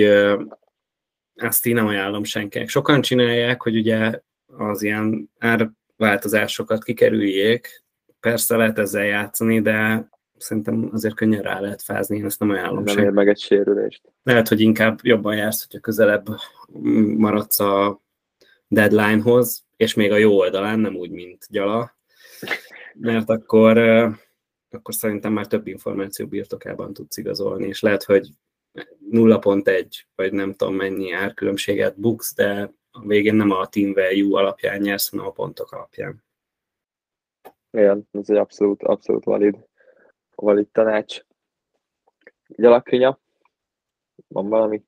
ezt 1.36 1.66
így 1.66 1.74
nem 1.74 1.88
ajánlom 1.88 2.24
senkinek. 2.24 2.70
Sokan 2.70 3.01
csinálják, 3.01 3.61
hogy 3.61 3.76
ugye 3.76 4.20
az 4.58 4.82
ilyen 4.82 5.32
árváltozásokat 5.38 6.84
kikerüljék, 6.84 7.84
persze 8.20 8.58
lehet 8.58 8.80
ezzel 8.80 9.06
játszani, 9.06 9.62
de 9.62 10.08
szerintem 10.38 10.89
azért 10.91 11.16
könnyen 11.16 11.41
rá 11.41 11.60
lehet 11.60 11.82
fázni, 11.82 12.18
én 12.18 12.26
ezt 12.26 12.39
nem 12.39 12.49
ajánlom 12.49 12.84
Nem 12.84 12.97
ér 12.97 13.10
meg 13.10 13.28
egy 13.28 13.39
sérülést. 13.39 14.01
Lehet, 14.24 14.47
hogy 14.47 14.60
inkább 14.60 14.99
jobban 15.01 15.36
jársz, 15.36 15.66
hogyha 15.66 15.80
közelebb 15.80 16.28
maradsz 17.18 17.60
a 17.60 18.01
deadlinehoz, 18.68 19.66
és 19.76 19.93
még 19.93 20.12
a 20.12 20.18
jó 20.18 20.38
oldalán, 20.38 20.80
nem 20.80 20.95
úgy, 20.95 21.12
mint 21.12 21.45
Gyala, 21.49 21.97
mert 22.93 23.30
akkor, 23.30 23.78
akkor 24.70 24.93
szerintem 24.93 25.34
már 25.34 25.47
több 25.47 25.68
információ 25.68 26.28
birtokában 26.28 26.93
tudsz 26.93 27.18
igazolni, 27.18 27.68
és 27.68 27.82
lehet, 27.82 28.03
hogy 28.03 28.30
0.1, 29.12 29.86
vagy 30.16 30.34
nem 30.34 30.53
tudom 30.53 30.76
mennyi 30.76 31.12
árkülönbséget 31.12 31.99
buksz, 31.99 32.36
de 32.36 32.74
a 32.95 33.07
végén 33.07 33.35
nem 33.35 33.51
a 33.51 33.67
team 33.67 33.93
value 33.93 34.39
alapján 34.39 34.81
nyersz, 34.81 35.09
hanem 35.09 35.25
a 35.25 35.31
pontok 35.31 35.71
alapján. 35.71 36.23
Igen, 37.71 38.07
ez 38.11 38.29
egy 38.29 38.37
abszolút, 38.37 38.83
abszolút 38.83 39.23
valid, 39.23 39.55
valid 40.35 40.67
tanács. 40.67 41.19
Gyalakrinya, 42.47 43.19
van 44.27 44.49
valami? 44.49 44.83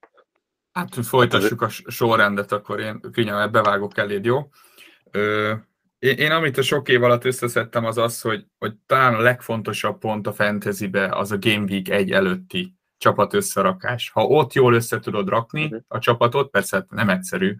Hát, 0.72 0.96
hogy 0.96 1.06
folytassuk 1.06 1.62
a 1.62 1.70
sorrendet, 1.70 2.52
akkor 2.52 2.80
én 2.80 3.00
Krinya, 3.12 3.48
bevágok 3.48 3.98
eléd, 3.98 4.26
jó? 4.26 4.50
Ö, 5.12 5.54
én, 6.00 6.18
én, 6.18 6.32
amit 6.32 6.58
a 6.58 6.62
sok 6.62 6.90
év 6.90 7.04
alatt 7.04 7.26
összeszedtem, 7.26 7.86
az 7.86 7.98
az, 7.98 8.22
hogy, 8.22 8.46
hogy 8.58 8.76
talán 8.86 9.14
a 9.14 9.20
legfontosabb 9.20 9.98
pont 10.00 10.28
a 10.28 10.34
fantasybe 10.34 11.16
az 11.16 11.32
a 11.32 11.38
Game 11.40 11.64
Week 11.64 11.90
egy 11.90 12.12
előtti 12.12 12.77
csapat 12.98 13.34
összerakás. 13.34 14.10
Ha 14.10 14.26
ott 14.26 14.54
jól 14.54 14.74
össze 14.74 15.00
tudod 15.00 15.30
rakni 15.30 15.64
uh-huh. 15.64 15.82
a 15.88 16.00
csapatot, 16.00 16.50
persze 16.50 16.78
hát 16.78 16.90
nem 16.90 17.10
egyszerű, 17.10 17.56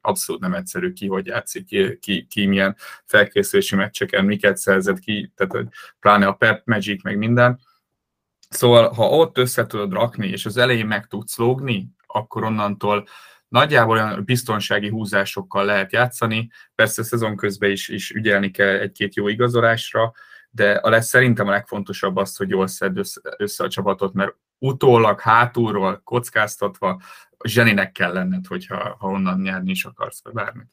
abszolút 0.00 0.40
nem 0.40 0.54
egyszerű 0.54 0.92
ki, 0.92 1.06
hogy 1.06 1.26
játszik, 1.26 1.64
ki, 1.64 1.98
ki, 1.98 2.26
ki 2.26 2.46
milyen 2.46 2.76
felkészülési 3.04 3.76
meccseken, 3.76 4.24
miket 4.24 4.56
szerzett 4.56 4.98
ki, 4.98 5.32
tehát 5.36 5.68
pláne 6.00 6.26
a 6.26 6.32
Pep 6.32 6.62
Magic, 6.66 7.02
meg 7.02 7.18
minden. 7.18 7.60
Szóval, 8.48 8.92
ha 8.92 9.08
ott 9.08 9.38
össze 9.38 9.66
tudod 9.66 9.92
rakni, 9.92 10.28
és 10.28 10.46
az 10.46 10.56
elején 10.56 10.86
meg 10.86 11.06
tudsz 11.06 11.36
lógni, 11.36 11.88
akkor 12.06 12.44
onnantól 12.44 13.06
nagyjából 13.48 13.96
olyan 13.96 14.24
biztonsági 14.24 14.88
húzásokkal 14.88 15.64
lehet 15.64 15.92
játszani. 15.92 16.50
Persze 16.74 17.02
szezon 17.02 17.36
közben 17.36 17.70
is, 17.70 17.88
is 17.88 18.10
ügyelni 18.10 18.50
kell 18.50 18.78
egy-két 18.78 19.14
jó 19.14 19.28
igazolásra, 19.28 20.12
de 20.50 20.72
a 20.72 20.88
lesz, 20.88 21.06
szerintem 21.06 21.48
a 21.48 21.50
legfontosabb 21.50 22.16
az, 22.16 22.36
hogy 22.36 22.48
jól 22.48 22.62
össze, 22.62 22.92
össze 23.36 23.64
a 23.64 23.68
csapatot, 23.68 24.12
mert 24.12 24.36
utólag, 24.60 25.20
hátulról, 25.20 26.00
kockáztatva, 26.04 27.00
zseninek 27.44 27.92
kell 27.92 28.12
lenned, 28.12 28.46
hogyha 28.46 28.96
ha 28.98 29.08
onnan 29.08 29.40
nyerni 29.40 29.70
is 29.70 29.84
akarsz, 29.84 30.22
vagy 30.22 30.32
bármit. 30.32 30.66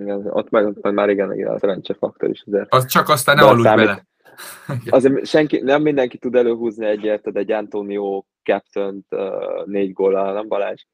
Igen, 0.00 0.26
ott 0.26 0.50
meg 0.50 0.66
ott 0.66 0.92
már 0.92 1.08
igen, 1.08 1.32
igen, 1.32 1.50
a 1.50 1.58
szerencsefaktor 1.58 2.30
is 2.30 2.42
azért. 2.46 2.74
Az 2.74 2.86
csak 2.86 3.08
aztán 3.08 3.36
ne 3.36 3.42
aludj 3.42 3.62
bele. 3.62 4.06
Azért 4.88 5.26
senki, 5.26 5.58
nem 5.58 5.82
mindenki 5.82 6.18
tud 6.18 6.34
előhúzni 6.34 6.86
egyet, 6.86 7.32
de 7.32 7.38
egy 7.38 7.52
Antonio 7.52 8.24
captain 8.42 9.06
uh, 9.10 9.66
négy 9.66 9.92
góllal, 9.92 10.32
nem 10.32 10.48
Balázs? 10.48 10.86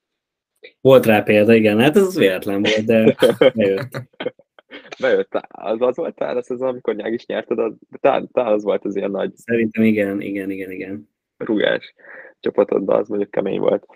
Volt 0.80 1.06
rá 1.06 1.22
példa, 1.22 1.54
igen, 1.54 1.80
hát 1.80 1.96
ez 1.96 2.16
véletlen 2.16 2.62
volt, 2.62 2.84
de 2.84 3.16
bejött. 3.54 4.02
bejött. 5.00 5.34
Az 5.48 5.80
az 5.80 5.96
volt 5.96 6.14
talán 6.14 6.36
az, 6.36 6.62
amikor 6.62 6.94
nyág 6.94 7.12
is 7.12 7.26
nyerted, 7.26 7.58
az, 7.58 7.72
talán, 8.00 8.28
talán 8.32 8.52
az 8.52 8.62
volt 8.62 8.84
az 8.84 8.96
ilyen 8.96 9.10
nagy... 9.10 9.36
Szerintem 9.36 9.82
igen, 9.82 10.20
igen, 10.20 10.50
igen, 10.50 10.70
igen 10.70 11.08
rugás 11.38 11.94
csapatodban, 12.40 13.00
az 13.00 13.08
mondjuk 13.08 13.30
kemény 13.30 13.58
volt. 13.58 13.86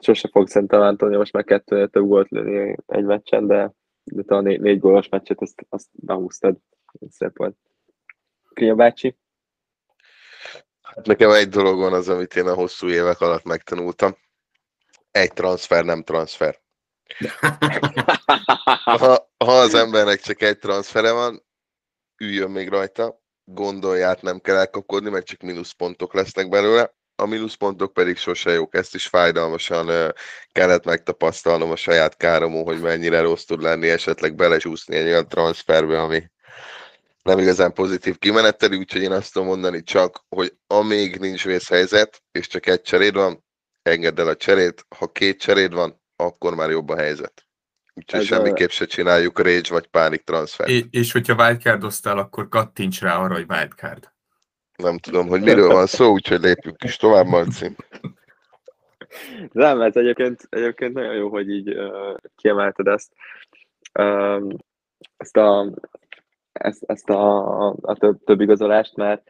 Sose 0.00 0.28
fog 0.28 0.48
szerintem 0.48 0.80
Antonio 0.80 1.18
most 1.18 1.32
már 1.32 1.44
kettő 1.44 1.88
több 1.88 2.06
gólt 2.06 2.30
lőni 2.30 2.76
egy 2.86 3.04
meccsen, 3.04 3.46
de, 3.46 3.72
de 4.04 4.34
a 4.34 4.40
négy, 4.40 4.60
négy 4.60 4.78
gólos 4.78 5.08
meccset 5.08 5.40
azt, 5.40 5.66
azt 5.68 5.88
behúztad. 5.92 6.56
Szép 7.10 7.36
volt. 7.36 7.56
Krinya 8.52 8.74
bácsi? 8.74 9.16
Hát 10.82 11.06
nekem 11.06 11.30
egy 11.30 11.48
dolog 11.48 11.78
van 11.78 11.92
az, 11.92 12.08
amit 12.08 12.36
én 12.36 12.46
a 12.46 12.54
hosszú 12.54 12.88
évek 12.88 13.20
alatt 13.20 13.44
megtanultam. 13.44 14.16
Egy 15.10 15.32
transfer 15.32 15.84
nem 15.84 16.02
transfer. 16.02 16.62
ha, 18.98 19.30
ha 19.36 19.52
az 19.52 19.74
embernek 19.74 20.20
csak 20.20 20.42
egy 20.42 20.58
transfere 20.58 21.12
van, 21.12 21.42
üljön 22.16 22.50
még 22.50 22.68
rajta, 22.68 23.23
gondolját 23.44 24.22
nem 24.22 24.40
kell 24.40 24.56
elkapkodni, 24.56 25.10
mert 25.10 25.26
csak 25.26 25.40
mínuszpontok 25.40 26.14
lesznek 26.14 26.48
belőle. 26.48 26.94
A 27.16 27.26
mínuszpontok 27.26 27.92
pedig 27.92 28.16
sose 28.16 28.50
jók, 28.50 28.74
ezt 28.74 28.94
is 28.94 29.06
fájdalmasan 29.06 30.12
kellett 30.52 30.84
megtapasztalnom 30.84 31.70
a 31.70 31.76
saját 31.76 32.16
káromon, 32.16 32.64
hogy 32.64 32.80
mennyire 32.80 33.20
rossz 33.20 33.44
tud 33.44 33.62
lenni, 33.62 33.88
esetleg 33.88 34.34
belezsúszni 34.34 34.96
egy 34.96 35.06
olyan 35.06 35.28
transferbe, 35.28 36.00
ami 36.00 36.22
nem 37.22 37.38
igazán 37.38 37.72
pozitív 37.72 38.18
kimeneteli, 38.18 38.76
úgyhogy 38.76 39.02
én 39.02 39.12
azt 39.12 39.32
tudom 39.32 39.48
mondani 39.48 39.82
csak, 39.82 40.24
hogy 40.28 40.54
amíg 40.66 41.18
nincs 41.18 41.44
vészhelyzet, 41.44 42.22
és 42.32 42.46
csak 42.46 42.66
egy 42.66 42.82
cseréd 42.82 43.14
van, 43.14 43.44
engedd 43.82 44.20
el 44.20 44.28
a 44.28 44.36
cserét, 44.36 44.86
ha 44.96 45.06
két 45.06 45.40
cseréd 45.40 45.74
van, 45.74 46.02
akkor 46.16 46.54
már 46.54 46.70
jobb 46.70 46.88
a 46.88 46.96
helyzet. 46.96 47.46
Úgyhogy 47.94 48.20
Ez 48.20 48.26
semmiképp 48.26 48.68
a... 48.68 48.72
se 48.72 48.84
csináljuk 48.86 49.38
rage 49.38 49.68
vagy 49.68 49.86
pánik 49.86 50.24
transfer. 50.24 50.68
És, 50.68 50.84
és 50.90 51.12
hogyha 51.12 51.34
wildcardoztál, 51.34 52.18
akkor 52.18 52.48
kattints 52.48 53.00
rá 53.00 53.16
arra, 53.16 53.34
hogy 53.34 53.46
wildcard. 53.48 54.12
Nem 54.76 54.98
tudom, 54.98 55.28
hogy 55.28 55.40
miről 55.42 55.72
van 55.72 55.86
szó, 55.86 56.12
úgyhogy 56.12 56.40
lépjük 56.40 56.84
is 56.84 56.96
tovább, 56.96 57.26
Marci. 57.26 57.76
Nem, 59.52 59.80
ez 59.80 59.96
egyébként, 59.96 60.46
egyébként 60.50 60.94
nagyon 60.94 61.14
jó, 61.14 61.28
hogy 61.28 61.50
így 61.50 61.68
uh, 61.68 62.16
kiemelted 62.36 62.86
ezt. 62.86 63.12
Um, 63.98 64.48
ezt 65.16 65.36
a, 65.36 65.72
ezt, 66.52 66.82
ezt 66.86 67.10
a, 67.10 67.68
a 67.68 67.96
több, 67.98 68.24
több 68.24 68.40
igazolást, 68.40 68.96
mert 68.96 69.22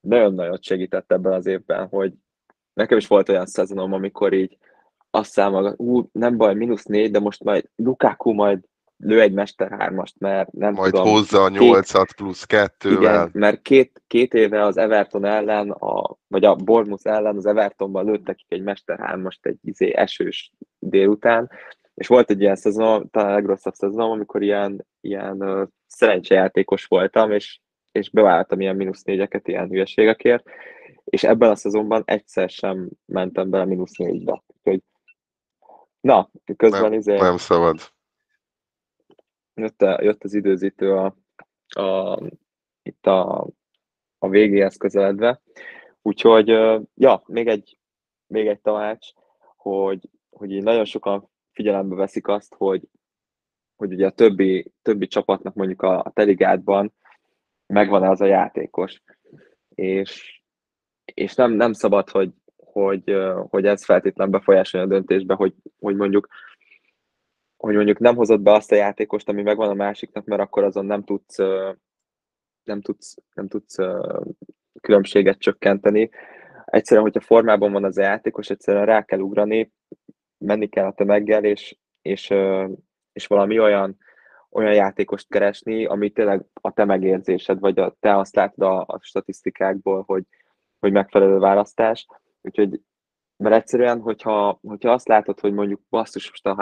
nagyon 0.00 0.34
nagyon 0.34 0.58
segített 0.62 1.12
ebben 1.12 1.32
az 1.32 1.46
évben, 1.46 1.88
hogy 1.88 2.12
nekem 2.72 2.98
is 2.98 3.06
volt 3.06 3.28
olyan 3.28 3.46
szezonom, 3.46 3.92
amikor 3.92 4.32
így 4.32 4.58
azt 5.10 5.30
számol, 5.30 5.74
ú, 5.76 6.08
nem 6.12 6.36
baj, 6.36 6.54
mínusz 6.54 6.84
négy, 6.84 7.10
de 7.10 7.18
most 7.18 7.44
majd 7.44 7.70
Lukaku 7.76 8.32
majd 8.32 8.58
lő 8.96 9.20
egy 9.20 9.32
Mester 9.32 9.70
hármast, 9.70 10.14
mert 10.18 10.52
nem 10.52 10.72
majd 10.72 10.92
tudom. 10.92 11.08
hozza 11.08 11.42
a 11.42 11.48
nyolcat 11.48 12.06
két, 12.06 12.16
plusz 12.16 12.44
kettővel. 12.44 13.00
Igen, 13.00 13.30
mert 13.32 13.62
két, 13.62 14.02
két 14.06 14.34
éve 14.34 14.64
az 14.64 14.76
Everton 14.76 15.24
ellen, 15.24 15.70
a, 15.70 16.16
vagy 16.28 16.44
a 16.44 16.54
Bournemouth 16.54 17.06
ellen 17.06 17.36
az 17.36 17.46
Evertonban 17.46 18.04
lőttek 18.04 18.38
egy 18.48 18.62
Mester 18.62 18.98
hármast 18.98 19.46
egy 19.46 19.58
izé, 19.62 19.92
esős 19.94 20.52
délután, 20.78 21.50
és 21.94 22.06
volt 22.06 22.30
egy 22.30 22.40
ilyen 22.40 22.56
szezon, 22.56 23.10
talán 23.10 23.30
a 23.30 23.34
legrosszabb 23.34 23.74
szezon, 23.74 24.10
amikor 24.10 24.42
ilyen, 24.42 24.86
ilyen 25.00 25.42
uh, 25.42 25.66
szerencsejátékos 25.86 26.84
voltam, 26.84 27.32
és, 27.32 27.60
és 27.92 28.10
beváltam 28.10 28.60
ilyen 28.60 28.76
mínusz 28.76 29.02
négyeket 29.02 29.48
ilyen 29.48 29.68
hülyeségekért, 29.68 30.44
és 31.04 31.24
ebben 31.24 31.50
a 31.50 31.56
szezonban 31.56 32.02
egyszer 32.04 32.50
sem 32.50 32.88
mentem 33.06 33.50
bele 33.50 33.64
mínusz 33.64 33.96
négybe. 33.96 34.42
Úgyhogy 34.46 34.82
Na, 36.00 36.30
közben 36.56 36.80
nem, 36.82 36.92
izé... 36.92 37.16
Nem 37.16 37.36
szabad. 37.36 37.92
Jött, 39.54 39.82
a, 39.82 40.02
jött 40.02 40.24
az 40.24 40.34
időzítő 40.34 40.96
a, 40.96 41.16
a, 41.68 42.18
itt 42.82 43.06
a, 43.06 43.46
a 44.18 44.28
végéhez 44.28 44.76
közeledve. 44.76 45.40
Úgyhogy, 46.02 46.48
ja, 46.94 47.22
még 47.26 47.46
egy, 47.46 47.78
még 48.26 48.46
egy 48.46 48.60
tanács, 48.60 49.08
hogy, 49.56 50.08
hogy 50.30 50.50
így 50.50 50.62
nagyon 50.62 50.84
sokan 50.84 51.30
figyelembe 51.52 51.94
veszik 51.94 52.28
azt, 52.28 52.54
hogy, 52.54 52.88
hogy 53.76 53.92
ugye 53.92 54.06
a 54.06 54.10
többi, 54.10 54.72
többi 54.82 55.06
csapatnak 55.06 55.54
mondjuk 55.54 55.82
a, 55.82 55.98
a 55.98 56.10
teligátban 56.10 56.94
megvan 57.66 58.02
az 58.02 58.20
a 58.20 58.26
játékos. 58.26 59.02
És, 59.74 60.42
és 61.04 61.34
nem, 61.34 61.52
nem 61.52 61.72
szabad, 61.72 62.10
hogy, 62.10 62.32
hogy, 62.72 63.16
hogy 63.48 63.66
ez 63.66 63.84
feltétlenül 63.84 64.32
befolyásolja 64.32 64.86
a 64.86 64.88
döntésbe, 64.88 65.34
hogy, 65.34 65.54
hogy 65.78 65.96
mondjuk 65.96 66.28
hogy 67.56 67.74
mondjuk 67.74 67.98
nem 67.98 68.16
hozott 68.16 68.40
be 68.40 68.52
azt 68.52 68.72
a 68.72 68.74
játékost, 68.74 69.28
ami 69.28 69.42
megvan 69.42 69.68
a 69.68 69.74
másiknak, 69.74 70.24
mert 70.24 70.40
akkor 70.40 70.64
azon 70.64 70.86
nem 70.86 71.04
tudsz, 71.04 71.36
nem 72.64 72.80
tudsz, 72.80 73.16
nem 73.34 73.48
tudsz 73.48 73.76
különbséget 74.80 75.38
csökkenteni. 75.38 76.10
Egyszerűen, 76.64 77.04
hogyha 77.04 77.20
formában 77.20 77.72
van 77.72 77.84
az 77.84 77.98
a 77.98 78.02
játékos, 78.02 78.50
egyszerűen 78.50 78.86
rá 78.86 79.04
kell 79.04 79.18
ugrani, 79.18 79.72
menni 80.38 80.68
kell 80.68 80.86
a 80.86 80.92
tömeggel, 80.92 81.44
és, 81.44 81.76
és, 82.02 82.34
és 83.12 83.26
valami 83.26 83.58
olyan, 83.58 83.96
olyan 84.50 84.74
játékost 84.74 85.28
keresni, 85.28 85.84
ami 85.84 86.10
tényleg 86.10 86.44
a 86.52 86.72
te 86.72 86.84
megérzésed, 86.84 87.58
vagy 87.58 87.78
a, 87.78 87.96
te 88.00 88.16
azt 88.16 88.34
látod 88.34 88.62
a, 88.62 88.80
a 88.86 88.98
statisztikákból, 89.02 90.02
hogy, 90.06 90.24
hogy 90.78 90.92
megfelelő 90.92 91.38
választás. 91.38 92.06
Úgyhogy, 92.42 92.80
mert 93.36 93.54
egyszerűen, 93.54 94.00
hogyha, 94.00 94.58
hogyha 94.62 94.92
azt 94.92 95.08
látod, 95.08 95.40
hogy 95.40 95.52
mondjuk 95.52 95.80
basszus, 95.90 96.30
most 96.30 96.46
a 96.46 96.54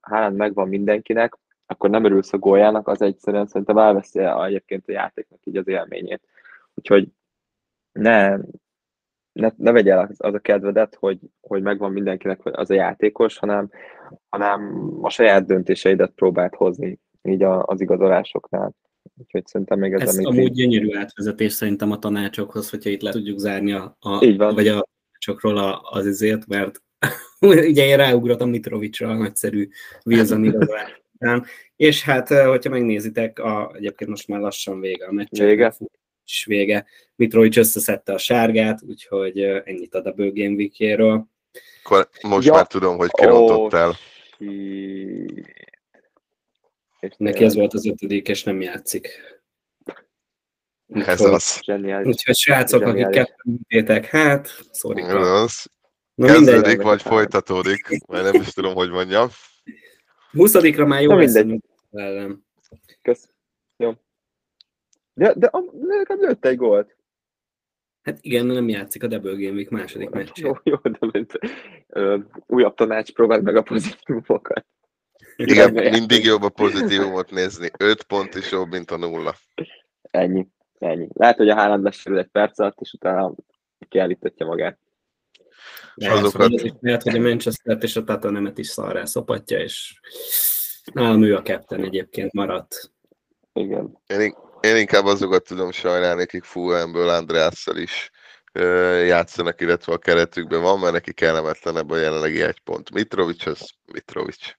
Haaland 0.00 0.36
megvan 0.36 0.68
mindenkinek, 0.68 1.38
akkor 1.66 1.90
nem 1.90 2.04
örülsz 2.04 2.32
a 2.32 2.38
góljának, 2.38 2.88
az 2.88 3.02
egyszerűen 3.02 3.46
szerintem 3.46 3.78
elveszi 3.78 4.18
egyébként 4.18 4.88
a 4.88 4.92
játéknak 4.92 5.40
így 5.44 5.56
az 5.56 5.68
élményét. 5.68 6.22
Úgyhogy 6.74 7.08
ne, 7.92 8.36
ne, 9.32 9.50
ne 9.56 9.72
vegye 9.72 9.92
el 9.92 10.10
az 10.16 10.34
a 10.34 10.38
kedvedet, 10.38 10.94
hogy, 10.94 11.18
hogy 11.40 11.62
megvan 11.62 11.92
mindenkinek 11.92 12.40
az 12.42 12.70
a 12.70 12.74
játékos, 12.74 13.38
hanem, 13.38 13.70
hanem 14.28 14.90
a 15.02 15.10
saját 15.10 15.46
döntéseidet 15.46 16.10
próbált 16.10 16.54
hozni 16.54 16.98
így 17.22 17.42
a, 17.42 17.64
az 17.64 17.80
igazolásoknál. 17.80 18.74
Úgyhogy 19.16 19.46
szerintem 19.46 19.78
még 19.78 19.92
ez, 19.92 20.00
ez 20.00 20.14
amit 20.14 20.26
amúgy 20.26 20.40
így... 20.40 20.52
gyönyörű 20.52 20.96
átvezetés 20.96 21.52
szerintem 21.52 21.90
a 21.90 21.98
tanácsokhoz, 21.98 22.70
hogyha 22.70 22.90
itt 22.90 23.02
le 23.02 23.10
tudjuk 23.10 23.38
zárni 23.38 23.72
a, 23.72 23.96
a 24.00 24.24
így 24.24 24.36
van. 24.36 24.54
vagy 24.54 24.68
a 24.68 24.86
tanácsokról 25.20 25.80
az 25.90 26.06
izért, 26.06 26.46
mert 26.46 26.82
ugye 27.40 27.86
én 27.86 27.96
ráugrottam 27.96 28.50
Mitrovicsra 28.50 29.08
a 29.08 29.14
nagyszerű 29.14 29.68
Wilson 30.04 30.44
igazolás 30.44 30.98
és 31.76 32.02
hát, 32.02 32.28
hogyha 32.28 32.70
megnézitek, 32.70 33.38
a, 33.38 33.72
egyébként 33.74 34.10
most 34.10 34.28
már 34.28 34.40
lassan 34.40 34.80
vége 34.80 35.06
a 35.06 35.12
meccs. 35.12 35.38
Vége. 35.38 35.74
És 36.24 36.44
vége. 36.44 36.86
Mitrovics 37.16 37.58
összeszedte 37.58 38.12
a 38.12 38.18
sárgát, 38.18 38.82
úgyhogy 38.82 39.40
ennyit 39.40 39.94
a 39.94 40.00
Double 40.00 40.30
Game 40.34 40.54
week 40.54 41.00
Akkor 41.82 42.08
most 42.22 42.46
ja. 42.46 42.52
már 42.52 42.66
tudom, 42.66 42.96
hogy 42.96 43.10
kirontottál. 43.10 43.88
Oh, 43.88 43.96
és 47.00 47.14
Neki 47.16 47.44
ez 47.44 47.54
volt 47.54 47.74
az 47.74 47.86
ötödik, 47.86 48.28
és 48.28 48.42
nem 48.42 48.60
játszik. 48.60 49.08
Ez 50.92 51.20
úgyhogy, 51.20 51.34
az. 51.34 51.60
Úgyhogy 52.04 52.36
srácok, 52.36 52.82
akik 52.82 53.08
kettőtétek, 53.08 54.04
hát, 54.04 54.48
sorry. 54.72 55.02
Az. 55.02 55.70
Kezdődik, 56.16 56.82
vagy 56.82 57.02
folytatódik, 57.02 57.88
mert 58.08 58.32
nem 58.32 58.40
is 58.40 58.52
tudom, 58.52 58.74
hogy 58.74 58.90
mondjam. 58.90 59.28
20 60.32 60.54
már 60.76 61.02
jó 61.02 61.14
lesz 61.14 61.34
ellen. 61.90 62.44
Kösz. 63.02 63.28
Jó. 63.76 63.92
De, 65.14 65.32
de, 65.32 65.50
de 65.50 65.96
legalább 65.96 66.20
lőtt 66.20 66.44
egy 66.44 66.56
gólt. 66.56 66.96
Hát 68.02 68.18
igen, 68.20 68.46
nem 68.46 68.68
játszik 68.68 69.02
a 69.02 69.06
Double 69.06 69.32
Game 69.32 69.54
Week 69.54 69.68
második 69.68 70.10
meccs. 70.10 70.28
Jó, 70.34 70.52
jó, 70.62 70.76
de 70.76 70.98
mint, 71.12 71.38
ö, 71.86 72.18
újabb 72.46 72.74
tanács, 72.74 73.12
próbáld 73.12 73.42
meg 73.42 73.56
a 73.56 73.62
pozitívumokat. 73.62 74.66
Igen, 75.36 75.72
mindig 75.72 76.24
jobb 76.24 76.42
a 76.42 76.48
pozitívumot 76.48 77.30
nézni. 77.30 77.70
5 77.78 78.02
pont 78.02 78.34
is 78.34 78.50
jobb, 78.50 78.70
mint 78.70 78.90
a 78.90 78.96
nulla. 78.96 79.34
Ennyi, 80.02 80.46
ennyi. 80.82 81.08
Lehet, 81.12 81.36
hogy 81.36 81.48
a 81.48 81.54
Haaland 81.54 81.84
lesérül 81.84 82.18
egy 82.18 82.26
perc 82.26 82.58
alatt, 82.58 82.80
és 82.80 82.92
utána 82.92 83.34
kiállítatja 83.88 84.46
magát. 84.46 84.78
Lehet, 85.94 86.16
azokat... 86.16 86.78
lehet, 86.80 87.02
hogy 87.02 87.16
a 87.16 87.20
Manchester 87.20 87.78
és 87.80 87.96
a 87.96 88.04
Tatanemet 88.04 88.58
is 88.58 88.66
szarrá 88.66 89.04
szopatja, 89.04 89.58
és 89.58 90.00
nálam 90.92 91.22
ő 91.22 91.36
a 91.36 91.42
captain 91.42 91.84
egyébként 91.84 92.32
maradt. 92.32 92.92
Igen. 93.52 93.98
Én, 94.06 94.34
én 94.60 94.76
inkább 94.76 95.04
azokat 95.04 95.44
tudom 95.44 95.70
sajnálni, 95.70 96.22
akik 96.22 96.44
Fulhamből 96.44 97.08
Andreasszal 97.08 97.76
is 97.76 98.10
játszanak, 99.06 99.60
illetve 99.60 99.92
a 99.92 99.98
keretükben 99.98 100.62
van, 100.62 100.78
mert 100.78 100.92
neki 100.92 101.12
kellemetlenebb 101.12 101.90
a 101.90 101.96
jelenlegi 101.96 102.42
egy 102.42 102.60
pont. 102.60 102.90
Mitrovic 102.90 103.46
az 103.46 103.70
Mitrovic. 103.92 104.54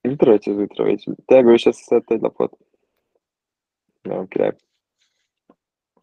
Mitrovic 0.00 0.46
az 0.46 0.56
Mitrovic. 0.56 1.02
Tényleg 1.24 1.46
ő 1.46 1.52
is 1.52 1.66
összeszedte 1.66 2.14
egy 2.14 2.20
lapot. 2.20 2.58
Nem 4.02 4.28
király. 4.28 4.56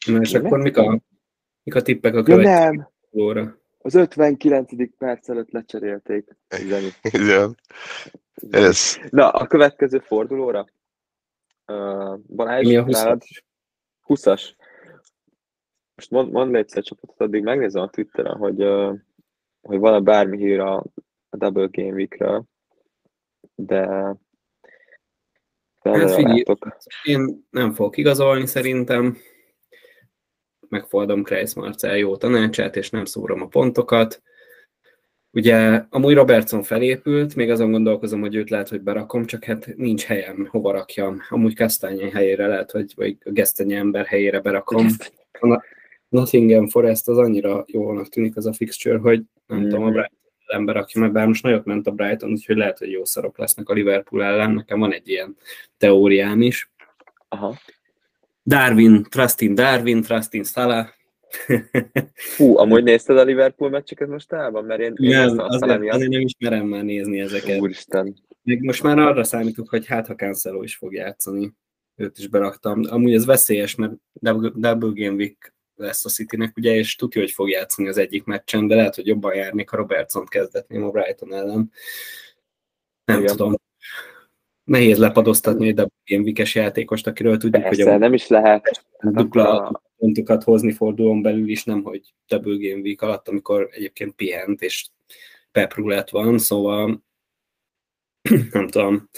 Na 0.06 0.20
és 0.22 0.34
akkor 0.34 0.60
mik 0.60 0.78
a, 0.78 1.02
mik 1.64 1.76
a 1.76 1.82
tippek 1.82 2.16
a 2.16 2.24
következő 2.24 2.88
óra? 3.12 3.62
Az 3.78 3.96
59. 3.96 4.98
perc 4.98 5.30
előtt 5.30 5.52
lecserélték. 5.52 6.38
Igen. 7.12 7.58
Ez. 8.50 8.98
Na, 9.10 9.30
a 9.30 9.48
következő 9.48 10.00
fordulóra. 10.00 10.66
Uh, 11.68 12.20
Balázs, 12.28 12.68
Mi 12.68 12.76
a 12.76 12.84
20-as? 12.86 13.42
20-as. 14.08 14.54
Most 15.96 16.10
mond, 16.10 16.32
mondd 16.32 16.56
egyszer 16.56 16.78
a 16.78 16.82
csapatot, 16.82 17.22
addig 17.22 17.44
megnézem 17.44 17.82
a 17.82 17.90
Twitteren, 17.90 18.38
hogy, 18.38 18.64
uh, 18.64 19.00
hogy 19.62 19.80
van-e 19.80 20.00
bármi 20.00 20.38
hír 20.38 20.60
a, 20.60 20.84
a 21.30 21.38
Double 21.38 21.68
Game 21.72 21.94
Week-ről, 21.94 22.44
de 23.56 23.88
Hát 25.84 26.14
figyelj, 26.14 26.44
én 27.04 27.48
nem 27.50 27.74
fogok 27.74 27.98
igazolni 27.98 28.46
szerintem 28.46 29.18
megfordom 30.70 31.24
Kreis 31.24 31.54
Marcel 31.54 31.98
jó 31.98 32.18
tanácsát, 32.18 32.76
és 32.76 32.90
nem 32.90 33.06
szúrom 33.06 33.42
a 33.42 33.48
pontokat. 33.48 34.22
Ugye 35.32 35.84
amúgy 35.90 36.14
Robertson 36.14 36.64
felépült, 36.64 37.36
még 37.36 37.50
azon 37.50 37.72
gondolkozom, 37.72 38.22
hogy 38.22 38.36
őt 38.36 38.50
lehet, 38.50 38.70
hogy 38.70 38.82
berakom, 38.82 39.26
csak 39.26 39.44
hát 39.44 39.74
nincs 39.76 40.04
helyem, 40.04 40.48
hova 40.52 40.72
rakjam. 40.72 41.22
Amúgy 41.30 41.56
Kastányi 41.56 42.10
helyére 42.10 42.48
lehet, 42.48 42.72
hogy 42.72 42.94
vagy 42.96 43.18
a 43.26 43.32
Gesztenyi 43.32 43.74
ember 43.74 44.06
helyére 44.06 44.40
berakom. 44.40 44.88
A 45.40 45.64
Nottingham 46.10 46.68
Forest 46.68 47.08
az 47.08 47.18
annyira 47.18 47.66
jónak 47.68 48.10
tűnik 48.10 48.38
az 48.38 48.46
a 48.46 48.54
fixture, 48.54 48.98
hogy 48.98 49.22
nem 49.48 49.60
mm. 49.60 49.62
tudom, 49.62 49.84
a 49.84 49.90
Brighton 49.90 50.22
ember, 50.48 50.78
aki 50.78 51.00
mert 51.00 51.12
bár 51.12 51.28
most 51.28 51.44
nagyot 51.44 51.66
ment 51.66 51.88
a 51.88 51.92
Brighton, 51.92 52.32
úgyhogy 52.32 52.58
lehet, 52.58 52.78
hogy 52.78 52.92
jó 52.92 53.06
szarok 53.06 53.38
lesznek 53.38 53.70
a 53.70 53.74
Liverpool 53.74 54.24
ellen. 54.24 54.52
Nekem 54.52 54.80
van 54.80 54.94
egy 54.94 55.10
ilyen 55.10 55.38
teóriám 55.78 56.42
is. 56.42 56.72
Aha. 57.28 57.58
Darwin, 58.44 59.04
Trustin 59.04 59.56
Darwin, 59.56 60.02
Trustin 60.02 60.44
Salah. 60.44 60.88
Fú, 62.36 62.58
amúgy 62.58 62.84
nézted 62.84 63.18
a 63.18 63.24
Liverpool 63.24 63.70
meccseket 63.70 64.08
most 64.08 64.34
álban? 64.34 64.66
Mert 64.66 64.82
én, 64.82 64.94
én 64.98 65.10
nem, 65.10 65.40
azért, 65.40 65.92
azért 65.94 66.10
nem 66.10 66.22
ismerem 66.22 66.66
már 66.66 66.84
nézni 66.84 67.20
ezeket. 67.20 67.60
Úristen. 67.60 68.16
Még 68.42 68.62
most 68.62 68.84
már 68.84 69.00
arra 69.00 69.24
számítok, 69.24 69.70
hogy 69.70 69.86
hát 69.86 70.08
ha 70.08 70.16
Cancelo 70.16 70.64
is 70.64 70.76
fog 70.76 70.94
játszani. 70.94 71.54
Őt 71.96 72.18
is 72.18 72.28
beraktam. 72.28 72.82
Amúgy 72.90 73.14
ez 73.14 73.26
veszélyes, 73.26 73.76
mert 73.76 73.94
double 74.54 74.92
game 74.94 75.16
week 75.16 75.54
lesz 75.76 76.06
a 76.06 76.10
Citynek, 76.10 76.58
ugye, 76.58 76.76
és 76.76 76.96
tudja, 76.96 77.22
hogy 77.22 77.32
fog 77.32 77.50
játszani 77.50 77.88
az 77.88 77.98
egyik 77.98 78.24
meccsen, 78.24 78.68
de 78.68 78.76
lehet, 78.76 78.96
hogy 78.96 79.08
jobban 79.08 79.36
járnék, 79.36 79.70
ha 79.70 79.78
Robertson 79.78 80.26
kezdetném 80.26 80.84
a 80.84 80.90
Brighton 80.90 81.34
ellen. 81.34 81.72
Nem 83.06 83.20
Igen. 83.20 83.36
tudom 83.36 83.56
nehéz 84.64 84.98
lepadoztatni 84.98 85.68
egy 85.68 85.88
gameweek 86.06 86.52
játékost, 86.52 87.08
akiről 87.08 87.38
tudjuk, 87.38 87.64
Persze, 87.64 87.84
hogy 87.84 87.94
a 87.94 87.98
nem 87.98 88.14
is 88.14 88.28
lehet. 88.28 88.86
dupla 89.00 89.82
pontokat 89.98 90.44
hozni 90.44 90.72
fordulón 90.72 91.22
belül 91.22 91.50
is, 91.50 91.64
nem 91.64 91.84
hogy 91.84 92.14
double 92.28 92.70
game 92.70 92.82
week 92.82 93.02
alatt, 93.02 93.28
amikor 93.28 93.70
egyébként 93.72 94.16
pihent 94.16 94.62
és 94.62 94.90
pep 95.52 95.74
van, 96.10 96.38
szóval 96.38 97.04
nem 98.52 98.68
tudom. 98.68 99.10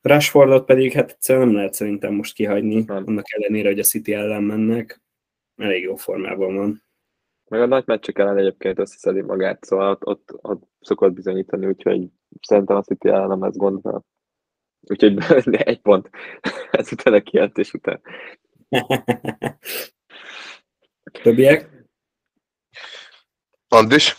Rashfordot 0.00 0.64
pedig 0.64 0.92
hát 0.92 1.10
egyszerűen 1.10 1.46
nem 1.46 1.56
lehet 1.56 1.74
szerintem 1.74 2.14
most 2.14 2.34
kihagyni, 2.34 2.84
nem. 2.86 3.04
annak 3.06 3.32
ellenére, 3.32 3.68
hogy 3.68 3.78
a 3.78 3.82
City 3.82 4.12
ellen 4.12 4.42
mennek, 4.42 5.02
elég 5.56 5.82
jó 5.82 5.96
formában 5.96 6.54
van. 6.56 6.82
Meg 7.48 7.60
a 7.60 7.66
nagy 7.66 7.82
meccsek 7.86 8.18
ellen 8.18 8.36
egyébként 8.36 8.78
összeszedi 8.78 9.20
magát, 9.20 9.64
szóval 9.64 9.90
ott, 9.90 10.06
ott, 10.06 10.38
ott 10.42 10.62
szokott 10.80 11.12
bizonyítani, 11.12 11.66
úgyhogy 11.66 12.08
szerintem 12.40 12.76
a 12.76 12.82
City 12.82 13.08
ellen 13.08 13.28
nem 13.28 13.42
ez 13.42 13.56
gond. 13.56 13.80
Úgyhogy 14.86 15.18
egy 15.52 15.80
pont 15.80 16.10
ezután 16.70 17.14
a 17.14 17.20
kijelentés 17.20 17.72
után. 17.72 18.00
Többiek? 21.22 21.70
Andris? 23.68 24.16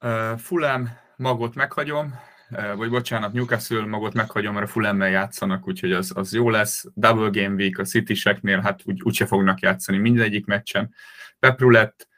Uh, 0.00 0.38
Fulham, 0.38 0.88
magot 1.16 1.54
meghagyom, 1.54 2.14
uh, 2.50 2.74
vagy 2.74 2.90
bocsánat, 2.90 3.32
Newcastle 3.32 3.86
magot 3.86 4.14
meghagyom, 4.14 4.54
mert 4.54 4.66
a 4.66 4.68
Fulhammel 4.68 5.08
játszanak, 5.08 5.68
úgyhogy 5.68 5.92
az, 5.92 6.12
az 6.14 6.32
jó 6.32 6.50
lesz. 6.50 6.84
Double 6.94 7.42
Game 7.42 7.54
Week 7.54 7.78
a 7.78 7.84
City-seknél, 7.84 8.60
hát 8.60 8.80
úgy, 8.84 9.02
úgyse 9.02 9.26
fognak 9.26 9.60
játszani 9.60 9.98
mindegyik 9.98 10.46
meccsen. 10.46 10.94
Peprulett, 11.38 12.08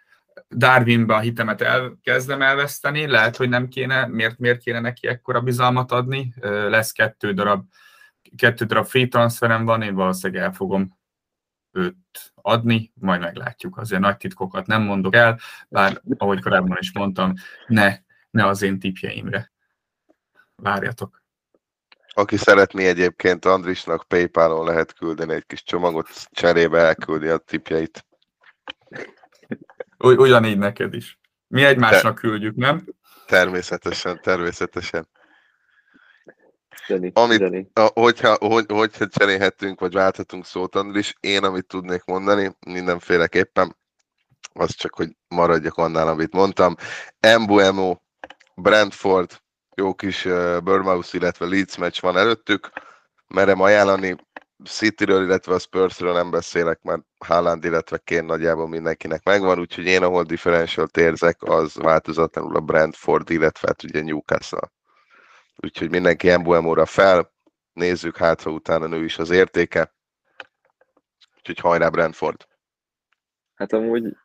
Darwinba 0.49 1.14
a 1.14 1.20
hitemet 1.20 1.61
elkezdem 1.61 2.43
elveszteni, 2.43 3.07
lehet, 3.07 3.37
hogy 3.37 3.49
nem 3.49 3.68
kéne, 3.68 4.07
miért, 4.07 4.39
miért 4.39 4.62
kéne 4.62 4.80
neki 4.80 5.07
ekkora 5.07 5.41
bizalmat 5.41 5.93
adni, 5.93 6.35
lesz 6.41 6.93
kettő 6.93 7.33
darab, 7.33 7.64
kettő 8.37 8.64
darab 8.64 8.87
free 8.87 9.09
transferem 9.09 9.64
van, 9.64 9.83
én 9.83 9.95
valószínűleg 9.95 10.43
el 10.43 10.53
fogom 10.53 10.99
őt 11.72 12.33
adni, 12.35 12.93
majd 12.95 13.20
meglátjuk. 13.20 13.76
Azért 13.76 14.01
nagy 14.01 14.16
titkokat 14.16 14.66
nem 14.66 14.83
mondok 14.83 15.14
el, 15.14 15.39
bár 15.68 16.01
ahogy 16.16 16.43
korábban 16.43 16.76
is 16.80 16.93
mondtam, 16.93 17.35
ne, 17.66 17.97
ne 18.30 18.47
az 18.47 18.62
én 18.62 18.78
tipjeimre. 18.78 19.53
Várjatok. 20.57 21.22
Aki 22.14 22.37
szeretné 22.37 22.87
egyébként 22.87 23.45
Andrisnak 23.45 24.05
Paypal-on 24.09 24.66
lehet 24.66 24.93
küldeni 24.93 25.35
egy 25.35 25.47
kis 25.47 25.62
csomagot, 25.62 26.09
cserébe 26.30 26.78
elküldi 26.78 27.28
a 27.28 27.37
tipjeit. 27.37 28.07
Ugyanígy 30.03 30.59
neked 30.59 30.94
is. 30.94 31.18
Mi 31.46 31.64
egymásnak 31.64 32.14
küldjük, 32.14 32.57
nem? 32.57 32.84
Természetesen, 33.26 34.20
természetesen. 34.22 35.09
Zeni, 36.86 37.11
amit, 37.14 37.38
Zeni. 37.38 37.70
A, 37.72 37.90
hogyha, 37.94 38.36
hogy, 38.40 38.64
hogyha 38.68 39.07
cserélhetünk, 39.07 39.80
vagy 39.80 39.92
válthatunk 39.92 40.46
szót, 40.46 40.74
Andris, 40.74 41.14
én 41.20 41.44
amit 41.44 41.66
tudnék 41.66 42.05
mondani, 42.05 42.57
mindenféleképpen, 42.66 43.76
az 44.53 44.74
csak, 44.74 44.94
hogy 44.94 45.16
maradjak 45.28 45.76
annál, 45.76 46.09
amit 46.09 46.32
mondtam. 46.32 46.74
Embuemo, 47.20 47.96
Brentford, 48.55 49.40
jó 49.74 49.94
kis 49.94 50.24
uh, 50.24 50.61
Bournemouth, 50.61 51.14
illetve 51.14 51.46
Leeds 51.46 51.76
meccs 51.76 52.00
van 52.00 52.16
előttük, 52.16 52.70
merem 53.26 53.61
ajánlani, 53.61 54.16
Cityről, 54.64 55.24
illetve 55.24 55.54
a 55.54 55.58
Spursről 55.58 56.12
nem 56.12 56.30
beszélek, 56.30 56.82
mert 56.82 57.02
Haaland, 57.24 57.64
illetve 57.64 57.98
Kén 57.98 58.24
nagyjából 58.24 58.68
mindenkinek 58.68 59.24
megvan, 59.24 59.58
úgyhogy 59.58 59.84
én 59.84 60.02
ahol 60.02 60.22
differential 60.22 60.86
érzek, 60.98 61.42
az 61.42 61.74
változatlanul 61.74 62.56
a 62.56 62.60
Brentford, 62.60 63.30
illetve 63.30 63.68
hát 63.68 63.82
ugye 63.82 64.02
Newcastle. 64.02 64.72
Úgyhogy 65.56 65.90
mindenki 65.90 66.30
Embuemóra 66.30 66.86
fel, 66.86 67.32
nézzük 67.72 68.16
hát, 68.16 68.42
ha 68.42 68.50
utána 68.50 68.86
nő 68.86 69.04
is 69.04 69.18
az 69.18 69.30
értéke. 69.30 69.94
Úgyhogy 71.36 71.58
hajrá 71.58 71.88
Brentford. 71.88 72.46
Hát 73.54 73.72
amúgy, 73.72 74.16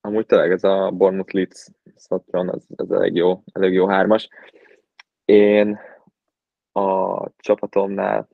amúgy 0.00 0.26
tényleg 0.26 0.50
ez 0.50 0.64
a 0.64 0.90
Bournemouth 0.90 1.34
Leeds 1.34 1.66
Szatron, 1.96 2.54
ez, 2.54 2.62
ez 2.76 2.90
elég 2.90 3.14
jó, 3.14 3.42
elég 3.52 3.72
jó 3.72 3.88
hármas. 3.88 4.28
Én 5.24 5.78
a 6.72 7.28
csapatomnál 7.36 8.28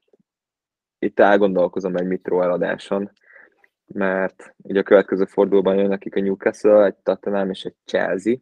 itt 0.99 1.20
elgondolkozom 1.20 1.96
egy 1.96 2.07
Mitro 2.07 2.42
eladáson, 2.42 3.11
mert 3.86 4.55
ugye 4.57 4.80
a 4.80 4.82
következő 4.82 5.24
fordulóban 5.24 5.76
jön 5.76 5.88
nekik 5.88 6.16
a 6.16 6.20
Newcastle, 6.20 6.84
egy 6.84 6.96
Tottenham 6.96 7.51
és 7.51 7.64
egy 7.64 7.74
Chelsea, 7.84 8.34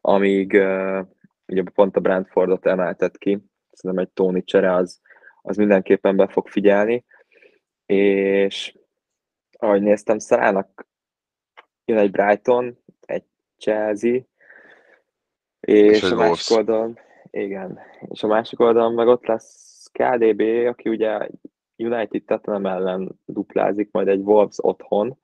amíg 0.00 0.52
uh, 0.52 1.06
ugye 1.46 1.62
pont 1.74 1.96
a 1.96 2.00
Brentfordot 2.00 2.66
emeltet 2.66 3.18
ki, 3.18 3.44
szerintem 3.70 4.04
egy 4.04 4.12
Tony 4.12 4.44
csere 4.44 4.74
az, 4.74 5.00
az 5.42 5.56
mindenképpen 5.56 6.16
be 6.16 6.28
fog 6.28 6.48
figyelni, 6.48 7.04
és 7.86 8.78
ahogy 9.58 9.82
néztem, 9.82 10.18
Szarának 10.18 10.86
jön 11.84 11.98
egy 11.98 12.10
Brighton, 12.10 12.78
egy 13.00 13.24
Chelsea, 13.58 14.20
és, 15.60 16.02
és 16.02 16.02
a 16.02 16.16
másik 16.16 16.56
oldalon, 16.56 16.98
igen, 17.30 17.80
és 18.08 18.22
a 18.22 18.26
másik 18.26 18.60
oldalon 18.60 18.94
meg 18.94 19.06
ott 19.06 19.26
lesz 19.26 19.71
KDB, 19.92 20.40
aki 20.66 20.88
ugye 20.88 21.28
United 21.76 22.24
Tottenham 22.24 22.66
ellen 22.66 23.20
duplázik, 23.24 23.90
majd 23.90 24.08
egy 24.08 24.20
Wolves 24.20 24.56
otthon, 24.60 25.18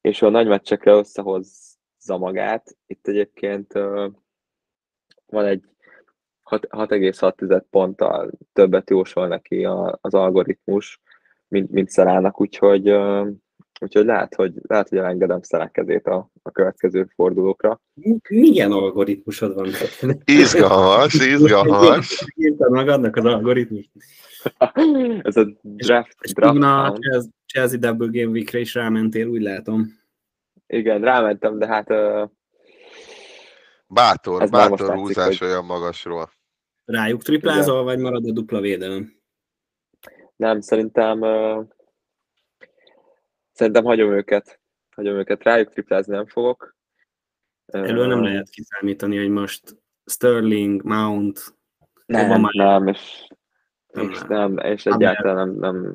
és 0.00 0.22
a 0.22 0.28
nagy 0.28 0.46
meccsekre 0.46 0.92
összehozza 0.92 2.18
magát. 2.18 2.76
Itt 2.86 3.06
egyébként 3.06 3.72
van 5.26 5.44
egy 5.44 5.64
6,6 6.50 7.62
ponttal 7.70 8.30
többet 8.52 8.90
jósol 8.90 9.28
neki 9.28 9.64
az 10.00 10.14
algoritmus, 10.14 11.00
mint, 11.48 11.70
mint 11.70 11.88
Szerának, 11.88 12.40
úgyhogy, 12.40 12.88
úgyhogy 13.80 14.04
lehet, 14.04 14.34
hogy, 14.34 14.52
lehet, 14.62 14.88
hogy 14.88 14.98
elengedem 14.98 15.40
kezét 15.72 16.06
a, 16.06 16.30
a 16.42 16.50
következő 16.50 17.06
fordulókra. 17.14 17.80
Milyen 18.28 18.72
algoritmusod 18.72 19.54
van? 19.54 19.68
Izgalmas, 20.24 21.14
izgalmas. 21.14 22.24
Írtad 22.34 22.70
magadnak 22.70 23.16
az 23.16 23.24
algoritmus. 23.24 23.90
Ez 25.22 25.36
a 25.36 25.46
draft. 25.62 26.16
És 26.20 26.32
draft 26.32 26.62
a 26.62 26.98
Chelsea 27.46 27.78
Double 27.78 28.08
Game 28.10 28.30
Week-re 28.30 28.58
is 28.58 28.74
rámentél, 28.74 29.28
úgy 29.28 29.42
látom. 29.42 30.02
Igen, 30.66 31.00
rámentem, 31.00 31.58
de 31.58 31.66
hát... 31.66 31.90
Uh, 31.90 32.30
bátor, 33.86 34.48
bátor 34.48 34.94
húzás 34.94 35.16
látszik, 35.16 35.42
olyan 35.42 35.64
magasról. 35.64 36.30
Rájuk 36.84 37.22
triplázol, 37.22 37.84
vagy 37.84 37.98
marad 37.98 38.28
a 38.28 38.32
dupla 38.32 38.60
védelem? 38.60 39.22
Nem, 40.36 40.60
szerintem 40.60 41.20
uh, 41.20 41.66
szerintem 43.54 43.84
hagyom 43.84 44.12
őket. 44.12 44.60
Hagyom 44.96 45.16
őket. 45.16 45.42
Rájuk 45.42 45.68
triplázni 45.68 46.14
nem 46.14 46.26
fogok. 46.26 46.76
Elő 47.66 48.06
nem 48.06 48.22
lehet 48.22 48.48
kiszámítani, 48.48 49.16
hogy 49.18 49.28
most 49.28 49.76
Sterling, 50.04 50.82
Mount, 50.82 51.54
nem, 52.06 52.46
nem, 52.52 52.86
és 52.86 53.26
nem, 53.92 54.10
és, 54.10 54.22
nem, 54.28 54.58
és 54.58 54.86
egyáltalán 54.86 55.48
nem, 55.48 55.80
nem, 55.80 55.94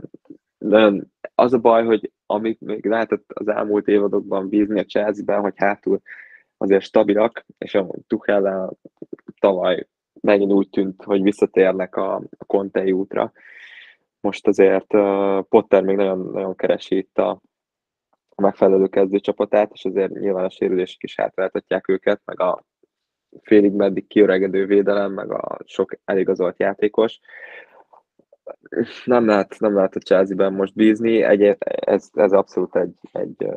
nem, 0.57 1.07
az 1.36 1.53
a 1.53 1.57
baj, 1.57 1.86
hogy 1.86 2.12
amik 2.26 2.60
még 2.60 2.86
lehetett 2.86 3.32
az 3.34 3.47
elmúlt 3.47 3.88
évadokban 3.88 4.49
bízni 4.49 4.80
a 4.80 4.86
Chelsea-ben, 4.86 5.41
hogy 5.41 5.53
hátul 5.55 6.01
azért 6.57 6.84
stabilak, 6.84 7.45
és 7.57 7.76
a 7.76 7.88
Tuchel 8.07 8.78
tavaly 9.39 9.88
megint 10.22 10.51
úgy 10.51 10.70
tűnt, 10.70 11.03
hogy 11.03 11.22
visszatérnek 11.22 11.95
a, 11.95 12.16
a 12.47 12.82
útra. 12.91 13.32
Most 14.20 14.47
azért 14.47 14.93
uh, 14.93 15.41
Potter 15.41 15.84
még 15.84 15.95
nagyon, 15.95 16.20
nagyon 16.32 16.55
keresi 16.55 16.97
itt 16.97 17.18
a, 17.18 17.41
a 18.40 18.42
megfelelő 18.42 18.88
kezdőcsapatát, 18.88 19.72
és 19.74 19.86
azért 19.86 20.12
nyilván 20.12 20.46
a 20.46 20.50
sérülések 20.50 21.04
is 21.04 21.16
hátráltatják 21.16 21.88
őket, 21.88 22.22
meg 22.26 22.42
a 22.42 22.66
félig 23.42 23.72
meddig 23.72 24.08
kiöregedő 24.08 24.66
védelem, 24.66 25.12
meg 25.12 25.32
a 25.32 25.60
sok 25.66 25.92
eligazolt 26.06 26.60
játékos 26.60 27.20
nem 29.06 29.26
lehet, 29.26 29.56
nem 29.60 29.76
lehet 29.76 29.96
a 29.96 30.00
Chelsea-ben 30.00 30.54
most 30.54 30.76
bízni, 30.76 31.24
egy, 31.24 31.58
ez, 31.64 32.10
ez 32.14 32.32
abszolút 32.32 32.76
egy, 32.76 32.94
egy, 33.12 33.48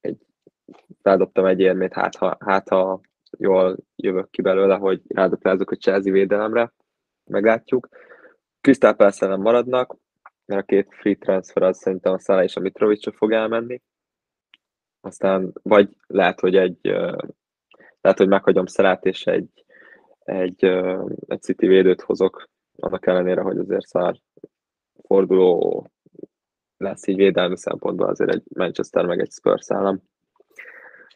egy 0.00 0.18
feldobtam 1.02 1.44
egy 1.44 1.60
érmét, 1.60 1.92
hát 1.92 2.16
ha, 2.16 2.36
hát 2.40 2.68
ha 2.68 3.00
jól 3.38 3.76
jövök 3.96 4.30
ki 4.30 4.42
belőle, 4.42 4.76
hogy 4.76 5.02
rádoplázok 5.08 5.70
a 5.70 5.76
Chelsea 5.76 6.12
védelemre, 6.12 6.72
meglátjuk. 7.24 7.88
Palace 8.80 9.26
nem 9.26 9.40
maradnak, 9.40 9.96
mert 10.50 10.62
a 10.62 10.64
két 10.64 10.94
free 10.94 11.14
transfer 11.14 11.62
az 11.62 11.78
szerintem 11.78 12.12
a 12.12 12.18
Szála 12.18 12.42
és 12.42 12.56
a 12.56 12.60
Mitrovic 12.60 13.16
fog 13.16 13.32
elmenni. 13.32 13.82
Aztán 15.00 15.52
vagy 15.62 15.88
lehet, 16.06 16.40
hogy 16.40 16.56
egy 16.56 16.78
lehet, 18.00 18.18
hogy 18.18 18.28
meghagyom 18.28 18.66
Szalát 18.66 19.04
és 19.04 19.26
egy, 19.26 19.64
egy, 20.18 20.64
egy 21.26 21.42
City 21.42 21.66
védőt 21.66 22.00
hozok 22.00 22.48
annak 22.76 23.06
ellenére, 23.06 23.40
hogy 23.40 23.58
azért 23.58 23.86
szár 23.86 24.20
forduló 25.06 25.86
lesz 26.76 27.06
így 27.06 27.16
védelmi 27.16 27.56
szempontból 27.56 28.08
azért 28.08 28.30
egy 28.30 28.42
Manchester 28.54 29.06
meg 29.06 29.20
egy 29.20 29.30
Spurs 29.30 29.70
állam. 29.70 30.02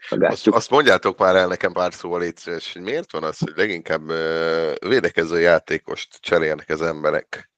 Azt, 0.08 0.48
azt 0.48 0.70
mondjátok 0.70 1.18
már 1.18 1.36
el 1.36 1.46
nekem 1.46 1.72
pár 1.72 1.92
szóval 1.92 2.20
létszés, 2.20 2.72
hogy 2.72 2.82
miért 2.82 3.12
van 3.12 3.22
az, 3.22 3.38
hogy 3.38 3.52
leginkább 3.56 4.06
védekező 4.88 5.40
játékost 5.40 6.20
cserélnek 6.20 6.68
az 6.68 6.82
emberek. 6.82 7.52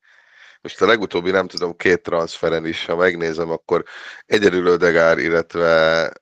Most 0.67 0.83
a 0.83 0.87
legutóbbi, 0.87 1.31
nem 1.31 1.47
tudom, 1.47 1.77
két 1.77 2.03
transferen 2.03 2.67
is, 2.67 2.85
ha 2.85 2.97
megnézem, 2.97 3.51
akkor 3.51 3.85
egyedül 4.27 4.67
Ödegár, 4.67 5.19
illetve, 5.19 6.13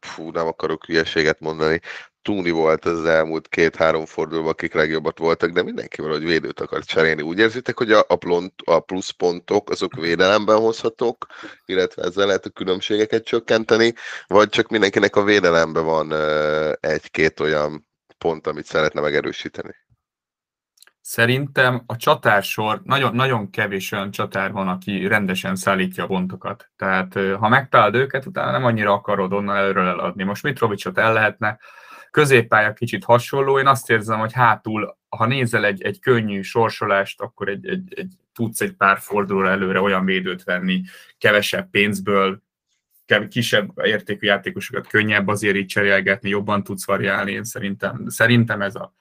fú, 0.00 0.30
nem 0.30 0.46
akarok 0.46 0.84
hülyeséget 0.84 1.40
mondani, 1.40 1.80
Túni 2.22 2.50
volt 2.50 2.84
az 2.84 3.04
elmúlt 3.04 3.48
két-három 3.48 4.04
fordulóban, 4.04 4.50
akik 4.50 4.74
legjobbat 4.74 5.18
voltak, 5.18 5.50
de 5.50 5.62
mindenki 5.62 6.00
valahogy 6.00 6.24
védőt 6.24 6.60
akar 6.60 6.84
cserélni. 6.84 7.22
Úgy 7.22 7.38
érzitek, 7.38 7.78
hogy 7.78 7.92
a, 7.92 8.04
a, 8.08 8.16
plont, 8.16 8.52
a 8.64 8.80
pluszpontok 8.80 9.70
azok 9.70 9.94
védelemben 9.94 10.56
hozhatók, 10.56 11.26
illetve 11.66 12.02
ezzel 12.02 12.26
lehet 12.26 12.46
a 12.46 12.50
különbségeket 12.50 13.24
csökkenteni, 13.24 13.94
vagy 14.26 14.48
csak 14.48 14.68
mindenkinek 14.68 15.16
a 15.16 15.24
védelemben 15.24 15.84
van 15.84 16.12
egy-két 16.80 17.40
olyan 17.40 17.88
pont, 18.18 18.46
amit 18.46 18.66
szeretne 18.66 19.00
megerősíteni? 19.00 19.83
Szerintem 21.06 21.82
a 21.86 21.96
csatársor, 21.96 22.80
nagyon, 22.84 23.14
nagyon 23.14 23.50
kevés 23.50 23.92
olyan 23.92 24.10
csatár 24.10 24.52
van, 24.52 24.68
aki 24.68 25.06
rendesen 25.06 25.56
szállítja 25.56 26.04
a 26.04 26.06
pontokat. 26.06 26.70
Tehát 26.76 27.14
ha 27.38 27.48
megtalálod 27.48 27.94
őket, 27.94 28.26
utána 28.26 28.50
nem 28.50 28.64
annyira 28.64 28.92
akarod 28.92 29.32
onnan 29.32 29.56
előről 29.56 29.88
eladni. 29.88 30.22
Most 30.22 30.42
Mitrovicsot 30.42 30.98
el 30.98 31.12
lehetne, 31.12 31.58
középpálya 32.10 32.72
kicsit 32.72 33.04
hasonló, 33.04 33.58
én 33.58 33.66
azt 33.66 33.90
érzem, 33.90 34.18
hogy 34.18 34.32
hátul, 34.32 34.98
ha 35.08 35.26
nézel 35.26 35.64
egy, 35.64 35.82
egy 35.82 36.00
könnyű 36.00 36.40
sorsolást, 36.40 37.20
akkor 37.20 37.48
egy, 37.48 37.68
egy, 37.68 37.92
egy, 37.96 38.12
tudsz 38.34 38.60
egy 38.60 38.72
pár 38.72 38.98
fordulóra 38.98 39.50
előre 39.50 39.80
olyan 39.80 40.04
védőt 40.04 40.44
venni, 40.44 40.82
kevesebb 41.18 41.70
pénzből, 41.70 42.42
kisebb 43.28 43.72
értékű 43.82 44.26
játékosokat 44.26 44.86
könnyebb 44.86 45.28
azért 45.28 45.56
így 45.56 45.66
cserélgetni, 45.66 46.28
jobban 46.28 46.62
tudsz 46.62 46.86
variálni, 46.86 47.32
én 47.32 47.44
szerintem, 47.44 48.04
szerintem 48.08 48.62
ez 48.62 48.74
a, 48.74 48.94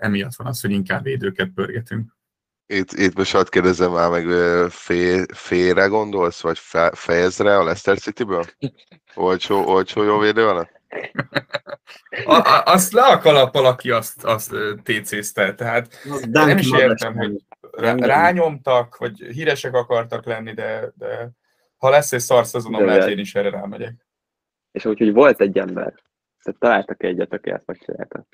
emiatt 0.00 0.34
van 0.36 0.46
az, 0.46 0.60
hogy 0.60 0.70
inkább 0.70 1.02
védőket 1.02 1.50
pörgetünk. 1.54 2.18
Itt, 2.66 2.92
itt 2.92 3.16
most 3.16 3.32
hadd 3.32 3.50
kérdezem 3.50 3.92
már 3.92 4.10
meg, 4.10 4.26
fél, 4.70 5.24
félre 5.34 5.86
gondolsz, 5.86 6.40
vagy 6.40 6.58
fe, 6.58 6.90
fejezre 6.94 7.56
a 7.56 7.64
Leicester 7.64 7.98
City-ből? 7.98 8.44
Olcsó, 9.14 9.66
olcsó 9.66 10.02
jó 10.02 10.18
védő 10.18 10.44
van? 10.44 10.68
A, 12.24 12.34
a, 12.34 12.62
azt 12.64 12.92
le 12.92 13.02
a 13.02 13.18
kalappal, 13.18 13.66
aki 13.66 13.90
azt, 13.90 14.24
azt 14.24 14.54
TC-zte, 14.82 15.54
tehát 15.54 15.88
az 16.10 16.26
nem 16.30 16.58
is 16.58 16.72
értem, 16.72 17.14
hogy 17.14 17.36
rányomtak, 18.06 18.96
vagy 18.96 19.18
híresek 19.18 19.74
akartak 19.74 20.26
lenni, 20.26 20.52
de, 20.52 20.92
de 20.94 21.30
ha 21.76 21.90
lesz 21.90 22.12
egy 22.12 22.20
szarszezonom, 22.20 22.84
lehet 22.84 23.08
én 23.08 23.18
is 23.18 23.34
erre 23.34 23.50
rámegyek. 23.50 24.06
És 24.72 24.84
úgy, 24.84 24.98
hogy 24.98 25.12
volt 25.12 25.40
egy 25.40 25.58
ember, 25.58 25.94
tehát 26.42 26.60
találtak 26.60 27.02
egyet, 27.02 27.32
aki 27.32 27.50
ezt 27.50 27.66
megcsinálta. 27.66 28.26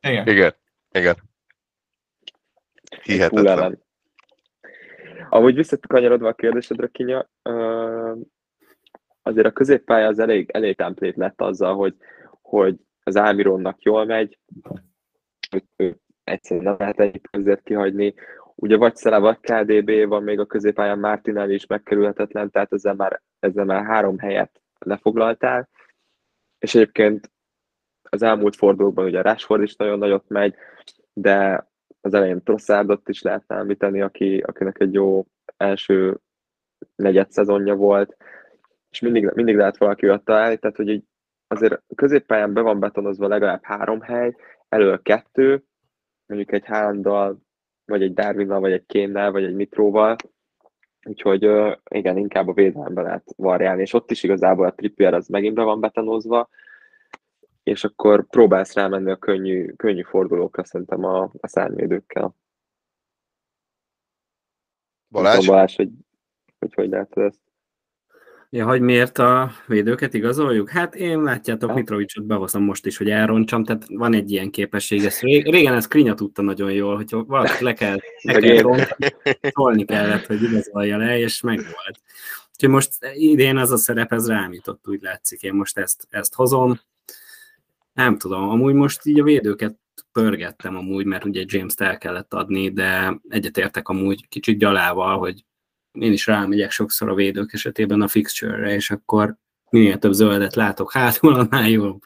Igen. 0.00 0.28
Igen, 0.28 0.54
igen. 0.92 1.16
Hihetetlen. 3.02 3.82
Amúgy 5.28 5.54
visszakanyarodva 5.54 6.28
a 6.28 6.34
kérdésedre, 6.34 6.86
Kinya, 6.86 7.28
azért 9.22 9.46
a 9.46 9.52
középpálya 9.52 10.06
az 10.06 10.18
elég, 10.18 10.50
elég 10.50 10.76
templét 10.76 11.16
lett 11.16 11.40
azzal, 11.40 11.74
hogy, 11.74 11.96
hogy 12.40 12.76
az 13.02 13.16
Ámironnak 13.16 13.82
jól 13.82 14.04
megy, 14.04 14.38
ő 15.76 15.96
egyszerűen 16.24 16.64
nem 16.64 16.76
lehet 16.78 17.00
egyik 17.00 17.28
között 17.30 17.62
kihagyni. 17.62 18.14
Ugye 18.54 18.76
vagy 18.76 18.96
Szele, 18.96 19.18
vagy 19.18 19.38
KDB 19.40 20.08
van 20.08 20.22
még 20.22 20.38
a 20.38 20.46
középpályán 20.46 20.98
Martinelli 20.98 21.54
is 21.54 21.66
megkerülhetetlen, 21.66 22.50
tehát 22.50 22.72
ezzel 22.72 22.94
már, 22.94 23.22
ezzel 23.38 23.64
már 23.64 23.84
három 23.84 24.18
helyet 24.18 24.60
lefoglaltál. 24.78 25.68
És 26.58 26.74
egyébként 26.74 27.30
az 28.12 28.22
elmúlt 28.22 28.56
fordulókban 28.56 29.04
ugye 29.04 29.22
Rashford 29.22 29.62
is 29.62 29.76
nagyon 29.76 29.98
nagyot 29.98 30.28
megy, 30.28 30.54
de 31.12 31.66
az 32.00 32.14
elején 32.14 32.42
Trosszardot 32.42 33.08
is 33.08 33.22
lehetne 33.22 33.56
említeni, 33.56 34.00
aki, 34.00 34.42
akinek 34.46 34.80
egy 34.80 34.92
jó 34.92 35.26
első 35.56 36.18
negyed 36.96 37.30
szezonja 37.30 37.74
volt, 37.74 38.16
és 38.90 39.00
mindig, 39.00 39.30
mindig 39.34 39.56
lehet 39.56 39.76
valaki 39.76 40.06
olyat 40.06 40.24
találni, 40.24 40.56
tehát 40.56 40.76
hogy 40.76 40.88
így 40.88 41.04
azért 41.46 41.72
a 41.72 41.94
középpályán 41.94 42.52
be 42.52 42.60
van 42.60 42.80
betonozva 42.80 43.28
legalább 43.28 43.62
három 43.62 44.00
hely, 44.00 44.36
elől 44.68 45.02
kettő, 45.02 45.64
mondjuk 46.26 46.52
egy 46.52 46.66
Haalanddal, 46.66 47.38
vagy 47.84 48.02
egy 48.02 48.14
Darwinnal, 48.14 48.60
vagy 48.60 48.72
egy 48.72 48.86
Kénnel, 48.86 49.30
vagy 49.30 49.44
egy 49.44 49.54
Mitróval, 49.54 50.16
úgyhogy 51.04 51.50
igen, 51.90 52.16
inkább 52.16 52.48
a 52.48 52.52
védelemben 52.52 53.04
lehet 53.04 53.32
variálni, 53.36 53.80
és 53.80 53.92
ott 53.92 54.10
is 54.10 54.22
igazából 54.22 54.66
a 54.66 54.74
Trippier 54.74 55.14
az 55.14 55.28
megint 55.28 55.54
be 55.54 55.62
van 55.62 55.80
betonozva, 55.80 56.48
és 57.62 57.84
akkor 57.84 58.26
próbálsz 58.26 58.74
rámenni 58.74 59.10
a 59.10 59.16
könnyű, 59.16 59.72
könnyű 59.72 60.02
fordulókra 60.02 60.64
szerintem 60.64 61.04
a, 61.04 61.22
a 61.40 61.48
szárnyvédőkkel. 61.48 62.36
Balázs? 65.08 65.46
Balázs, 65.46 65.76
hogy 65.76 65.90
hogy, 66.62 66.74
hogy 66.74 66.88
látod 66.88 67.24
ezt? 67.24 67.40
Ja, 68.50 68.66
hogy 68.66 68.80
miért 68.80 69.18
a 69.18 69.50
védőket 69.66 70.14
igazoljuk? 70.14 70.70
Hát 70.70 70.94
én 70.94 71.22
látjátok, 71.22 71.68
hát. 71.68 71.78
Mitrovicsot 71.78 72.24
behozom 72.24 72.62
most 72.62 72.86
is, 72.86 72.96
hogy 72.96 73.10
elrontsam, 73.10 73.64
tehát 73.64 73.84
van 73.88 74.14
egy 74.14 74.30
ilyen 74.30 74.50
képesség. 74.50 75.04
Ezt 75.04 75.20
régen 75.20 75.74
ez 75.74 75.88
Krinya 75.88 76.14
tudta 76.14 76.42
nagyon 76.42 76.72
jól, 76.72 76.96
hogy 76.96 77.10
valaki 77.10 77.64
le 77.64 77.72
kell, 77.72 77.98
le 78.22 78.40
kell 78.40 78.56
rontani, 78.56 79.14
szólni 79.52 79.84
kellett, 79.84 80.26
hogy 80.26 80.42
igazolja 80.42 80.96
le, 80.96 81.18
és 81.18 81.40
megvolt. 81.40 82.00
Úgyhogy 82.52 82.68
most 82.68 82.92
idén 83.14 83.56
az 83.56 83.70
a 83.70 83.76
szerep, 83.76 84.12
ez 84.12 84.28
rám 84.28 84.52
jutott, 84.52 84.88
úgy 84.88 85.02
látszik. 85.02 85.42
Én 85.42 85.54
most 85.54 85.78
ezt, 85.78 86.06
ezt 86.10 86.34
hozom. 86.34 86.80
Nem 87.92 88.18
tudom, 88.18 88.48
amúgy 88.48 88.74
most 88.74 89.06
így 89.06 89.20
a 89.20 89.24
védőket 89.24 89.76
pörgettem 90.12 90.76
amúgy, 90.76 91.04
mert 91.04 91.24
ugye 91.24 91.44
James-t 91.46 91.80
el 91.80 91.98
kellett 91.98 92.34
adni, 92.34 92.70
de 92.70 93.20
egyetértek 93.28 93.88
amúgy 93.88 94.28
kicsit 94.28 94.58
gyalával, 94.58 95.18
hogy 95.18 95.44
én 95.92 96.12
is 96.12 96.26
rámegyek 96.26 96.70
sokszor 96.70 97.08
a 97.08 97.14
védők 97.14 97.52
esetében 97.52 98.00
a 98.00 98.08
fixture-re, 98.08 98.74
és 98.74 98.90
akkor 98.90 99.36
minél 99.70 99.98
több 99.98 100.12
zöldet 100.12 100.54
látok 100.54 100.92
hátul, 100.92 101.34
annál 101.34 101.68
jobb. 101.68 102.02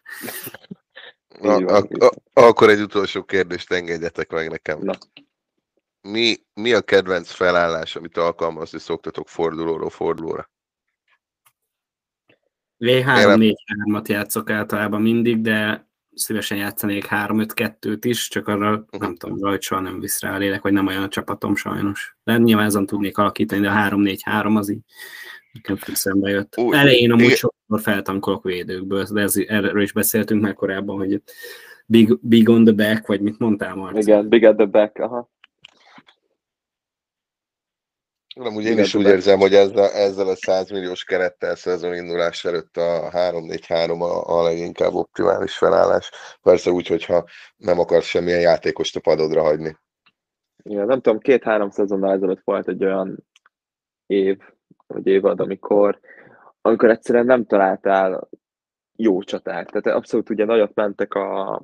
A, 1.41 1.77
a, 1.77 1.89
a, 1.99 2.13
akkor 2.33 2.69
egy 2.71 2.81
utolsó 2.81 3.25
kérdést 3.25 3.73
engedjetek 3.73 4.31
meg 4.31 4.51
nekem. 4.51 4.79
Na. 4.83 4.95
Mi, 6.01 6.37
mi 6.55 6.73
a 6.73 6.81
kedvenc 6.81 7.31
felállás, 7.31 7.97
amit 7.97 8.17
alkalmazni 8.17 8.79
szoktatok 8.79 9.29
fordulóról 9.29 9.91
fordulóra? 9.91 10.51
V3-4-3-at 12.79 14.09
játszok 14.09 14.51
általában 14.51 15.03
mindig, 15.03 15.41
de 15.41 15.89
szívesen 16.15 16.59
játszanék 16.59 17.07
3-5-2-t 17.11 17.99
is, 18.01 18.29
csak 18.29 18.49
arra 18.49 18.85
nem 18.99 19.17
tudom, 19.17 19.39
rajt 19.41 19.63
soha 19.63 19.81
nem 19.81 20.01
visz 20.01 20.21
rá 20.21 20.35
a 20.35 20.39
lélek, 20.39 20.63
vagy 20.63 20.73
nem 20.73 20.87
olyan 20.87 21.03
a 21.03 21.09
csapatom 21.09 21.57
sajnos. 21.57 22.17
De 22.25 22.37
nyilván 22.37 22.67
azon 22.67 22.87
tudnék 22.87 23.19
alakítani, 23.19 23.61
de 23.61 23.71
a 23.71 23.89
3-4-3 23.91 24.57
az 24.57 24.71
így 24.71 24.81
nekem 25.53 25.77
szembe 25.95 26.31
jött. 26.31 26.59
Úgy, 26.59 26.75
Elején 26.75 27.11
amúgy 27.11 27.25
igen. 27.25 27.37
sokszor 27.37 27.81
feltankolok 27.81 28.45
védőkből, 28.45 29.07
de 29.13 29.21
ez, 29.21 29.37
erről 29.47 29.83
is 29.83 29.93
beszéltünk 29.93 30.43
már 30.43 30.55
korábban, 30.55 30.97
hogy 30.97 31.23
big, 31.87 32.19
big 32.21 32.49
on 32.49 32.65
the 32.65 32.75
back, 32.75 33.07
vagy 33.07 33.21
mit 33.21 33.39
mondtál, 33.39 33.75
Marci? 33.75 34.01
Igen, 34.01 34.29
big 34.29 34.45
at 34.45 34.57
the 34.57 34.67
back, 34.67 34.99
aha. 34.99 35.31
Nem, 38.37 38.55
úgy 38.55 38.65
én 38.65 38.79
is 38.79 38.95
úgy 38.95 39.07
érzem, 39.07 39.39
hogy 39.39 39.55
ezzel, 39.55 39.91
ezzel 39.91 40.29
a 40.29 40.35
100 40.35 40.71
milliós 40.71 41.05
kerettel 41.05 41.55
szezon 41.55 41.95
indulás 41.95 42.45
előtt 42.45 42.77
a 42.77 43.11
3-4-3 43.11 44.01
a, 44.01 44.39
a 44.39 44.43
leginkább 44.43 44.93
optimális 44.93 45.57
felállás. 45.57 46.11
Persze 46.43 46.71
úgy, 46.71 46.87
hogyha 46.87 47.25
nem 47.57 47.79
akarsz 47.79 48.07
semmilyen 48.07 48.41
játékost 48.41 48.97
a 48.97 49.01
padodra 49.01 49.43
hagyni. 49.43 49.77
Igen, 50.63 50.87
nem 50.87 51.01
tudom, 51.01 51.19
két-három 51.19 51.71
szezonnal 51.71 52.13
ezelőtt 52.13 52.41
volt 52.45 52.69
egy 52.69 52.85
olyan 52.85 53.27
év, 54.07 54.39
vagy 54.87 55.07
évad, 55.07 55.41
amikor, 55.41 56.01
amikor 56.61 56.91
egyszerűen 56.91 57.27
nem 57.27 57.47
találtál 57.47 58.29
jó 58.97 59.23
csaták. 59.23 59.71
Tehát 59.71 59.99
abszolút 59.99 60.31
ugye 60.31 60.45
nagyot 60.45 60.75
mentek 60.75 61.15
a, 61.15 61.63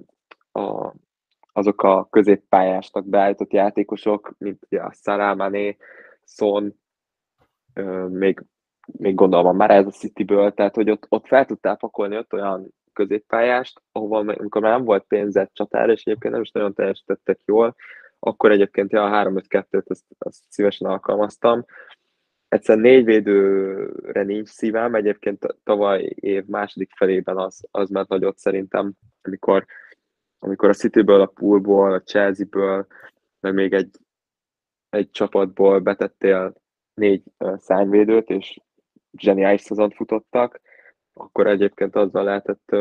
a, 0.53 0.95
azok 1.53 1.83
a 1.83 2.09
középpályásnak 2.11 3.07
beállított 3.07 3.53
játékosok, 3.53 4.35
mint 4.39 4.66
ugye 4.70 4.81
a 4.81 4.93
Salamane, 5.03 5.77
Son, 6.27 6.81
még, 8.09 8.45
még 8.87 9.14
gondolom 9.14 9.57
már 9.57 9.70
ez 9.70 9.87
a 9.87 9.91
Cityből, 9.91 10.55
tehát 10.55 10.75
hogy 10.75 10.91
ott, 10.91 11.07
ott 11.09 11.27
fel 11.27 11.45
tudtál 11.45 11.77
pakolni 11.77 12.16
ott 12.16 12.33
olyan 12.33 12.75
középpályást, 12.93 13.83
ahova 13.93 14.18
amikor 14.18 14.61
már 14.61 14.73
nem 14.73 14.85
volt 14.85 15.05
pénzett 15.05 15.51
csatára, 15.55 15.93
és 15.93 16.05
egyébként 16.05 16.33
nem 16.33 16.43
is 16.43 16.51
nagyon 16.51 16.75
teljesítettek 16.75 17.41
jól, 17.45 17.77
akkor 18.18 18.51
egyébként 18.51 18.93
ja, 18.93 19.05
a 19.05 19.31
3-5-2-t 19.31 19.87
azt, 19.87 20.05
azt 20.18 20.43
szívesen 20.49 20.89
alkalmaztam. 20.89 21.64
Egyszer 22.49 22.79
négy 22.79 23.05
védőre 23.05 24.23
nincs 24.23 24.49
szívem, 24.49 24.95
egyébként 24.95 25.57
tavaly 25.64 26.12
év 26.14 26.45
második 26.45 26.91
felében 26.97 27.37
az, 27.37 27.66
az 27.70 27.91
ment 27.91 28.09
nagyot 28.09 28.39
szerintem, 28.39 28.93
amikor, 29.23 29.64
amikor 30.39 30.68
a 30.68 30.75
Cityből, 30.75 31.20
a 31.20 31.27
Poolból, 31.27 31.93
a 31.93 32.03
Chelsea-ből, 32.03 32.87
meg 33.41 33.55
még 33.55 33.73
egy 33.73 33.91
egy 34.93 35.11
csapatból 35.11 35.80
betettél 35.80 36.55
négy 36.95 37.22
szányvédőt, 37.57 38.28
és 38.28 38.59
zseniális 39.18 39.61
szezont 39.61 39.95
futottak, 39.95 40.61
akkor 41.12 41.47
egyébként 41.47 41.97
azzal 41.97 42.24
lehetett 42.24 42.76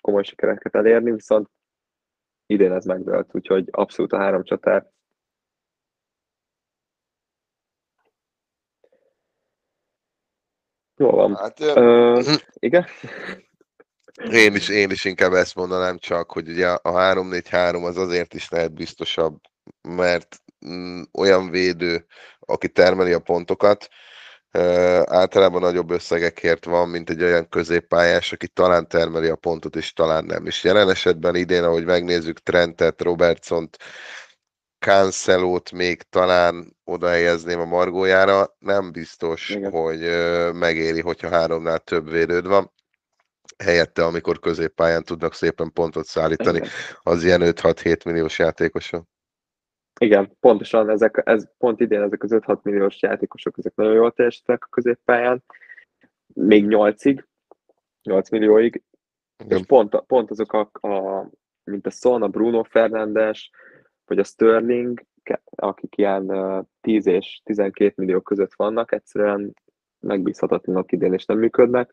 komoly 0.00 0.22
sikereket 0.22 0.74
elérni, 0.74 1.10
viszont 1.10 1.48
idén 2.46 2.72
ez 2.72 2.84
megdőlt, 2.84 3.34
úgyhogy 3.34 3.68
abszolút 3.70 4.12
a 4.12 4.18
három 4.18 4.42
csatár. 4.44 4.90
Jó 10.96 11.10
van. 11.10 11.36
Hát, 11.36 11.60
uh, 11.60 12.34
igen? 12.52 12.86
Én 14.30 14.54
is, 14.54 14.68
én 14.68 14.90
is 14.90 15.04
inkább 15.04 15.32
ezt 15.32 15.54
mondanám 15.54 15.98
csak, 15.98 16.32
hogy 16.32 16.48
ugye 16.48 16.68
a 16.68 16.90
3-4-3 16.90 17.84
az 17.84 17.96
azért 17.96 18.34
is 18.34 18.48
lehet 18.48 18.74
biztosabb, 18.74 19.40
mert 19.88 20.41
olyan 21.12 21.50
védő, 21.50 22.06
aki 22.38 22.68
termeli 22.68 23.12
a 23.12 23.18
pontokat, 23.18 23.88
általában 25.04 25.60
nagyobb 25.60 25.90
összegekért 25.90 26.64
van, 26.64 26.88
mint 26.88 27.10
egy 27.10 27.22
olyan 27.22 27.48
középpályás, 27.48 28.32
aki 28.32 28.48
talán 28.48 28.88
termeli 28.88 29.28
a 29.28 29.36
pontot, 29.36 29.76
és 29.76 29.92
talán 29.92 30.24
nem. 30.24 30.46
És 30.46 30.64
jelen 30.64 30.90
esetben 30.90 31.34
idén, 31.34 31.64
ahogy 31.64 31.84
megnézzük 31.84 32.38
Trentet, 32.38 33.02
Robertsont, 33.02 33.76
Cancelót 34.78 35.72
még 35.72 36.02
talán 36.02 36.76
oda 36.84 37.08
helyezném 37.08 37.60
a 37.60 37.64
margójára, 37.64 38.56
nem 38.58 38.92
biztos, 38.92 39.48
Igen. 39.48 39.70
hogy 39.70 40.00
megéri, 40.52 41.00
hogyha 41.00 41.28
háromnál 41.28 41.78
több 41.78 42.10
védőd 42.10 42.46
van. 42.46 42.72
Helyette, 43.64 44.04
amikor 44.04 44.38
középpályán 44.38 45.04
tudnak 45.04 45.34
szépen 45.34 45.72
pontot 45.72 46.06
szállítani, 46.06 46.56
Igen. 46.56 46.70
az 47.02 47.24
ilyen 47.24 47.40
5-6-7 47.44 48.04
milliós 48.04 48.38
játékosok. 48.38 49.06
Igen, 50.00 50.36
pontosan 50.40 50.90
ezek, 50.90 51.22
ez 51.24 51.48
pont 51.58 51.80
idén 51.80 52.02
ezek 52.02 52.22
az 52.22 52.30
5-6 52.34 52.62
milliós 52.62 53.02
játékosok, 53.02 53.58
ezek 53.58 53.74
nagyon 53.74 53.94
jól 53.94 54.12
teljesítettek 54.12 54.64
a 54.64 54.70
középpályán, 54.70 55.44
még 56.34 56.64
8-ig, 56.68 57.24
8 58.02 58.30
millióig, 58.30 58.82
Igen. 59.44 59.58
és 59.58 59.66
pont, 59.66 60.00
pont 60.06 60.30
azok 60.30 60.52
a, 60.52 60.70
a, 60.88 61.26
mint 61.64 61.86
a 61.86 61.90
Son, 61.90 62.22
a 62.22 62.28
Bruno 62.28 62.62
Fernandes, 62.62 63.50
vagy 64.06 64.18
a 64.18 64.24
Sterling, 64.24 65.04
akik 65.44 65.96
ilyen 65.96 66.32
10 66.80 67.06
és 67.06 67.40
12 67.44 67.92
millió 67.96 68.20
között 68.20 68.54
vannak, 68.54 68.92
egyszerűen 68.92 69.54
megbízhatatlanok 70.00 70.92
idén, 70.92 71.12
és 71.12 71.24
nem 71.24 71.38
működnek, 71.38 71.92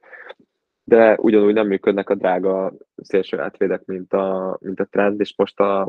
de 0.84 1.18
ugyanúgy 1.20 1.54
nem 1.54 1.68
működnek 1.68 2.10
a 2.10 2.16
drága 2.16 2.74
szélső 2.95 3.39
átvédek, 3.39 3.86
mint 3.86 4.14
a, 4.14 4.58
mint 4.62 4.80
a 4.80 4.86
trend, 4.86 5.20
és 5.20 5.34
most 5.38 5.60
a, 5.60 5.82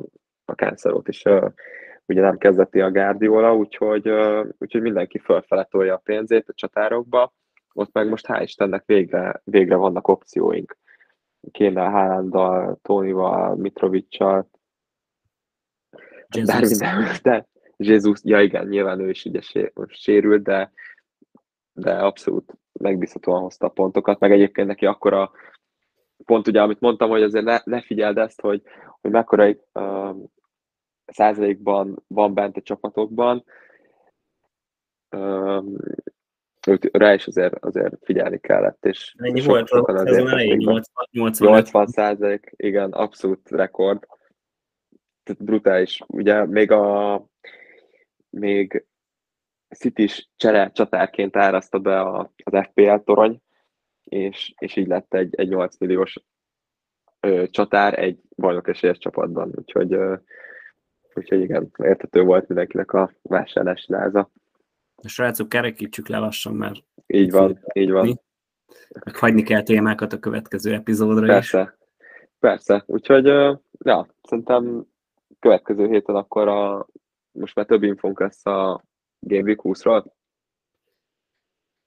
a 0.45 0.53
Cancelot 0.53 1.09
is 1.09 1.23
ugye 2.11 2.21
nem 2.21 2.39
kezdeti 2.39 2.81
a 2.81 2.91
Guardiola, 2.91 3.57
úgyhogy, 3.57 4.09
úgyhogy 4.59 4.83
mindenki 4.83 5.19
fölfele 5.19 5.65
tolja 5.65 5.95
a 5.95 6.01
pénzét 6.05 6.49
a 6.49 6.53
csatárokba, 6.55 7.33
ott 7.73 7.93
meg 7.93 8.09
most 8.09 8.27
hál' 8.29 8.43
Istennek 8.43 8.83
végre, 8.87 9.41
végre 9.45 9.77
vannak 9.77 10.09
opcióink. 10.09 10.77
Kéne 11.51 11.85
Haalanddal, 11.85 12.79
Tónival, 12.83 13.57
Mitrovicsal, 13.57 14.49
de, 16.29 16.67
de, 17.23 17.47
Jézus, 17.77 18.21
ja 18.23 18.41
igen, 18.41 18.67
nyilván 18.67 19.01
ő 19.01 19.09
is 19.09 19.25
ugye 19.25 19.41
sérült, 19.87 20.43
de, 20.43 20.73
de 21.73 21.93
abszolút 21.93 22.53
megbízhatóan 22.73 23.41
hozta 23.41 23.67
a 23.67 23.71
pontokat, 23.71 24.19
meg 24.19 24.33
egyébként 24.33 24.67
neki 24.67 24.87
akkor 24.87 25.13
a 25.13 25.31
pont 26.25 26.49
ugye, 26.49 26.63
amit 26.63 26.81
mondtam, 26.81 27.11
hogy 27.11 27.23
azért 27.23 27.45
ne, 27.45 27.59
ne 27.65 27.81
figyeld 27.81 28.19
ezt, 28.19 28.41
hogy, 28.41 28.63
hogy 29.01 29.11
mekkora 29.11 29.49
uh, 29.73 30.17
százalékban 31.13 32.05
van 32.07 32.35
bent 32.35 32.57
a 32.57 32.63
csapatokban, 32.63 33.45
uh, 35.17 35.65
őt, 36.67 36.89
rá 36.93 37.15
is 37.15 37.27
azért, 37.27 37.65
azért 37.65 37.95
figyelni 38.05 38.39
kellett, 38.41 38.85
és 38.85 39.15
Ennyi 39.19 39.41
volt? 39.41 39.69
sokan 39.69 39.97
azért 39.97 40.57
80, 40.57 40.85
80 41.11 41.87
százalék, 41.87 42.53
igen, 42.57 42.93
abszolút 42.93 43.51
rekord. 43.51 44.07
Tehát 45.23 45.45
brutális. 45.45 46.01
Ugye 46.07 46.45
még 46.45 46.71
a 46.71 47.25
még 48.31 48.87
City 49.77 50.03
is 50.03 50.31
csere 50.37 50.71
csatárként 50.71 51.37
áraszta 51.37 51.79
be 51.79 52.01
a, 52.01 52.33
az 52.45 52.67
FPL 52.67 52.95
torony, 52.95 53.43
és, 54.05 54.53
és 54.59 54.77
így 54.77 54.87
lett 54.87 55.15
egy, 55.15 55.35
egy 55.35 55.49
8 55.49 55.79
milliós 55.79 56.17
ö, 57.21 57.45
csatár 57.51 57.99
egy 57.99 58.21
bajnokesélyes 58.37 58.99
csapatban, 58.99 59.53
úgyhogy, 59.55 59.93
ö, 59.93 60.15
úgyhogy 61.15 61.41
igen, 61.41 61.71
értető 61.83 62.23
volt 62.23 62.49
mindenkinek 62.49 62.93
a 62.93 63.13
vásárlási 63.23 63.93
láza. 63.93 64.31
A 65.03 65.09
srácok, 65.09 65.49
kerekítsük 65.49 66.09
le 66.09 66.19
lassan, 66.19 66.55
mert... 66.55 66.85
Így 67.07 67.31
van, 67.31 67.61
így 67.73 67.91
van. 67.91 68.21
Meg 69.05 69.17
hagyni 69.17 69.43
kell 69.43 69.63
témákat 69.63 70.13
a 70.13 70.19
következő 70.19 70.73
epizódra 70.73 71.27
Persze. 71.27 71.61
is. 71.61 71.79
Persze, 72.39 72.85
úgyhogy 72.87 73.25
ja, 73.79 74.07
szerintem 74.23 74.87
következő 75.39 75.89
héten 75.89 76.15
akkor 76.15 76.49
a, 76.49 76.87
most 77.33 77.55
már 77.55 77.67
több 77.67 77.83
infónk 77.83 78.21
lesz 78.21 78.47
a 78.47 78.85
Game 79.21 79.43
Week 79.43 79.61
20-ról. 79.63 80.05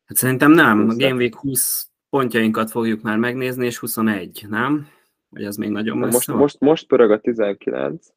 Hát 0.05 0.17
szerintem 0.17 0.51
nem, 0.51 0.89
a 0.89 0.95
Game 0.95 1.15
Week 1.15 1.35
20 1.35 1.91
pontjainkat 2.09 2.71
fogjuk 2.71 3.01
már 3.01 3.17
megnézni, 3.17 3.65
és 3.65 3.77
21, 3.79 4.45
nem? 4.49 4.87
Vagy 5.29 5.45
az 5.45 5.55
még 5.55 5.69
nagyon 5.69 5.97
messze 5.97 6.33
most, 6.33 6.41
most, 6.41 6.59
most 6.59 6.87
pörög 6.87 7.11
a 7.11 7.19
19, 7.19 8.07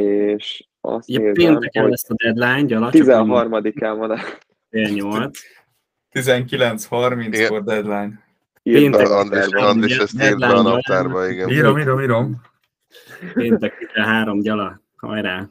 és 0.00 0.68
azt 0.80 1.08
ja, 1.08 1.18
nézem, 1.18 1.34
pénteken 1.34 1.88
lesz 1.88 2.10
a 2.10 2.14
deadline, 2.14 2.62
gyala, 2.62 2.88
13-án 2.92 3.94
van 3.98 4.10
a... 4.10 4.18
8. 4.70 5.38
19.30-kor 6.12 7.64
deadline. 7.64 8.24
Péntek 8.62 9.08
Andris, 9.52 9.98
ezt 9.98 10.22
írt 10.22 10.38
be 10.38 10.46
a 10.46 10.62
naptárba, 10.62 11.28
igen. 11.28 11.48
Írom, 11.48 11.78
írom, 11.78 12.00
írom. 12.00 12.40
Péntek 13.34 13.78
13, 13.78 14.40
gyala, 14.40 14.80
hajrá. 14.96 15.50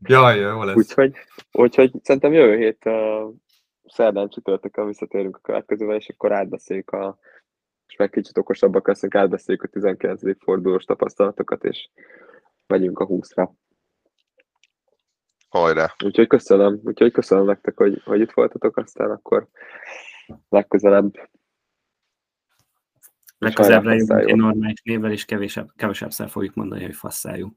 Jaj, 0.00 0.38
jó 0.38 0.62
lesz. 0.62 0.76
Úgyhogy, 0.76 1.12
úgyhogy 1.52 1.92
szerintem 2.02 2.32
jövő 2.32 2.56
hét 2.56 2.82
uh, 2.84 3.34
szerdán 3.86 4.28
csütörtökön 4.28 4.86
visszatérünk 4.86 5.36
a 5.36 5.40
következővel, 5.42 5.96
és 5.96 6.08
akkor 6.08 6.32
átbeszéljük 6.32 6.90
a 6.90 7.18
és 7.94 8.00
meg 8.00 8.10
kicsit 8.10 8.38
okosabbak 8.38 8.86
leszünk, 8.86 9.14
átbeszéljük 9.14 9.64
a 9.64 9.68
19. 9.68 10.42
fordulós 10.42 10.84
tapasztalatokat, 10.84 11.64
és 11.64 11.88
megyünk 12.66 12.98
a 12.98 13.06
20-ra. 13.06 13.50
Hajrá! 15.48 15.94
Úgyhogy 16.04 16.26
köszönöm, 16.26 16.80
úgyhogy 16.84 17.12
köszönöm 17.12 17.44
nektek, 17.44 17.76
hogy, 17.76 18.02
hogy 18.04 18.20
itt 18.20 18.32
voltatok, 18.32 18.76
aztán 18.76 19.10
akkor 19.10 19.48
legközelebb 20.48 21.12
Legközelebb 23.38 23.84
lejövünk 23.84 24.28
egy 24.28 24.36
normális 24.36 24.82
névvel, 24.82 25.10
és 25.10 25.24
kevésebb, 25.24 25.70
kevesebbszer 25.76 26.28
fogjuk 26.28 26.54
mondani, 26.54 26.84
hogy 26.84 26.94
fasszájú. 26.94 27.56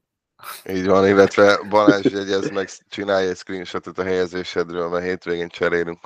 Így 0.70 0.86
van, 0.86 1.08
illetve 1.08 1.58
Balázs 1.68 2.12
jegyez 2.12 2.50
meg, 2.50 2.68
csinálj 2.88 3.28
egy 3.28 3.36
screenshotot 3.36 3.98
a 3.98 4.02
helyezésedről, 4.02 4.88
mert 4.88 5.04
hétvégén 5.04 5.48
cserélünk. 5.48 5.98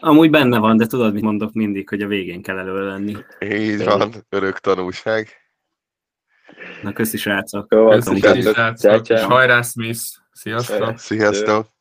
Amúgy 0.00 0.30
benne 0.30 0.58
van, 0.58 0.76
de 0.76 0.86
tudod, 0.86 1.12
mit 1.12 1.22
mondok 1.22 1.52
mindig, 1.52 1.88
hogy 1.88 2.02
a 2.02 2.06
végén 2.06 2.42
kell 2.42 2.58
elő 2.58 2.86
lenni. 2.86 3.16
Így 3.40 3.84
van, 3.84 4.12
örök 4.28 4.58
tanulság. 4.58 5.43
Na, 6.84 6.92
köszi 6.92 7.16
srácok. 7.16 7.68
Köszi 7.68 8.42
srácok. 8.42 9.06
Hajrá 9.18 9.62
Smith. 9.62 10.00
Sziasztok. 10.32 10.98
Sziasztok. 10.98 11.73